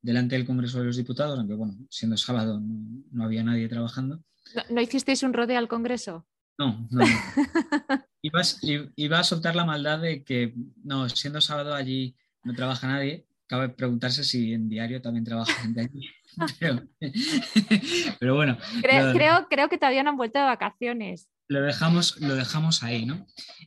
delante 0.00 0.36
del 0.36 0.46
Congreso 0.46 0.78
de 0.78 0.86
los 0.86 0.96
Diputados, 0.96 1.38
aunque 1.38 1.54
bueno, 1.54 1.76
siendo 1.90 2.16
sábado 2.16 2.60
no, 2.60 3.04
no 3.10 3.24
había 3.24 3.42
nadie 3.42 3.68
trabajando, 3.68 4.22
¿No, 4.54 4.62
¿No, 4.70 4.80
hicisteis 4.80 5.22
un 5.22 5.32
rodeo 5.32 5.58
al 5.58 5.68
Congreso? 5.68 6.26
No, 6.58 6.88
no. 6.90 7.04
Ibas, 8.22 8.58
iba 8.62 9.18
a 9.18 9.24
soltar 9.24 9.54
la 9.54 9.64
maldad 9.64 10.00
de 10.00 10.24
que, 10.24 10.54
no, 10.82 11.08
siendo 11.08 11.40
sábado 11.40 11.74
allí 11.74 12.16
no 12.42 12.54
trabaja 12.54 12.88
nadie. 12.88 13.26
Cabe 13.46 13.70
preguntarse 13.70 14.24
si 14.24 14.52
en 14.52 14.68
diario 14.68 15.00
también 15.00 15.24
trabaja 15.24 15.52
gente 15.62 15.80
allí. 15.80 16.08
Pero, 16.60 16.82
pero 18.20 18.36
bueno. 18.36 18.56
Creo, 18.80 19.12
creo, 19.12 19.46
creo, 19.50 19.68
que 19.68 19.76
todavía 19.76 20.04
no 20.04 20.10
han 20.10 20.16
vuelto 20.16 20.38
de 20.38 20.44
vacaciones. 20.44 21.28
Lo 21.48 21.62
dejamos, 21.62 22.20
lo 22.20 22.34
dejamos 22.34 22.82
ahí, 22.82 23.06
¿no? 23.06 23.26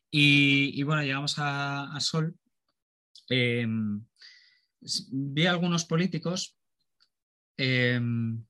Y, 0.09 0.79
y 0.79 0.83
bueno, 0.83 1.03
llegamos 1.03 1.39
a, 1.39 1.93
a 1.95 1.99
Sol. 1.99 2.35
Eh, 3.29 3.67
vi 5.11 5.45
a 5.45 5.51
algunos 5.51 5.85
políticos. 5.85 6.57
Eh, 7.57 7.99
me 7.99 8.43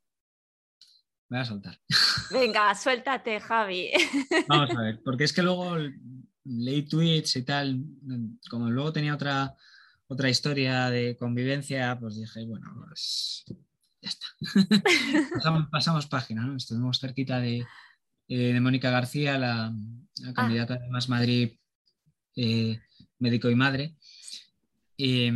voy 1.30 1.40
a 1.40 1.46
soltar. 1.46 1.80
Venga, 2.32 2.76
suéltate, 2.76 3.40
Javi. 3.40 3.90
Vamos 4.50 4.72
a 4.72 4.82
ver, 4.82 5.02
porque 5.04 5.24
es 5.24 5.34
que 5.34 5.44
luego 5.44 5.78
leí 6.44 6.84
tweets 6.84 7.38
y 7.38 7.44
tal, 7.44 7.80
como 8.50 8.70
luego 8.70 8.92
tenía 8.92 9.14
otra, 9.14 9.56
otra 10.08 10.30
historia 10.30 10.90
de 10.90 11.16
convivencia, 11.18 11.98
pues 12.00 12.16
dije, 12.16 12.46
bueno, 12.46 12.68
pues 12.86 13.46
ya 14.02 14.10
está. 14.10 14.28
pasamos, 15.36 15.70
pasamos, 15.70 16.08
página, 16.08 16.46
¿no? 16.46 16.58
Estuvimos 16.58 17.00
cerquita 17.00 17.40
de, 17.40 17.66
eh, 18.32 18.54
de 18.54 18.62
Mónica 18.62 18.90
García, 18.90 19.38
la, 19.38 19.76
la 20.22 20.34
candidata 20.34 20.76
ah. 20.76 20.80
de 20.80 20.90
Más 20.90 21.10
Madrid, 21.10 21.58
eh, 22.38 22.80
médico 23.20 23.50
y 23.50 23.56
madre. 23.56 23.98
Eh, 24.98 25.34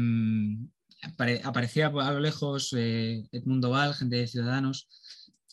apare, 1.01 1.41
aparecía 1.43 1.87
a 1.87 2.11
lo 2.11 2.21
lejos 2.21 2.73
eh, 2.77 3.27
Edmundo 3.33 3.71
Val, 3.71 3.95
gente 3.95 4.15
de 4.15 4.27
Ciudadanos 4.27 4.87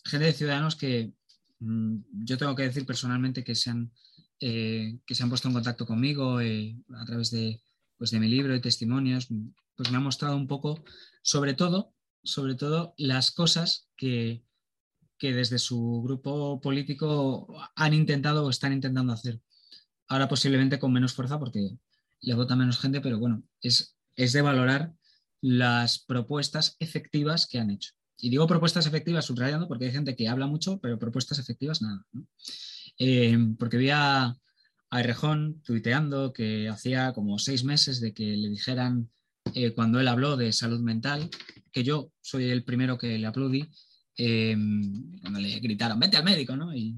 gente 0.04 0.26
de 0.26 0.32
ciudadanos 0.32 0.76
que 0.76 1.12
mmm, 1.58 1.96
yo 2.24 2.38
tengo 2.38 2.54
que 2.54 2.64
decir 2.64 2.86
personalmente 2.86 3.42
que 3.42 3.56
se 3.56 3.70
han, 3.70 3.92
que 4.38 5.14
se 5.14 5.22
han 5.22 5.28
puesto 5.28 5.48
en 5.48 5.54
contacto 5.54 5.86
conmigo 5.86 6.38
a 6.38 7.04
través 7.06 7.30
de, 7.30 7.60
pues 7.96 8.10
de 8.10 8.18
mi 8.18 8.28
libro 8.28 8.54
y 8.54 8.60
testimonios, 8.60 9.28
pues 9.76 9.90
me 9.90 9.96
ha 9.96 10.00
mostrado 10.00 10.36
un 10.36 10.48
poco, 10.48 10.84
sobre 11.22 11.54
todo, 11.54 11.94
sobre 12.24 12.56
todo 12.56 12.94
las 12.98 13.30
cosas 13.30 13.88
que, 13.96 14.44
que 15.22 15.32
desde 15.32 15.60
su 15.60 16.02
grupo 16.02 16.60
político 16.60 17.46
han 17.76 17.94
intentado 17.94 18.44
o 18.44 18.50
están 18.50 18.72
intentando 18.72 19.12
hacer. 19.12 19.40
Ahora 20.08 20.26
posiblemente 20.26 20.80
con 20.80 20.92
menos 20.92 21.12
fuerza 21.12 21.38
porque 21.38 21.78
le 22.22 22.34
vota 22.34 22.56
menos 22.56 22.80
gente, 22.80 23.00
pero 23.00 23.20
bueno, 23.20 23.44
es, 23.60 23.96
es 24.16 24.32
de 24.32 24.42
valorar 24.42 24.92
las 25.40 26.00
propuestas 26.00 26.74
efectivas 26.80 27.46
que 27.46 27.60
han 27.60 27.70
hecho. 27.70 27.92
Y 28.18 28.30
digo 28.30 28.48
propuestas 28.48 28.88
efectivas 28.88 29.24
subrayando 29.24 29.68
porque 29.68 29.84
hay 29.84 29.92
gente 29.92 30.16
que 30.16 30.26
habla 30.26 30.48
mucho, 30.48 30.80
pero 30.80 30.98
propuestas 30.98 31.38
efectivas 31.38 31.82
nada. 31.82 32.04
Eh, 32.98 33.38
porque 33.60 33.76
vi 33.76 33.90
a, 33.90 34.24
a 34.90 35.00
Errejón 35.00 35.62
tuiteando 35.62 36.32
que 36.32 36.68
hacía 36.68 37.12
como 37.12 37.38
seis 37.38 37.62
meses 37.62 38.00
de 38.00 38.12
que 38.12 38.36
le 38.36 38.48
dijeran, 38.48 39.08
eh, 39.54 39.72
cuando 39.72 40.00
él 40.00 40.08
habló 40.08 40.36
de 40.36 40.52
salud 40.52 40.80
mental, 40.80 41.30
que 41.70 41.84
yo 41.84 42.10
soy 42.22 42.50
el 42.50 42.64
primero 42.64 42.98
que 42.98 43.18
le 43.18 43.26
aplaudí, 43.28 43.70
eh, 44.16 44.56
le 44.56 45.60
gritaron, 45.60 45.98
vete 45.98 46.16
al 46.16 46.24
médico, 46.24 46.56
¿no? 46.56 46.74
Y, 46.74 46.96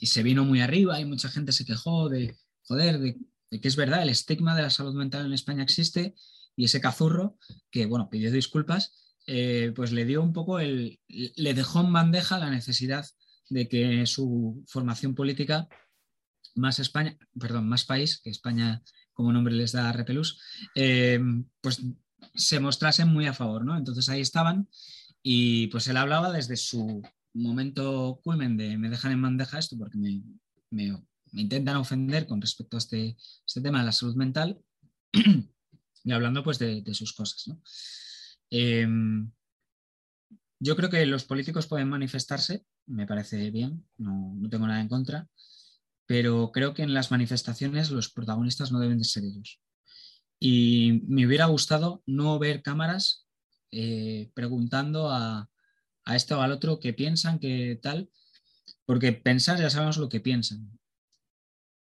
se 0.00 0.22
vino 0.22 0.44
muy 0.44 0.62
arriba 0.62 0.98
y 1.00 1.04
mucha 1.04 1.28
gente 1.28 1.52
se 1.52 1.66
quejó 1.66 2.08
de, 2.08 2.34
joder, 2.62 2.98
de, 2.98 3.18
de 3.50 3.60
que 3.60 3.68
es 3.68 3.76
verdad, 3.76 4.02
el 4.02 4.08
estigma 4.08 4.56
de 4.56 4.62
la 4.62 4.70
salud 4.70 4.94
mental 4.94 5.26
en 5.26 5.34
España 5.34 5.62
existe 5.62 6.14
y 6.56 6.64
ese 6.64 6.80
cazurro, 6.80 7.36
que 7.70 7.84
bueno, 7.86 8.08
pidió 8.08 8.30
disculpas, 8.32 8.92
eh, 9.26 9.72
pues 9.74 9.92
le 9.92 10.04
dio 10.04 10.22
un 10.22 10.32
poco 10.32 10.60
el, 10.60 10.98
le 11.08 11.54
dejó 11.54 11.80
en 11.80 11.92
bandeja 11.92 12.38
la 12.38 12.50
necesidad 12.50 13.06
de 13.48 13.68
que 13.68 14.06
su 14.06 14.64
formación 14.66 15.14
política 15.14 15.68
más 16.54 16.78
España, 16.78 17.16
perdón, 17.38 17.68
más 17.68 17.84
país, 17.84 18.20
que 18.20 18.30
España 18.30 18.82
como 19.12 19.32
nombre 19.32 19.54
les 19.54 19.72
da 19.72 19.92
repelús, 19.92 20.40
eh, 20.74 21.20
pues 21.60 21.82
se 22.34 22.60
mostrasen 22.60 23.08
muy 23.08 23.26
a 23.26 23.34
favor, 23.34 23.64
¿no? 23.64 23.76
Entonces 23.76 24.08
ahí 24.08 24.20
estaban 24.20 24.68
y 25.22 25.66
pues 25.68 25.86
él 25.88 25.96
hablaba 25.96 26.32
desde 26.32 26.56
su 26.56 27.02
momento 27.34 28.20
culmen 28.24 28.56
de 28.56 28.76
me 28.76 28.90
dejan 28.90 29.12
en 29.12 29.22
bandeja 29.22 29.58
esto 29.58 29.76
porque 29.78 29.98
me, 29.98 30.22
intentan 31.32 31.76
ofender 31.76 32.26
con 32.26 32.40
respecto 32.40 32.76
a 32.76 32.78
este, 32.78 33.16
este 33.46 33.60
tema 33.60 33.80
de 33.80 33.86
la 33.86 33.92
salud 33.92 34.16
mental 34.16 34.60
y 36.04 36.12
hablando 36.12 36.42
pues 36.42 36.58
de, 36.58 36.82
sus 36.94 37.12
cosas. 37.12 37.50
Em, 38.50 39.30
yo 40.58 40.76
creo 40.76 40.90
que 40.90 41.06
los 41.06 41.24
políticos 41.24 41.66
pueden 41.66 41.88
manifestarse, 41.88 42.64
me 42.86 43.06
parece 43.06 43.50
bien, 43.50 43.86
no, 43.96 44.36
tengo 44.50 44.66
nada 44.66 44.80
en 44.80 44.88
contra, 44.88 45.28
pero 46.06 46.50
creo 46.52 46.74
que 46.74 46.82
en 46.82 46.94
las 46.94 47.10
manifestaciones 47.10 47.90
los 47.90 48.10
protagonistas 48.10 48.72
no 48.72 48.80
deben 48.80 48.98
de 48.98 49.04
ser 49.04 49.24
ellos. 49.24 49.60
Y 50.38 51.02
me 51.06 51.26
hubiera 51.26 51.46
gustado 51.46 52.02
no 52.06 52.38
ver 52.38 52.62
cámaras 52.62 53.26
eh, 53.72 54.30
preguntando 54.34 55.10
a, 55.10 55.48
a 56.04 56.16
este 56.16 56.34
o 56.34 56.42
al 56.42 56.52
otro 56.52 56.80
qué 56.80 56.92
piensan, 56.92 57.38
qué 57.38 57.78
tal, 57.82 58.10
porque 58.84 59.12
pensar 59.12 59.58
ya 59.58 59.70
sabemos 59.70 59.98
lo 59.98 60.08
que 60.08 60.20
piensan. 60.20 60.78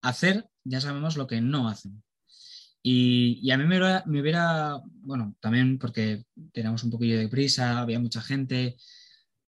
Hacer 0.02 0.50
ya 0.64 0.82
sabemos 0.82 1.18
lo 1.18 1.28
que 1.28 1.42
no 1.42 1.68
hacen. 1.68 2.04
Y, 2.86 3.50
a 3.50 3.58
mí 3.58 3.64
me 3.64 3.78
hubiera, 3.78 4.04
me 4.06 4.22
hubiera, 4.22 4.82
bueno, 5.02 5.36
también 5.40 5.80
porque 5.80 6.26
teníamos 6.52 6.84
un 6.84 6.92
poquillo 6.92 7.18
de 7.18 7.30
prisa, 7.30 7.80
había 7.80 8.00
mucha 8.00 8.22
gente. 8.22 8.76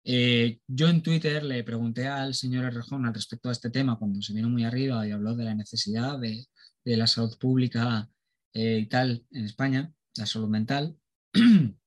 Eh, 0.05 0.61
yo 0.67 0.89
en 0.89 1.03
Twitter 1.03 1.43
le 1.43 1.65
pregunté 1.65 2.07
al 2.07 2.35
señor 2.35 2.67
Errejón 2.67 3.07
al 3.07 3.15
respecto 3.15 3.49
a 3.49 3.53
este 3.53 3.71
tema 3.71 3.99
cuando 3.99 4.21
se 4.21 4.35
vino 4.35 4.51
muy 4.51 4.65
arriba 4.65 5.07
y 5.09 5.13
habló 5.13 5.35
de 5.35 5.45
la 5.45 5.55
necesidad 5.55 6.19
de, 6.19 6.47
de 6.85 6.97
la 6.99 7.07
salud 7.07 7.39
pública 7.39 8.11
eh, 8.53 8.81
y 8.83 8.87
tal 8.87 9.27
en 9.31 9.47
España, 9.47 9.91
la 10.17 10.27
salud 10.27 10.49
mental, 10.49 10.97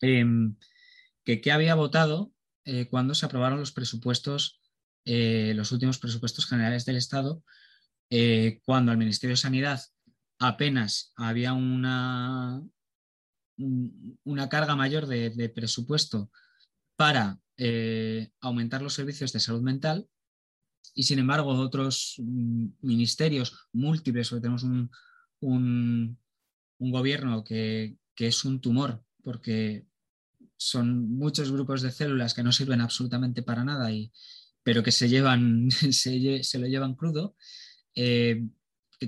em, 0.00 0.56
que 1.24 1.40
qué 1.40 1.52
había 1.52 1.74
votado 1.74 2.32
eh, 2.64 2.88
cuando 2.88 3.14
se 3.14 3.26
aprobaron 3.26 3.58
los 3.60 3.72
presupuestos, 3.72 4.60
eh, 5.04 5.52
los 5.56 5.72
últimos 5.72 5.98
presupuestos 5.98 6.46
generales 6.46 6.84
del 6.84 6.96
Estado, 6.96 7.42
eh, 8.10 8.60
cuando 8.64 8.92
al 8.92 8.98
Ministerio 8.98 9.32
de 9.34 9.38
Sanidad 9.40 9.80
apenas 10.38 11.12
había 11.16 11.52
una, 11.52 12.62
un- 13.58 14.18
una 14.24 14.48
carga 14.48 14.76
mayor 14.76 15.06
de, 15.06 15.30
presupuesto 15.48 16.30
para 16.96 17.40
aumentar 18.40 18.80
los 18.80 18.94
servicios 18.94 19.32
de 19.32 19.40
salud 19.40 19.60
mental 19.60 20.08
y 20.94 21.02
sin 21.02 21.18
embargo 21.18 21.50
otros 21.50 22.14
mm, 22.18 22.68
ministerios 22.80 23.68
múltiples, 23.72 24.30
tenemos 24.30 24.62
un, 24.62 24.90
un- 25.40 26.18
un 26.78 26.90
gobierno 26.90 27.44
que, 27.44 27.96
que 28.14 28.28
es 28.28 28.44
un 28.44 28.60
tumor 28.60 29.04
porque 29.22 29.86
son 30.60 31.10
muchos 31.16 31.50
grupos 31.50 31.80
de 31.80 31.90
células 31.90 32.34
que 32.34 32.42
no 32.42 32.52
sirven 32.52 32.82
absolutamente 32.82 33.42
para 33.42 33.64
nada, 33.64 33.90
y, 33.90 34.12
pero 34.62 34.82
que 34.82 34.92
se, 34.92 35.08
llevan, 35.08 35.70
se, 35.70 36.42
se 36.44 36.58
lo 36.58 36.66
llevan 36.66 36.94
crudo, 36.94 37.34
eh, 37.94 38.46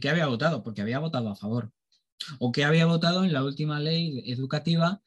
que 0.00 0.09
había 0.09 0.26
votado, 0.26 0.62
porque 0.62 0.80
había 0.80 0.98
votado 0.98 1.28
a 1.28 1.36
favor, 1.36 1.70
o 2.38 2.53
que 2.53 2.64
había 2.64 2.86
votado 2.86 3.24
en 3.24 3.34
la 3.34 3.44
última 3.44 3.80
ley 3.80 4.22
educativa 4.32 5.03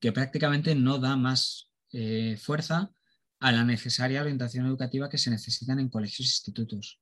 que 0.00 0.12
prácticamente 0.12 0.74
no 0.74 0.98
da 0.98 1.14
más 1.16 1.70
eh, 1.92 2.38
fuerza 2.40 2.90
a 3.38 3.52
la 3.52 3.64
necesaria 3.64 4.22
orientación 4.22 4.66
educativa 4.66 5.10
que 5.10 5.18
se 5.18 5.30
necesitan 5.30 5.78
en 5.78 5.90
colegios 5.90 6.20
e 6.28 6.32
institutos. 6.32 7.00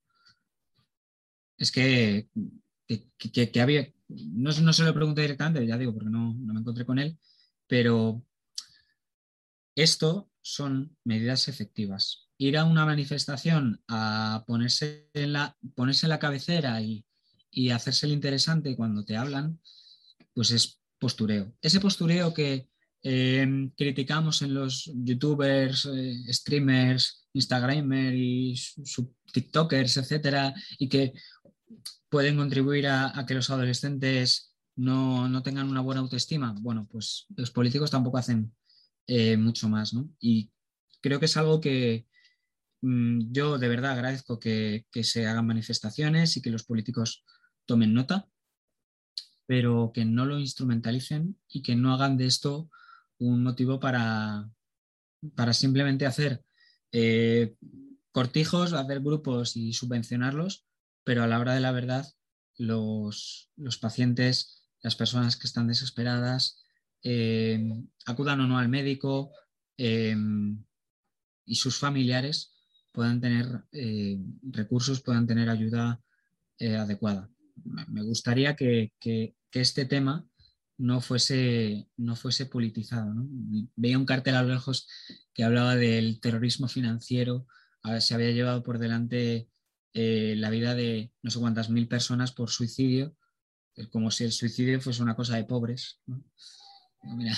Es 1.59 1.70
que- 1.70 2.28
que 3.51 3.61
había, 3.61 3.86
no, 4.09 4.51
no 4.51 4.72
se 4.72 4.82
lo 4.82 4.93
pregunté 4.95 5.20
directamente, 5.22 5.64
ya 5.64 5.78
digo, 5.78 5.95
porque 5.95 6.11
no, 6.11 6.34
no 6.34 6.55
me 6.55 6.61
encontré 6.61 6.84
con 6.84 6.99
él, 6.99 7.16
pero 7.68 8.24
esto 9.83 10.31
son 10.43 10.97
medidas 11.05 11.49
efectivas. 11.49 12.28
Ir 12.39 12.57
a 12.57 12.64
una 12.64 12.87
manifestación 12.87 13.83
a 13.89 14.45
ponerse 14.47 15.11
en 15.14 15.33
la, 15.33 15.57
ponerse 15.74 16.07
en 16.07 16.11
la 16.11 16.18
cabecera 16.18 16.81
y, 16.83 17.05
hacerse 17.72 18.07
el 18.07 18.12
interesante 18.12 18.76
cuando 18.76 19.05
te 19.05 19.16
hablan, 19.16 19.61
pues 20.33 20.53
es 20.53 20.81
postureo. 20.99 21.53
Ese 21.61 21.81
postureo 21.81 22.33
que 22.33 22.68
eh, 23.03 23.70
criticamos 23.76 24.43
en 24.43 24.55
los 24.55 24.89
youtubers, 24.95 25.87
eh, 25.87 26.33
streamers, 26.33 27.28
instagramers 27.33 28.16
y 28.16 28.55
tiktokers, 29.33 29.97
etcétera, 29.97 30.55
y 30.78 30.89
que 30.89 31.12
pueden 32.09 32.37
contribuir 32.37 32.87
a, 32.87 33.18
a 33.18 33.26
que 33.26 33.35
los 33.35 33.51
adolescentes 33.51 34.55
no, 34.76 35.28
no 35.28 35.43
tengan 35.43 35.68
una 35.68 35.81
buena 35.81 36.01
autoestima. 36.01 36.55
Bueno, 36.61 36.87
pues 36.91 37.26
los 37.37 37.51
políticos 37.51 37.91
tampoco 37.91 38.18
hacen 38.18 38.53
eh, 39.13 39.37
mucho 39.37 39.69
más, 39.69 39.93
¿no? 39.93 40.09
Y 40.21 40.53
creo 41.01 41.19
que 41.19 41.27
es 41.27 41.37
algo 41.37 41.61
que 41.61 42.07
mm, 42.81 43.33
yo 43.33 43.59
de 43.59 43.67
verdad 43.67 43.91
agradezco 43.91 44.39
que, 44.39 44.87
se 45.03 45.27
hagan 45.27 45.49
manifestaciones 45.49 46.37
y 46.37 46.43
que 46.43 46.51
los 46.51 46.63
políticos 46.63 47.25
tomen 47.67 47.93
nota, 47.93 48.29
pero 49.47 49.91
que 49.93 50.05
no 50.05 50.27
lo 50.27 50.39
instrumentalicen 50.39 51.37
y 51.49 51.63
que 51.63 51.75
no 51.75 51.93
hagan 51.93 52.17
de 52.19 52.27
esto 52.27 52.71
un 53.19 53.43
motivo 53.43 53.81
para, 53.81 54.49
para 55.35 55.55
simplemente 55.55 56.07
hacer 56.07 56.45
eh, 56.93 57.57
cortijos, 58.13 58.75
hacer 58.75 59.01
grupos 59.01 59.57
y 59.57 59.73
subvencionarlos, 59.73 60.67
pero 61.03 61.25
a 61.25 61.27
la 61.27 61.41
hora 61.41 61.55
de 61.55 61.61
la 61.61 61.73
verdad 61.73 62.07
los, 62.59 63.51
los 63.57 63.77
pacientes, 63.77 64.69
las 64.83 64.95
personas 64.95 65.37
que 65.37 65.49
están 65.49 65.67
desesperadas, 65.67 66.60
eh, 67.03 67.61
acudan 68.07 68.41
o 68.41 68.47
no 68.47 68.59
al 68.59 68.69
médico 68.69 69.33
eh, 69.77 70.17
y 71.45 71.55
sus 71.57 71.79
familiares 71.79 72.55
puedan 72.93 73.21
tener 73.21 73.47
eh, 73.73 74.19
recursos, 74.43 75.01
puedan 75.03 75.27
tener 75.27 75.49
ayuda 75.49 76.01
eh, 76.59 76.77
adecuada. 76.77 77.31
Me 77.89 78.03
gustaría 78.03 78.57
que, 78.57 78.93
que- 79.01 79.35
este 79.53 79.85
tema 79.85 80.25
no 80.79 81.01
fuese, 81.01 81.89
no 81.97 82.15
fuese 82.15 82.47
politizado. 82.47 83.13
Veía 83.75 83.99
un 83.99 84.07
cartel 84.07 84.37
a 84.37 84.43
lo 84.45 84.51
lejos 84.51 84.87
que 85.35 85.43
hablaba 85.43 85.75
del 85.75 86.21
terrorismo 86.21 86.69
financiero, 86.69 87.47
se 87.99 88.15
había 88.15 88.31
llevado 88.31 88.63
por 88.63 88.79
delante 88.79 89.49
eh, 89.93 90.35
la 90.37 90.51
vida 90.51 90.77
de 90.77 91.13
no 91.23 91.31
sé 91.33 91.41
cuántas 91.41 91.69
mil 91.69 91.89
personas 91.89 92.31
por 92.31 92.49
suicidio, 92.51 93.17
como 93.91 94.13
si 94.13 94.23
el 94.25 94.33
suicidio 94.33 94.81
fuese 94.81 95.03
una 95.03 95.17
cosa 95.17 95.37
de 95.37 95.45
pobres. 95.45 96.01
Mira, 97.03 97.37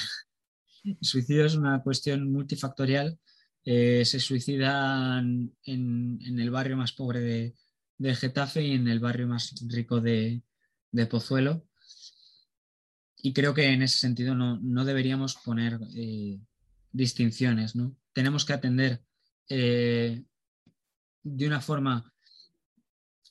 el 0.84 0.98
suicidio 1.00 1.46
es 1.46 1.54
una 1.54 1.82
cuestión 1.82 2.30
multifactorial. 2.30 3.18
eh, 3.64 4.04
se 4.04 4.18
suicidan 4.18 5.54
en, 5.64 6.18
el 6.38 6.50
barrio 6.50 6.76
más 6.76 6.92
pobre 6.92 7.54
de, 7.98 8.14
Getafe 8.16 8.62
y 8.62 8.72
en 8.72 8.88
el 8.88 8.98
barrio 8.98 9.28
más 9.28 9.54
rico 9.68 10.00
de, 10.00 10.42
Pozuelo. 11.08 11.64
Y 13.16 13.32
creo 13.32 13.54
que 13.54 13.66
en 13.66 13.82
ese 13.82 13.98
sentido 13.98 14.34
no, 14.34 14.84
deberíamos 14.84 15.36
poner 15.36 15.78
eh, 15.94 16.40
distinciones. 16.90 17.76
¿no? 17.76 17.96
Tenemos 18.12 18.44
que 18.44 18.52
atender 18.52 19.04
eh, 19.48 20.24
de 21.22 21.46
una 21.46 21.60
forma 21.60 22.12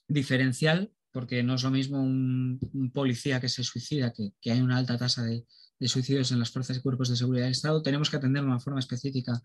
diferencial, 0.08 0.94
porque 1.12 1.44
no 1.44 1.56
es 1.56 1.64
lo 1.64 1.72
mismo 1.72 2.02
un, 2.02 2.92
policía 2.94 3.42
que 3.42 3.50
se 3.50 3.66
suicida, 3.66 4.14
que 4.14 4.52
hay 4.52 4.62
una 4.62 4.78
alta 4.78 4.98
tasa 4.98 5.24
de, 5.24 5.46
de 5.82 5.88
suicidios 5.88 6.32
en 6.32 6.38
las 6.38 6.52
fuerzas 6.52 6.78
y 6.78 6.80
cuerpos 6.80 7.10
de 7.10 7.16
seguridad 7.16 7.46
del 7.46 7.54
Estado. 7.54 7.82
Tenemos 7.82 8.12
que 8.12 8.18
atender 8.18 8.44
de 8.44 8.48
una 8.48 8.60
forma 8.60 8.80
específica 8.80 9.42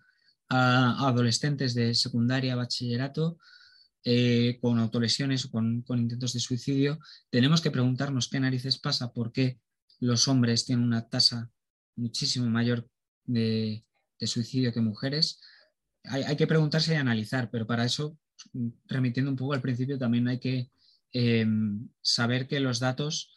a, 0.51 1.09
adolescentes 1.09 1.73
de 1.73 1.95
secundaria, 1.95 2.55
bachillerato, 2.55 3.39
eh, 4.05 4.59
con 4.61 4.79
autolesiones 4.79 5.47
o 5.47 5.51
con, 5.51 5.83
intentos 5.89 6.35
de 6.35 6.41
suicidio. 6.41 6.99
Tenemos 7.31 7.63
que 7.63 7.71
preguntarnos 7.71 8.29
qué 8.29 8.39
narices 8.39 8.79
pasa, 8.79 9.15
por 9.15 9.33
qué 9.33 9.59
los 9.99 10.29
hombres 10.29 10.67
tienen 10.67 10.85
una 10.85 11.09
tasa 11.09 11.51
muchísimo 11.97 12.51
mayor 12.51 12.87
de, 13.25 13.87
de 14.21 14.27
suicidio 14.27 14.75
que 14.75 14.83
mujeres. 14.83 15.41
Hay, 16.05 16.37
que 16.37 16.47
preguntarse 16.47 16.93
y 16.93 16.97
analizar, 16.97 17.51
pero 17.51 17.67
para 17.67 17.87
eso, 17.87 18.19
remitiendo 18.85 19.31
un 19.31 19.39
poco 19.39 19.55
al 19.55 19.63
principio, 19.63 19.99
también 19.99 20.29
hay 20.29 20.39
que 20.39 20.71
eh, 21.15 21.47
saber 22.03 22.47
que 22.47 22.61
los 22.61 22.79
datos 22.79 23.35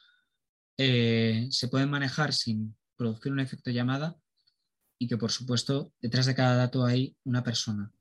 eh, 0.78 1.48
se 1.50 1.70
pueden 1.70 1.90
manejar 1.90 2.34
sin 2.34 2.76
producir 3.00 3.32
un 3.32 3.40
efecto 3.40 3.72
llamada 3.72 4.18
y 5.00 5.08
que, 5.08 5.18
por 5.18 5.32
supuesto, 5.32 5.94
detrás 6.02 6.26
de 6.26 6.36
cada 6.36 6.58
dato 6.58 6.86
hay 6.86 7.16
una 7.24 7.44
persona 7.44 7.94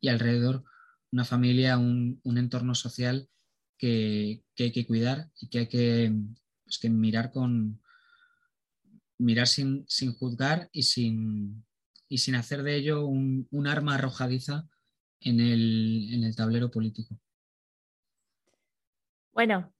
y, 0.00 0.08
alrededor 0.08 0.64
una 1.10 1.24
familia, 1.24 1.76
un, 1.76 2.20
un 2.22 2.38
entorno 2.38 2.74
social 2.76 3.28
que, 3.76 4.44
que, 4.54 4.64
hay 4.64 4.72
que 4.72 4.86
cuidar 4.86 5.30
y 5.40 5.48
que 5.48 5.58
hay 5.58 5.68
que, 5.68 6.12
pues, 6.64 6.78
que 6.78 6.88
mirar 6.88 7.32
con 7.32 7.80
mirar 9.18 9.48
sin, 9.48 9.84
sin 9.88 10.12
juzgar 10.12 10.68
y 10.72 10.82
sin, 10.82 11.64
y 12.08 12.18
sin 12.18 12.36
hacer 12.36 12.62
de 12.62 12.76
ello 12.76 13.06
un, 13.06 13.48
un 13.50 13.66
arma 13.66 13.94
arrojadiza 13.94 14.68
en 15.20 15.40
el, 15.40 16.08
en 16.12 16.24
el, 16.24 16.36
tablero 16.36 16.70
político. 16.70 17.18
Bueno, 19.32 19.72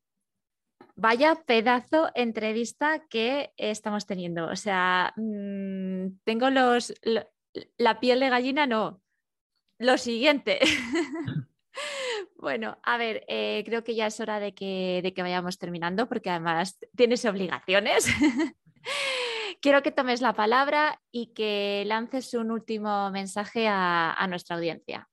vaya 0.97 1.43
pedazo 1.47 2.11
entrevista 2.15 3.07
que 3.09 3.53
estamos 3.57 4.07
teniendo. 4.07 4.49
O 4.49 4.57
sea, 4.57 5.13
mmm, 5.17 6.19
tengo 6.25 6.51
los, 6.51 6.95
lo, 7.03 7.23
la 7.77 8.01
piel 8.01 8.21
de 8.21 8.31
gallina, 8.31 8.67
no. 8.67 9.01
Lo 9.79 9.99
siguiente. 9.99 10.59
Bueno, 12.39 12.79
a 12.83 12.97
ver, 12.97 13.25
eh, 13.29 13.63
creo 13.67 13.83
que 13.83 13.95
ya 13.95 14.07
es 14.07 14.21
hora 14.21 14.41
de 14.41 14.55
que, 14.55 15.01
de 15.03 15.13
que, 15.13 15.23
vayamos 15.23 15.59
terminando 15.59 16.09
porque 16.09 16.31
además 16.31 16.79
tienes 16.95 17.25
obligaciones. 17.25 18.07
Quiero 19.61 19.83
que 19.83 19.91
tomes 19.91 20.21
la 20.21 20.35
palabra 20.35 21.03
y 21.11 21.35
que 21.35 21.85
lances 21.87 22.35
un 22.35 22.51
último 22.51 23.11
mensaje 23.11 23.69
a, 23.69 24.13
a 24.13 24.27
nuestra 24.27 24.57
audiencia. 24.57 25.09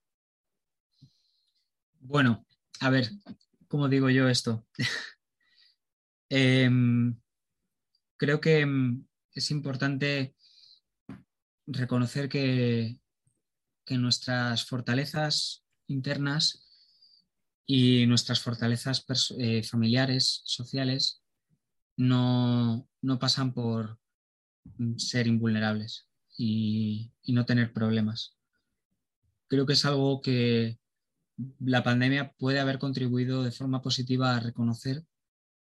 Bueno, 2.00 2.46
a 2.82 2.90
ver, 2.90 3.10
¿cómo 3.68 3.90
digo 3.90 4.10
yo 4.10 4.28
esto? 4.28 4.66
eh, 6.36 6.68
creo 8.18 8.42
que 8.42 8.66
es 9.36 9.52
importante 9.52 10.36
reconocer 11.68 12.28
que, 12.28 12.98
nuestras 13.90 14.66
fortalezas 14.66 15.64
internas 15.86 16.66
y 17.68 18.08
nuestras 18.08 18.40
fortalezas 18.40 19.06
eh, 19.38 19.62
familiares, 19.62 20.42
sociales, 20.46 21.22
no, 21.96 22.88
no, 23.04 23.20
pasan 23.20 23.54
por 23.54 24.00
ser 24.98 25.28
invulnerables 25.28 26.08
y, 26.36 27.12
no 27.28 27.46
tener 27.46 27.74
problemas. 27.74 28.36
Creo 29.48 29.68
que 29.68 29.74
es 29.74 29.86
algo 29.86 30.22
que 30.22 30.80
la 31.60 31.84
pandemia 31.84 32.34
puede 32.40 32.60
haber 32.60 32.80
contribuido 32.80 33.44
de 33.44 33.52
forma 33.52 33.84
positiva 33.84 34.36
a 34.36 34.40
reconocer 34.40 35.06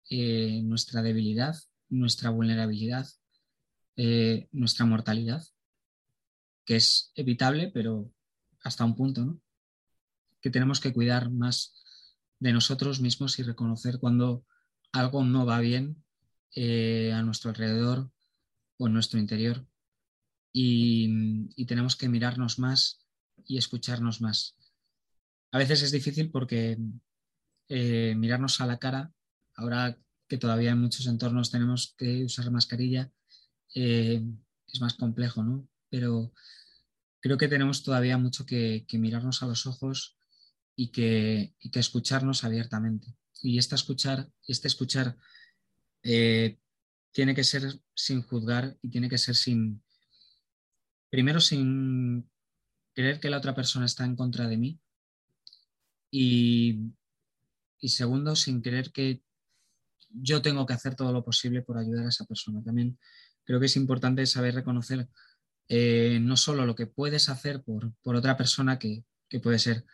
eh, 0.08 0.62
nuestra 0.62 1.02
debilidad, 1.02 1.56
nuestra 1.88 2.30
vulnerabilidad, 2.30 3.08
eh, 3.96 4.48
nuestra 4.52 4.86
mortalidad, 4.86 5.42
que 6.64 6.76
es 6.76 7.10
evitable, 7.16 7.72
pero 7.74 8.12
hasta 8.62 8.84
un 8.84 8.94
punto, 8.94 9.24
¿no? 9.24 9.40
Que 10.40 10.50
tenemos 10.50 10.78
que 10.78 10.92
cuidar 10.92 11.30
más 11.32 11.74
de 12.38 12.52
nosotros 12.52 13.00
mismos 13.00 13.38
y 13.40 13.42
reconocer 13.42 13.98
cuando 13.98 14.44
algo 14.92 15.24
no 15.24 15.44
va 15.44 15.58
bien 15.58 16.04
eh, 16.54 17.12
a 17.12 17.22
nuestro 17.22 17.50
alrededor 17.50 18.08
o 18.78 18.86
en 18.86 18.92
nuestro 18.92 19.18
interior. 19.18 19.66
Y, 20.52 21.64
tenemos 21.66 21.96
que 21.96 22.08
mirarnos 22.08 22.60
más 22.60 23.04
y 23.44 23.58
escucharnos 23.58 24.20
más. 24.20 24.56
A 25.50 25.58
veces 25.58 25.82
es 25.82 25.90
difícil 25.90 26.30
porque 26.30 26.78
mirarnos 27.68 28.60
a 28.60 28.66
la 28.66 28.78
cara, 28.78 29.12
ahora 29.56 29.98
que 30.28 30.38
todavía 30.38 30.70
en 30.70 30.80
muchos 30.80 31.06
entornos 31.06 31.50
tenemos 31.50 31.94
que 31.96 32.24
usar 32.24 32.50
mascarilla, 32.50 33.10
eh, 33.74 34.22
es 34.66 34.80
más 34.80 34.94
complejo, 34.94 35.42
¿no? 35.42 35.68
Pero 35.88 36.32
creo 37.20 37.38
que 37.38 37.48
tenemos 37.48 37.82
todavía 37.82 38.18
mucho 38.18 38.44
que, 38.44 38.86
mirarnos 38.92 39.42
a 39.42 39.46
los 39.46 39.66
ojos 39.66 40.18
y 40.74 40.88
que, 40.88 41.54
escucharnos 41.74 42.44
abiertamente. 42.44 43.14
Y 43.42 43.58
este 43.58 43.74
escuchar, 43.74 44.30
este 44.46 44.68
escuchar 44.68 45.16
eh, 46.02 46.58
tiene 47.12 47.34
que 47.34 47.44
ser 47.44 47.80
sin 47.94 48.22
juzgar 48.22 48.76
y 48.82 48.90
tiene 48.90 49.08
que 49.08 49.18
ser 49.18 49.36
sin, 49.36 49.82
primero 51.10 51.40
sin 51.40 52.28
creer 52.94 53.20
que 53.20 53.30
la 53.30 53.38
otra 53.38 53.54
persona 53.54 53.86
está 53.86 54.04
en 54.04 54.16
contra 54.16 54.48
de 54.48 54.56
mí 54.56 54.80
y 56.10 56.92
segundo 57.82 58.34
sin 58.36 58.62
creer 58.62 58.90
que 58.90 59.25
yo 60.22 60.42
tengo 60.42 60.66
que 60.66 60.74
hacer 60.74 60.94
todo 60.94 61.12
lo 61.12 61.24
posible 61.24 61.62
por 61.62 61.78
ayudar 61.78 62.06
a 62.06 62.08
esa 62.08 62.24
persona. 62.24 62.62
También 62.62 62.98
creo 63.44 63.60
que 63.60 63.66
es 63.66 63.76
importante 63.76 64.26
saber 64.26 64.54
reconocer 64.54 65.08
eh, 65.68 66.18
no 66.20 66.36
solo 66.36 66.64
lo 66.64 66.74
que 66.74 66.86
puedes 66.86 67.28
hacer 67.28 67.62
por, 67.62 67.92
por 68.02 68.16
otra 68.16 68.36
persona, 68.36 68.78
que, 68.78 69.04
que, 69.28 69.40
puede 69.40 69.58
ser 69.58 69.84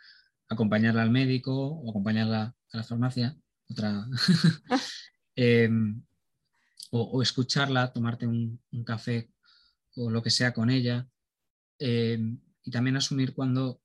acompañarla 0.47 1.01
al 1.01 1.09
médico 1.09 1.53
o 1.53 1.89
acompañarla 1.89 2.55
a 2.71 2.77
la 2.77 2.83
farmacia, 2.83 3.35
otra, 3.69 4.07
eh, 5.35 5.69
o, 6.91 7.01
o, 7.01 7.21
escucharla, 7.21 7.91
tomarte 7.91 8.27
un, 8.27 8.61
un, 8.71 8.83
café 8.83 9.31
o 9.95 10.11
lo 10.11 10.21
que 10.21 10.29
sea 10.29 10.53
con 10.53 10.69
ella, 10.69 11.07
eh, 11.79 12.19
y 12.63 12.71
también 12.71 12.97
asumir 12.97 13.33
cuando 13.33 13.81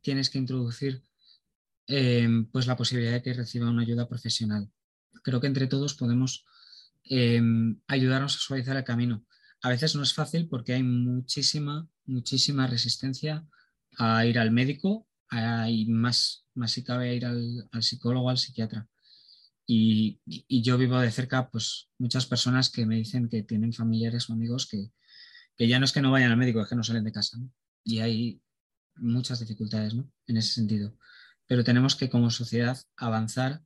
tienes 0.00 0.30
que 0.30 0.38
introducir 0.38 1.02
eh, 1.86 2.28
pues 2.52 2.66
la 2.66 2.76
posibilidad 2.76 3.12
de 3.12 3.22
que 3.22 3.32
reciba 3.32 3.70
una 3.70 3.82
ayuda 3.82 4.08
profesional. 4.08 4.70
Creo 5.28 5.42
que 5.42 5.46
entre 5.46 5.66
todos 5.66 5.92
podemos 5.92 6.46
eh, 7.04 7.42
ayudarnos 7.86 8.34
a 8.34 8.38
suavizar 8.38 8.78
el 8.78 8.84
camino. 8.84 9.26
A 9.60 9.68
veces 9.68 9.94
no 9.94 10.02
es 10.02 10.14
fácil 10.14 10.48
porque 10.48 10.72
hay 10.72 10.82
muchísima, 10.82 11.86
muchísima 12.06 12.66
resistencia 12.66 13.46
a 13.98 14.24
ir 14.24 14.38
al 14.38 14.52
médico 14.52 15.06
y 15.68 15.84
más, 15.90 16.46
más 16.54 16.72
si 16.72 16.82
cabe 16.82 17.10
a 17.10 17.12
ir 17.12 17.26
al, 17.26 17.68
psicólogo, 17.82 18.30
al 18.30 18.38
psiquiatra. 18.38 18.88
Y, 19.66 20.18
y, 20.24 20.62
yo 20.62 20.78
vivo 20.78 20.98
de 20.98 21.10
cerca 21.10 21.50
pues 21.50 21.90
muchas 21.98 22.24
personas 22.24 22.70
que 22.70 22.86
me 22.86 22.96
dicen 22.96 23.28
que 23.28 23.42
tienen 23.42 23.74
familiares 23.74 24.30
o 24.30 24.32
amigos 24.32 24.66
que, 24.66 24.92
que 25.58 25.68
ya 25.68 25.78
no 25.78 25.84
es 25.84 25.92
que 25.92 26.00
no 26.00 26.10
vayan 26.10 26.30
al 26.30 26.38
médico, 26.38 26.62
es 26.62 26.70
que 26.70 26.76
no 26.76 26.82
salen 26.82 27.04
de 27.04 27.12
casa. 27.12 27.36
¿no? 27.36 27.52
Y 27.84 27.98
hay 27.98 28.40
muchas 28.96 29.40
dificultades 29.40 29.92
¿no? 29.92 30.10
en 30.26 30.38
ese 30.38 30.52
sentido. 30.52 30.96
Pero 31.46 31.64
tenemos 31.64 31.96
que 31.96 32.08
como 32.08 32.30
sociedad 32.30 32.78
avanzar 32.96 33.62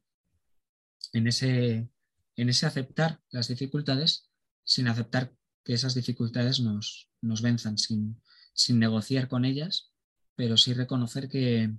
en 1.12 1.26
ese, 1.26 1.88
en 2.36 2.48
ese 2.48 2.66
aceptar 2.66 3.20
las 3.30 3.48
dificultades 3.48 4.30
sin 4.64 4.88
aceptar 4.88 5.34
que 5.64 5.74
esas 5.74 5.94
dificultades 5.94 6.60
nos, 6.60 7.08
nos 7.20 7.42
venzan, 7.42 7.78
sin, 7.78 8.20
sin 8.54 8.78
negociar 8.78 9.28
con 9.28 9.44
ellas, 9.44 9.92
pero 10.34 10.56
sí 10.56 10.74
reconocer 10.74 11.28
que, 11.28 11.74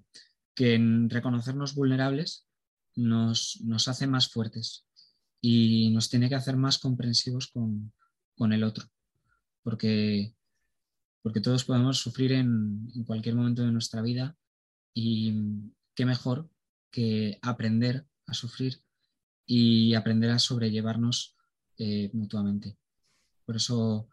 que 0.56 0.80
reconocernos 1.08 1.76
vulnerables 1.76 2.48
nos, 2.96 3.60
nos, 3.62 3.88
hace 3.88 4.08
más 4.08 4.30
fuertes 4.30 4.86
y 5.42 5.90
nos 5.92 6.10
tiene 6.10 6.30
que 6.30 6.36
hacer 6.36 6.56
más 6.56 6.78
comprensivos 6.78 7.48
con, 7.48 7.92
con 8.36 8.54
el 8.54 8.64
otro, 8.64 8.86
porque, 9.64 10.36
porque 11.22 11.42
todos 11.42 11.66
podemos 11.66 11.98
sufrir 11.98 12.34
en, 12.34 12.92
cualquier 13.06 13.36
momento 13.36 13.64
de 13.64 13.72
nuestra 13.72 14.02
vida 14.02 14.38
y 14.94 15.34
qué 15.96 16.06
mejor 16.06 16.50
que 16.92 17.40
aprender 17.42 18.06
a 18.28 18.34
sufrir 18.34 18.82
y 19.46 19.94
aprender 19.94 20.32
a 20.32 20.40
sobrellevarnos 20.40 21.36
eh, 21.78 22.10
mutuamente. 22.14 22.78
Por 23.46 23.56
eso, 23.56 24.10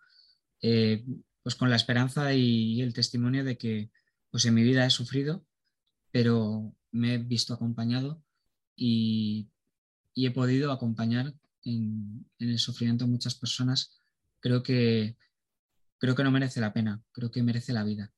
eh, 0.62 1.04
pues 1.42 1.54
con 1.54 1.70
la 1.70 1.76
esperanza 1.76 2.34
y 2.34 2.80
el 2.80 2.94
testimonio 2.94 3.44
de 3.44 3.56
que 3.56 3.90
pues 4.30 4.44
en 4.46 4.54
mi 4.54 4.62
vida 4.62 4.86
he 4.86 4.90
sufrido, 4.90 5.44
pero 6.10 6.74
me 6.92 7.14
he 7.14 7.18
visto 7.18 7.54
acompañado 7.54 8.22
y, 8.76 9.48
he 10.14 10.30
podido 10.30 10.70
acompañar 10.70 11.34
en, 11.64 12.26
en, 12.38 12.48
el 12.50 12.58
sufrimiento 12.58 13.06
de 13.06 13.10
muchas 13.10 13.34
personas, 13.34 13.98
creo 14.40 14.62
que, 14.62 15.16
creo 15.98 16.14
que 16.14 16.24
no 16.24 16.30
merece 16.30 16.60
la 16.60 16.74
pena, 16.74 17.02
creo 17.12 17.30
que 17.30 17.42
merece 17.42 17.72
la 17.72 17.84
vida. 17.84 18.12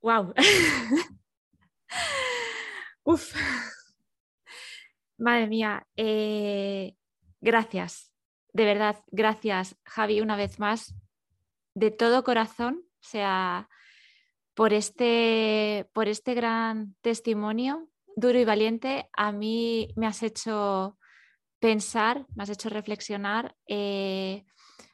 ¡Wow! 0.00 0.34
Uf. 3.06 3.36
Madre 5.16 5.46
mía, 5.46 5.86
eh, 5.96 6.96
gracias, 7.40 8.12
de 8.52 8.64
verdad, 8.64 9.04
gracias, 9.12 9.76
Javi, 9.84 10.20
una 10.20 10.34
vez 10.34 10.58
más, 10.58 10.96
de 11.74 11.92
todo 11.92 12.24
corazón, 12.24 12.82
o 12.84 13.06
sea, 13.08 13.68
por 14.54 14.72
este, 14.72 15.88
por 15.92 16.08
este 16.08 16.34
gran 16.34 16.96
testimonio 17.00 17.88
duro 18.16 18.40
y 18.40 18.44
valiente. 18.44 19.08
A 19.12 19.30
mí 19.30 19.92
me 19.94 20.08
has 20.08 20.24
hecho 20.24 20.98
pensar, 21.60 22.26
me 22.34 22.42
has 22.42 22.50
hecho 22.50 22.70
reflexionar. 22.70 23.54
Eh, 23.68 24.44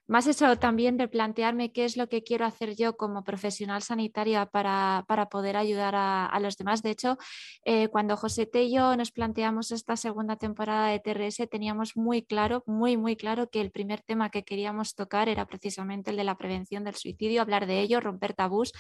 más 0.07 0.26
eso 0.26 0.57
también 0.59 0.96
de 0.96 1.09
plantearme 1.09 1.72
qué 1.72 1.84
es 1.84 1.96
lo 1.96 2.09
que 2.09 2.22
quiero 2.22 2.44
hacer 2.44 2.74
yo 2.76 2.96
como 2.96 3.22
profesional 3.22 3.82
sanitaria 3.82 4.46
para, 4.46 5.05
poder 5.30 5.57
ayudar 5.57 5.94
a, 5.96 6.38
los 6.40 6.57
demás. 6.57 6.82
De 6.82 6.90
hecho, 6.90 7.18
eh, 7.64 7.88
cuando 7.88 8.16
José 8.16 8.48
y 8.53 8.74
yo 8.74 8.96
nos 8.96 9.12
planteamos 9.12 9.70
esta 9.70 9.96
segunda 9.96 10.36
temporada 10.36 10.88
de 10.88 10.98
TRS, 10.98 11.48
teníamos 11.48 11.96
muy 11.96 12.22
claro, 12.22 12.64
muy, 12.66 12.96
muy 12.96 13.16
claro 13.16 13.48
que 13.48 13.61
el 13.61 13.70
primer 13.70 14.03
tema 14.03 14.30
que 14.30 14.44
queríamos 14.44 14.94
tocar 14.94 15.28
era 15.28 15.46
precisamente 15.46 16.11
el 16.11 16.16
de 16.16 16.24
la 16.24 16.36
prevención 16.36 16.84
del 16.84 16.96
suicidio, 16.96 17.40
hablar 17.40 17.66
de 17.66 17.80
ello, 17.80 18.00
romper 18.00 18.34
tabús. 18.34 18.72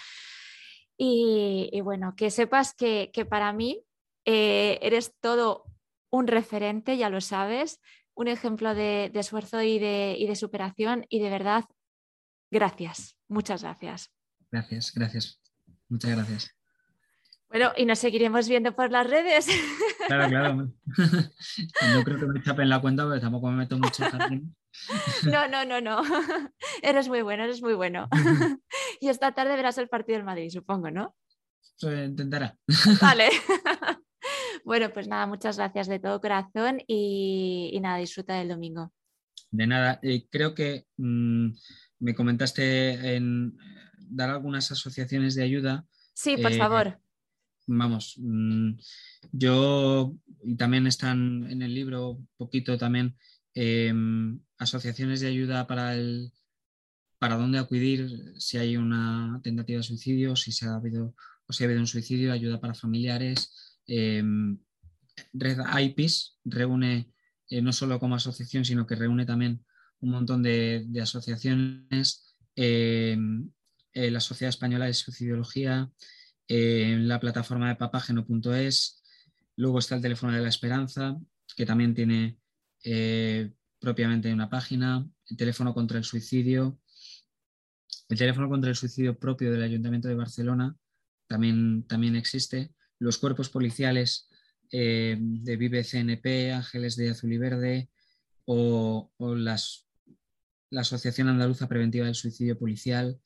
Y, 0.98 1.80
bueno, 1.82 2.14
que 2.16 2.30
sepas 2.30 2.74
que, 2.74 3.10
para 3.28 3.52
mí 3.52 3.82
eh, 4.24 4.78
eres 4.82 5.14
todo 5.20 5.64
un 6.10 6.26
referente, 6.26 6.96
ya 6.96 7.08
lo 7.08 7.20
sabes 7.20 7.80
un 8.14 8.28
ejemplo 8.28 8.74
de, 8.74 9.10
esfuerzo 9.14 9.62
y 9.62 9.78
de, 9.78 10.36
superación 10.36 11.06
y 11.08 11.20
de 11.20 11.30
verdad, 11.30 11.64
gracias, 12.50 13.16
muchas 13.28 13.62
gracias. 13.62 14.10
Gracias, 14.50 14.92
gracias, 14.94 15.40
muchas 15.88 16.10
gracias. 16.10 16.56
Bueno, 17.48 17.72
y 17.76 17.84
nos 17.84 17.98
seguiremos 17.98 18.48
viendo 18.48 18.74
por 18.74 18.90
las 18.90 19.08
redes. 19.08 19.46
Claro, 20.08 20.28
claro. 20.28 20.54
No 21.94 22.02
creo 22.02 22.18
que 22.18 22.26
me 22.26 22.42
chapen 22.42 22.68
la 22.68 22.80
cuenta, 22.80 23.08
pero 23.08 23.20
tampoco 23.20 23.50
me 23.50 23.58
meto 23.58 23.78
mucho 23.78 24.04
jardín. 24.04 24.54
No, 25.24 25.46
no, 25.48 25.64
no, 25.64 25.80
no. 25.80 26.02
Eres 26.82 27.08
muy 27.08 27.22
bueno, 27.22 27.44
eres 27.44 27.62
muy 27.62 27.74
bueno. 27.74 28.08
Y 29.00 29.08
esta 29.08 29.32
tarde 29.32 29.54
verás 29.54 29.78
el 29.78 29.88
partido 29.88 30.18
del 30.18 30.26
Madrid, 30.26 30.50
supongo, 30.50 30.90
¿no? 30.90 31.14
Pues 31.80 32.08
intentará. 32.08 32.56
Vale. 33.00 33.30
Bueno, 34.64 34.92
pues 34.92 35.08
nada, 35.08 35.26
muchas 35.26 35.56
gracias 35.56 35.88
de 35.88 35.98
todo 35.98 36.20
corazón 36.20 36.78
y, 36.86 37.78
nada, 37.82 37.98
disfruta 37.98 38.34
del 38.34 38.48
domingo. 38.48 38.92
De 39.50 39.66
nada, 39.66 39.98
eh, 40.02 40.26
creo 40.30 40.54
que 40.54 40.86
mm, 40.96 41.50
me 42.00 42.14
comentaste 42.14 43.14
en 43.16 43.56
dar 43.98 44.30
algunas 44.30 44.70
asociaciones 44.70 45.34
de 45.34 45.42
ayuda. 45.42 45.86
Sí, 46.14 46.36
por 46.36 46.52
eh, 46.52 46.56
favor. 46.56 46.98
Vamos, 47.66 48.16
mm, 48.18 48.72
yo, 49.32 50.14
y 50.42 50.56
también 50.56 50.86
están 50.86 51.50
en 51.50 51.62
el 51.62 51.74
libro 51.74 52.18
poquito 52.36 52.76
también, 52.76 53.16
em, 53.54 54.40
asociaciones 54.58 55.20
de 55.20 55.28
ayuda 55.28 55.66
para 55.66 55.94
el 55.94 56.32
para 57.18 57.36
dónde 57.36 57.58
acudir 57.60 58.34
si 58.38 58.58
hay 58.58 58.76
una 58.76 59.40
tentativa 59.44 59.76
de 59.76 59.84
suicidio, 59.84 60.34
si 60.34 60.50
se 60.50 60.66
ha 60.66 60.74
habido 60.74 61.14
o 61.46 61.52
si 61.52 61.62
ha 61.62 61.66
habido 61.66 61.80
un 61.80 61.86
suicidio, 61.86 62.32
ayuda 62.32 62.60
para 62.60 62.74
familiares, 62.74 63.71
Red 63.86 65.58
IPIS 65.80 66.38
reúne 66.44 67.12
eh, 67.52 67.60
no 67.60 67.72
solo 67.74 68.00
como 68.00 68.14
asociación, 68.14 68.64
sino 68.64 68.86
que 68.86 68.94
reúne 68.94 69.26
también 69.26 69.62
un 70.00 70.10
montón 70.10 70.42
de, 70.42 70.88
asociaciones, 71.02 72.34
em, 72.56 73.50
eh, 73.92 74.10
la 74.10 74.20
Sociedad 74.20 74.48
Española 74.48 74.86
de 74.86 74.94
Suicidología, 74.94 75.90
eh, 76.48 76.96
la 77.00 77.20
plataforma 77.20 77.68
de 77.68 77.76
papágeno.es, 77.76 79.02
luego 79.56 79.78
está 79.78 79.96
el 79.96 80.02
teléfono 80.02 80.32
de 80.32 80.40
la 80.40 80.48
esperanza, 80.48 81.18
que 81.54 81.66
también 81.66 81.94
tiene 81.94 82.38
propiamente 83.78 84.32
una 84.32 84.48
página, 84.48 85.06
el 85.28 85.36
teléfono 85.36 85.74
contra 85.74 85.98
el 85.98 86.04
suicidio, 86.04 86.80
el 88.08 88.18
teléfono 88.18 88.48
contra 88.48 88.70
el 88.70 88.76
suicidio 88.76 89.18
propio 89.18 89.52
del 89.52 89.62
Ayuntamiento 89.62 90.08
de 90.08 90.14
Barcelona 90.14 90.74
también, 91.28 91.84
también 91.86 92.16
existe 92.16 92.72
los 93.02 93.18
cuerpos 93.18 93.50
policiales 93.50 94.28
eh, 94.70 95.16
de 95.18 95.56
Vive 95.56 95.82
CNP, 95.82 96.52
Ángeles 96.52 96.96
de 96.96 97.10
Azul 97.10 97.32
y 97.32 97.38
Verde 97.38 97.90
o, 98.44 99.10
las, 99.18 99.86
la 100.70 100.82
Asociación 100.82 101.28
Andaluza 101.28 101.68
Preventiva 101.68 102.06
del 102.06 102.14
Suicidio 102.14 102.58
Policial 102.58 103.18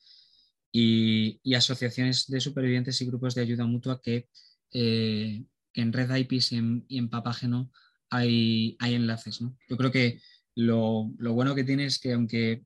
y, 0.72 1.40
asociaciones 1.54 2.26
de 2.26 2.40
supervivientes 2.40 3.00
y 3.00 3.06
grupos 3.06 3.34
de 3.34 3.42
ayuda 3.42 3.66
mutua 3.66 4.00
que, 4.02 4.28
eh, 4.72 5.44
en 5.74 5.92
Red 5.92 6.14
IPIS 6.16 6.52
y 6.52 6.56
en, 6.56 7.08
Papágeno 7.10 7.70
hay, 8.08 8.76
hay 8.80 8.94
enlaces. 8.94 9.40
Yo 9.68 9.76
creo 9.76 9.90
que 9.90 10.20
lo, 10.54 11.04
bueno 11.18 11.54
que 11.54 11.64
tiene 11.64 11.84
es 11.84 11.98
que 11.98 12.14
aunque 12.14 12.64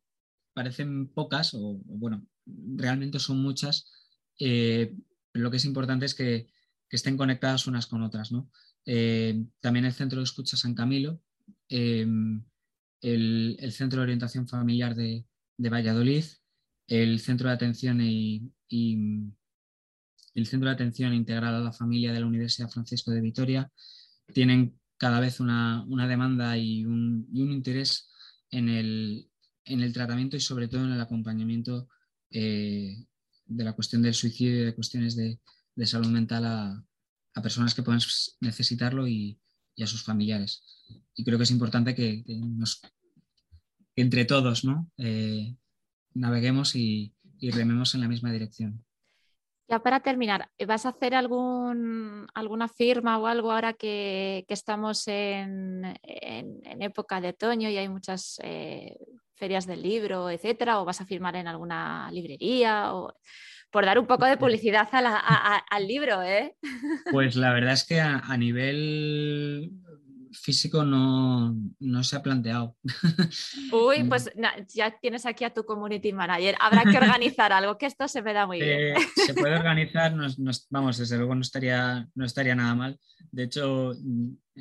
parecen 0.54 1.08
pocas, 1.08 1.54
o, 1.54 1.80
bueno, 1.84 2.24
realmente 2.46 3.18
son 3.18 3.42
muchas, 3.42 3.90
eh, 4.38 4.94
lo 5.32 5.50
que 5.50 5.56
es 5.56 5.64
importante 5.64 6.06
es 6.06 6.14
que 6.14 6.48
que 6.91 6.97
estén 6.97 7.16
conectadas 7.16 7.68
unas 7.68 7.86
con 7.86 8.03
otras. 8.03 8.32
Eh, 8.84 9.45
también 9.61 9.84
el 9.86 9.93
Centro 9.93 10.18
de 10.18 10.24
Escucha 10.24 10.57
San 10.57 10.74
Camilo, 10.74 11.22
em, 11.68 12.45
el, 13.01 13.72
Centro 13.72 14.01
de 14.01 14.05
Orientación 14.05 14.49
Familiar 14.49 14.95
de, 14.97 15.24
Valladolid, 15.57 16.24
el 16.88 17.20
Centro 17.20 17.49
de 17.49 17.55
Atención 17.55 18.01
y, 18.03 18.53
el 20.34 20.47
Centro 20.47 20.68
de 20.68 20.74
Atención 20.74 21.12
a 21.12 21.61
la 21.61 21.72
Familia 21.72 22.12
de 22.12 22.20
la 22.20 22.26
Universidad 22.26 22.68
Francisco 22.68 23.11
de 23.12 23.20
Vitoria 23.20 23.70
tienen 24.32 24.78
cada 24.97 25.20
vez 25.20 25.41
una, 25.41 25.86
demanda 26.09 26.59
y 26.59 26.84
un, 26.84 27.28
interés 27.32 28.11
en 28.51 28.68
el, 28.68 29.93
tratamiento 29.93 30.36
y 30.36 30.41
sobre 30.41 30.66
todo 30.66 30.84
en 30.84 30.93
el 30.93 31.01
acompañamiento 31.01 31.88
eh, 32.30 33.07
de 33.47 33.64
la 33.64 33.74
cuestión 33.74 34.03
del 34.03 34.14
suicidio 34.14 34.62
y 34.62 34.64
de 34.66 34.74
cuestiones 34.74 35.16
de, 35.16 35.41
de 35.75 35.87
salud 35.87 36.09
mental 36.09 36.45
a, 36.47 36.85
personas 37.43 37.75
que 37.75 37.83
puedan 37.83 38.01
necesitarlo 38.41 39.09
y, 39.09 39.41
a 39.83 39.87
sus 39.87 40.05
familiares. 40.05 40.62
Y 41.14 41.25
creo 41.25 41.39
que 41.39 41.45
es 41.45 41.51
importante 41.51 41.95
que, 41.95 42.23
entre 43.97 44.27
todos 44.27 44.62
¿no? 44.62 44.91
Eh, 44.99 45.57
naveguemos 46.14 46.75
y, 46.77 47.14
rememos 47.41 47.95
en 47.95 48.03
la 48.03 48.09
misma 48.09 48.31
dirección. 48.31 48.85
Ya 49.66 49.79
para 49.79 50.01
terminar, 50.01 50.51
¿vas 50.66 50.85
a 50.85 50.91
hacer 50.91 51.14
algún, 51.14 52.27
alguna 52.35 52.68
firma 52.68 53.16
o 53.18 53.27
algo 53.27 53.53
ahora 53.53 53.73
que, 53.73 54.45
estamos 54.49 55.09
en, 55.09 55.85
época 56.03 57.21
de 57.21 57.29
otoño 57.29 57.71
y 57.71 57.79
hay 57.79 57.89
muchas 57.89 58.39
eh, 58.43 58.99
ferias 59.35 59.66
del 59.66 59.83
libro, 59.83 60.29
etcétera? 60.29 60.81
¿O 60.81 60.85
vas 60.85 61.01
a 61.01 61.07
firmar 61.07 61.37
en 61.37 61.47
alguna 61.47 62.11
librería? 62.12 62.95
O 62.95 63.14
por 63.71 63.87
dar 63.87 63.99
un 63.99 64.07
poco 64.07 64.27
de 64.27 64.37
publicidad 64.37 64.89
al 64.93 65.87
libro, 65.87 66.23
¿eh? 66.23 66.57
Pues 67.11 67.37
la 67.37 67.53
verdad 67.53 67.75
es 67.75 67.85
que 67.85 68.01
a, 68.01 68.37
nivel 68.37 69.71
físico 70.33 70.85
no, 70.85 71.55
se 72.03 72.16
ha 72.16 72.22
planteado. 72.22 72.76
Uy, 73.72 74.05
pues 74.05 74.31
ya 74.68 74.99
tienes 75.01 75.26
aquí 75.26 75.45
a 75.45 75.53
tu 75.53 75.64
community 75.64 76.12
manager. 76.12 76.57
Habrá 76.61 76.85
que 76.85 76.97
organizar 76.97 77.53
algo, 77.53 77.78
que 77.78 77.87
esto 77.87 78.09
se 78.09 78.22
me 78.22 78.33
da 78.33 78.47
muy 78.47 78.61
bien. 78.61 78.78
Eh, 78.78 78.95
se 79.26 79.35
puede 79.35 79.57
organizar, 79.57 80.14
vamos, 80.70 80.99
desde 80.99 81.16
luego 81.16 81.35
no 81.35 81.43
estaría, 81.43 82.09
no 82.14 82.24
estaría 82.24 82.55
nada 82.55 82.74
mal. 82.74 82.99
De 83.31 83.45
hecho, 83.45 83.93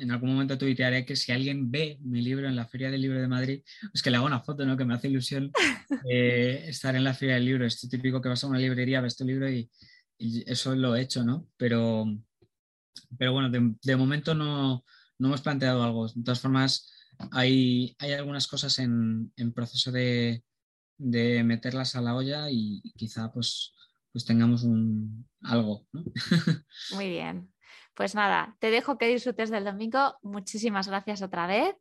en 0.00 0.10
algún 0.10 0.32
momento 0.32 0.58
tuitearé 0.58 1.04
que 1.04 1.16
si 1.16 1.32
alguien 1.32 1.70
ve 1.70 1.98
mi 2.02 2.22
libro 2.22 2.48
en 2.48 2.56
la 2.56 2.66
Feria 2.66 2.90
del 2.90 3.02
Libro 3.02 3.20
de 3.20 3.28
Madrid, 3.28 3.62
es 3.92 4.02
que 4.02 4.10
le 4.10 4.16
hago 4.16 4.26
una 4.26 4.40
foto, 4.40 4.64
¿no? 4.64 4.76
Que 4.76 4.84
me 4.84 4.94
hace 4.94 5.08
ilusión 5.08 5.52
eh, 6.10 6.64
estar 6.68 6.96
en 6.96 7.04
la 7.04 7.14
Feria 7.14 7.34
del 7.34 7.44
Libro. 7.44 7.66
Es 7.66 7.80
típico 7.88 8.20
que 8.20 8.28
vas 8.28 8.42
a 8.42 8.46
una 8.46 8.58
librería, 8.58 9.00
ves 9.00 9.16
tu 9.16 9.24
libro 9.24 9.50
y, 9.50 9.70
eso 10.46 10.74
lo 10.74 10.94
he 10.94 11.00
hecho, 11.00 11.24
¿no? 11.24 11.48
Pero, 11.56 12.04
pero 13.16 13.32
bueno, 13.32 13.48
de, 13.48 13.96
momento 13.96 14.34
no, 14.34 14.84
hemos 15.28 15.42
planteado 15.42 15.82
algo. 15.82 16.08
De 16.08 16.22
todas 16.22 16.40
formas, 16.40 16.92
hay, 17.32 17.94
hay 17.98 18.12
algunas 18.12 18.46
cosas 18.46 18.78
en, 18.78 19.32
proceso 19.54 19.92
de, 19.92 20.42
meterlas 20.98 21.96
a 21.96 22.00
la 22.00 22.14
olla 22.14 22.50
y 22.50 22.82
quizá 22.96 23.32
pues, 23.32 23.74
pues 24.12 24.24
tengamos 24.24 24.64
un, 24.64 25.28
algo, 25.42 25.86
¿no? 25.92 26.04
Muy 26.94 27.08
bien. 27.08 27.52
Pues 27.94 28.14
nada, 28.14 28.56
te 28.60 28.70
dejo 28.70 28.98
que 28.98 29.08
disfrutes 29.08 29.50
del 29.50 29.64
domingo. 29.64 30.16
Muchísimas 30.22 30.88
gracias 30.88 31.22
otra 31.22 31.46
vez. 31.46 31.74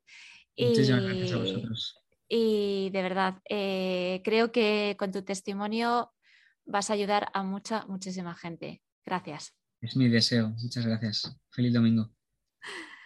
Muchísimas 0.58 1.04
gracias 1.04 1.32
a 1.32 1.38
vosotros. 1.38 1.96
Y 2.28 2.90
de 2.92 3.02
verdad, 3.02 3.40
eh, 3.50 4.22
creo 4.24 4.52
que 4.52 4.96
con 5.00 5.12
tu 5.12 5.24
testimonio 5.24 6.12
vas 6.66 6.90
a 6.90 6.94
ayudar 6.94 7.30
a 7.34 7.44
mucha, 7.44 7.86
muchísima 7.88 8.36
gente. 8.36 8.82
Gracias. 9.06 9.56
Es 9.82 9.96
mi 9.96 10.10
deseo. 10.10 10.50
Muchas 10.50 10.86
gracias. 10.86 11.36
Feliz 11.50 11.74
domingo. 11.74 12.12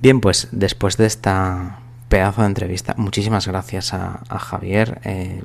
Bien, 0.00 0.20
pues 0.20 0.48
después 0.52 0.96
de 0.96 1.06
esta 1.06 1.80
pedazo 2.08 2.42
de 2.42 2.48
entrevista, 2.48 2.94
muchísimas 2.96 3.46
gracias 3.46 3.94
a, 3.94 4.20
Javier. 4.38 5.00
Eh, 5.04 5.42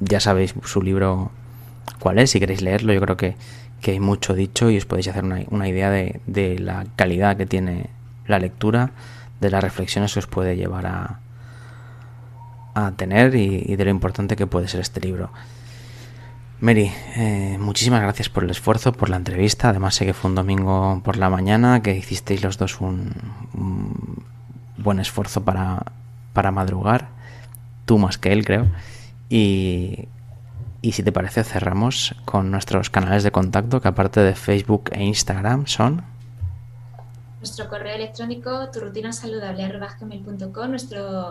ya 0.00 0.20
sabéis 0.20 0.54
su 0.64 0.82
libro 0.82 1.30
cuál 1.98 2.18
es, 2.18 2.30
si 2.30 2.40
queréis 2.40 2.62
leerlo, 2.62 2.92
yo 2.92 3.00
creo 3.00 3.16
que 3.16 3.36
que 3.80 3.92
hay 3.92 4.00
mucho 4.00 4.34
dicho 4.34 4.70
y 4.70 4.76
os 4.76 4.86
podéis 4.86 5.08
hacer 5.08 5.24
una, 5.24 5.68
idea 5.68 5.90
de, 5.90 6.58
la 6.58 6.86
calidad 6.96 7.36
que 7.36 7.46
tiene 7.46 7.90
la 8.26 8.38
lectura, 8.38 8.90
de 9.40 9.50
las 9.50 9.62
reflexiones 9.62 10.12
que 10.12 10.18
os 10.18 10.26
puede 10.26 10.56
llevar 10.56 10.86
a, 10.86 11.20
a 12.74 12.92
tener 12.92 13.34
y, 13.34 13.76
de 13.76 13.84
lo 13.84 13.90
importante 13.90 14.36
que 14.36 14.46
puede 14.46 14.68
ser 14.68 14.80
este 14.80 15.00
libro. 15.00 15.30
Mary, 16.60 16.90
eh, 17.14 17.56
muchísimas 17.60 18.02
gracias 18.02 18.28
por 18.28 18.42
el 18.42 18.50
esfuerzo, 18.50 18.92
por 18.92 19.10
la 19.10 19.16
entrevista. 19.16 19.68
Además 19.68 19.94
sé 19.94 20.06
que 20.06 20.14
fue 20.14 20.28
un 20.28 20.34
domingo 20.34 21.00
por 21.04 21.16
la 21.16 21.30
mañana, 21.30 21.82
que 21.82 21.96
hicisteis 21.96 22.42
los 22.42 22.58
dos 22.58 22.80
un, 22.80 23.14
buen 24.76 24.98
esfuerzo 24.98 25.44
para, 25.44 25.84
para 26.32 26.50
madrugar. 26.50 27.08
Tú 27.86 27.98
más 27.98 28.18
que 28.18 28.32
él, 28.32 28.44
creo. 28.44 28.66
Y, 29.28 30.08
y 30.82 30.92
si 30.92 31.02
te 31.02 31.12
parece, 31.12 31.44
cerramos 31.44 32.14
con 32.24 32.50
nuestros 32.50 32.90
canales 32.90 33.22
de 33.22 33.30
contacto, 33.30 33.80
que 33.80 33.88
aparte 33.88 34.20
de 34.20 34.34
Facebook 34.34 34.90
e 34.92 35.04
Instagram 35.04 35.66
son... 35.66 36.02
Nuestro 37.38 37.68
correo 37.68 37.94
electrónico 37.94 38.68
turrutinasaludable.com, 38.70 40.70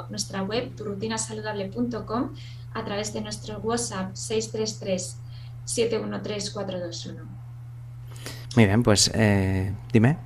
nuestra 0.10 0.44
web 0.44 0.76
turrutinasaludable.com, 0.76 2.30
a 2.74 2.84
través 2.84 3.14
de 3.14 3.22
nuestro 3.22 3.60
WhatsApp 3.60 4.16
633 4.16 5.18
713 5.66 6.52
421. 6.54 7.24
Muy 8.56 8.66
bien, 8.66 8.84
pues 8.84 9.12
eh, 9.14 9.74
dime. 9.92 10.18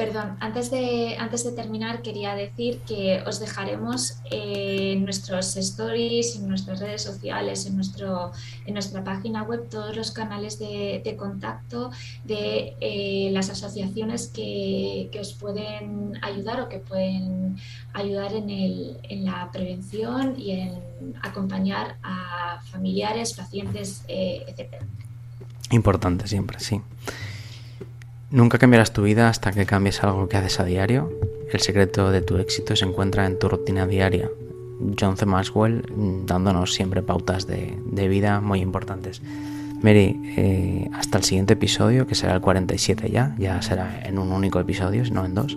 Perdón, 0.00 0.38
antes 0.40 0.70
de, 0.70 1.14
antes 1.18 1.44
de 1.44 1.52
terminar 1.52 2.00
quería 2.00 2.34
decir 2.34 2.78
que 2.88 3.22
os 3.26 3.38
dejaremos 3.38 4.16
eh, 4.30 4.92
en 4.94 5.04
nuestros 5.04 5.54
stories, 5.58 6.36
en 6.36 6.48
nuestras 6.48 6.80
redes 6.80 7.02
sociales, 7.02 7.66
en, 7.66 7.76
nuestro, 7.76 8.32
en 8.64 8.72
nuestra 8.72 9.04
página 9.04 9.42
web 9.42 9.68
todos 9.68 9.94
los 9.94 10.10
canales 10.10 10.58
de, 10.58 11.02
de 11.04 11.16
contacto 11.16 11.90
de 12.24 12.76
eh, 12.80 13.28
las 13.32 13.50
asociaciones 13.50 14.28
que, 14.28 15.10
que, 15.12 15.20
os 15.20 15.34
pueden 15.34 16.18
ayudar 16.22 16.62
o 16.62 16.70
que 16.70 16.78
pueden 16.78 17.58
ayudar 17.92 18.32
en, 18.32 18.48
el, 18.48 18.96
en 19.02 19.26
la 19.26 19.50
prevención 19.52 20.40
y 20.40 20.52
en 20.52 20.80
acompañar 21.20 21.98
a 22.02 22.62
familiares, 22.70 23.34
pacientes, 23.34 24.02
eh, 24.08 24.46
etc. 24.48 24.82
Importante 25.70 26.26
siempre, 26.26 26.58
sí. 26.58 26.80
Nunca 28.30 28.58
cambiarás 28.58 28.92
tu 28.92 29.02
vida 29.02 29.28
hasta 29.28 29.52
que 29.52 29.66
cambies 29.66 30.02
algo 30.04 30.28
que 30.28 30.36
haces 30.36 30.60
a 30.60 30.64
diario. 30.64 31.12
El 31.52 31.60
secreto 31.60 32.12
de 32.12 32.22
tu 32.22 32.36
éxito 32.36 32.76
se 32.76 32.84
encuentra 32.84 33.26
en 33.26 33.38
tu 33.38 33.48
rutina 33.48 33.86
diaria. 33.86 34.30
John 34.98 35.16
C. 35.16 35.26
Maxwell 35.26 35.84
dándonos 36.26 36.72
siempre 36.72 37.02
pautas 37.02 37.46
de, 37.46 37.76
de 37.84 38.08
vida 38.08 38.40
muy 38.40 38.60
importantes. 38.60 39.20
Mary, 39.82 40.20
eh, 40.36 40.88
hasta 40.92 41.18
el 41.18 41.24
siguiente 41.24 41.54
episodio, 41.54 42.06
que 42.06 42.14
será 42.14 42.34
el 42.34 42.40
47 42.40 43.10
ya, 43.10 43.34
ya 43.38 43.60
será 43.62 44.00
en 44.04 44.18
un 44.18 44.30
único 44.30 44.60
episodio, 44.60 45.02
no 45.10 45.24
en 45.24 45.34
dos. 45.34 45.56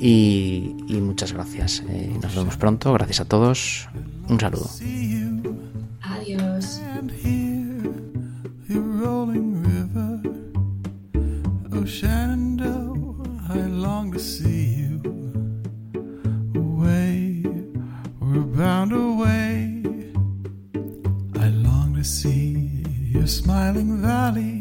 Y, 0.00 0.76
y 0.88 1.00
muchas 1.00 1.32
gracias. 1.32 1.82
Eh, 1.88 2.18
nos 2.20 2.34
vemos 2.34 2.56
pronto, 2.56 2.92
gracias 2.92 3.20
a 3.20 3.24
todos. 3.26 3.88
Un 4.28 4.40
saludo. 4.40 4.68
Adiós. 6.00 6.80
Smiling 23.74 24.02
valley 24.02 24.53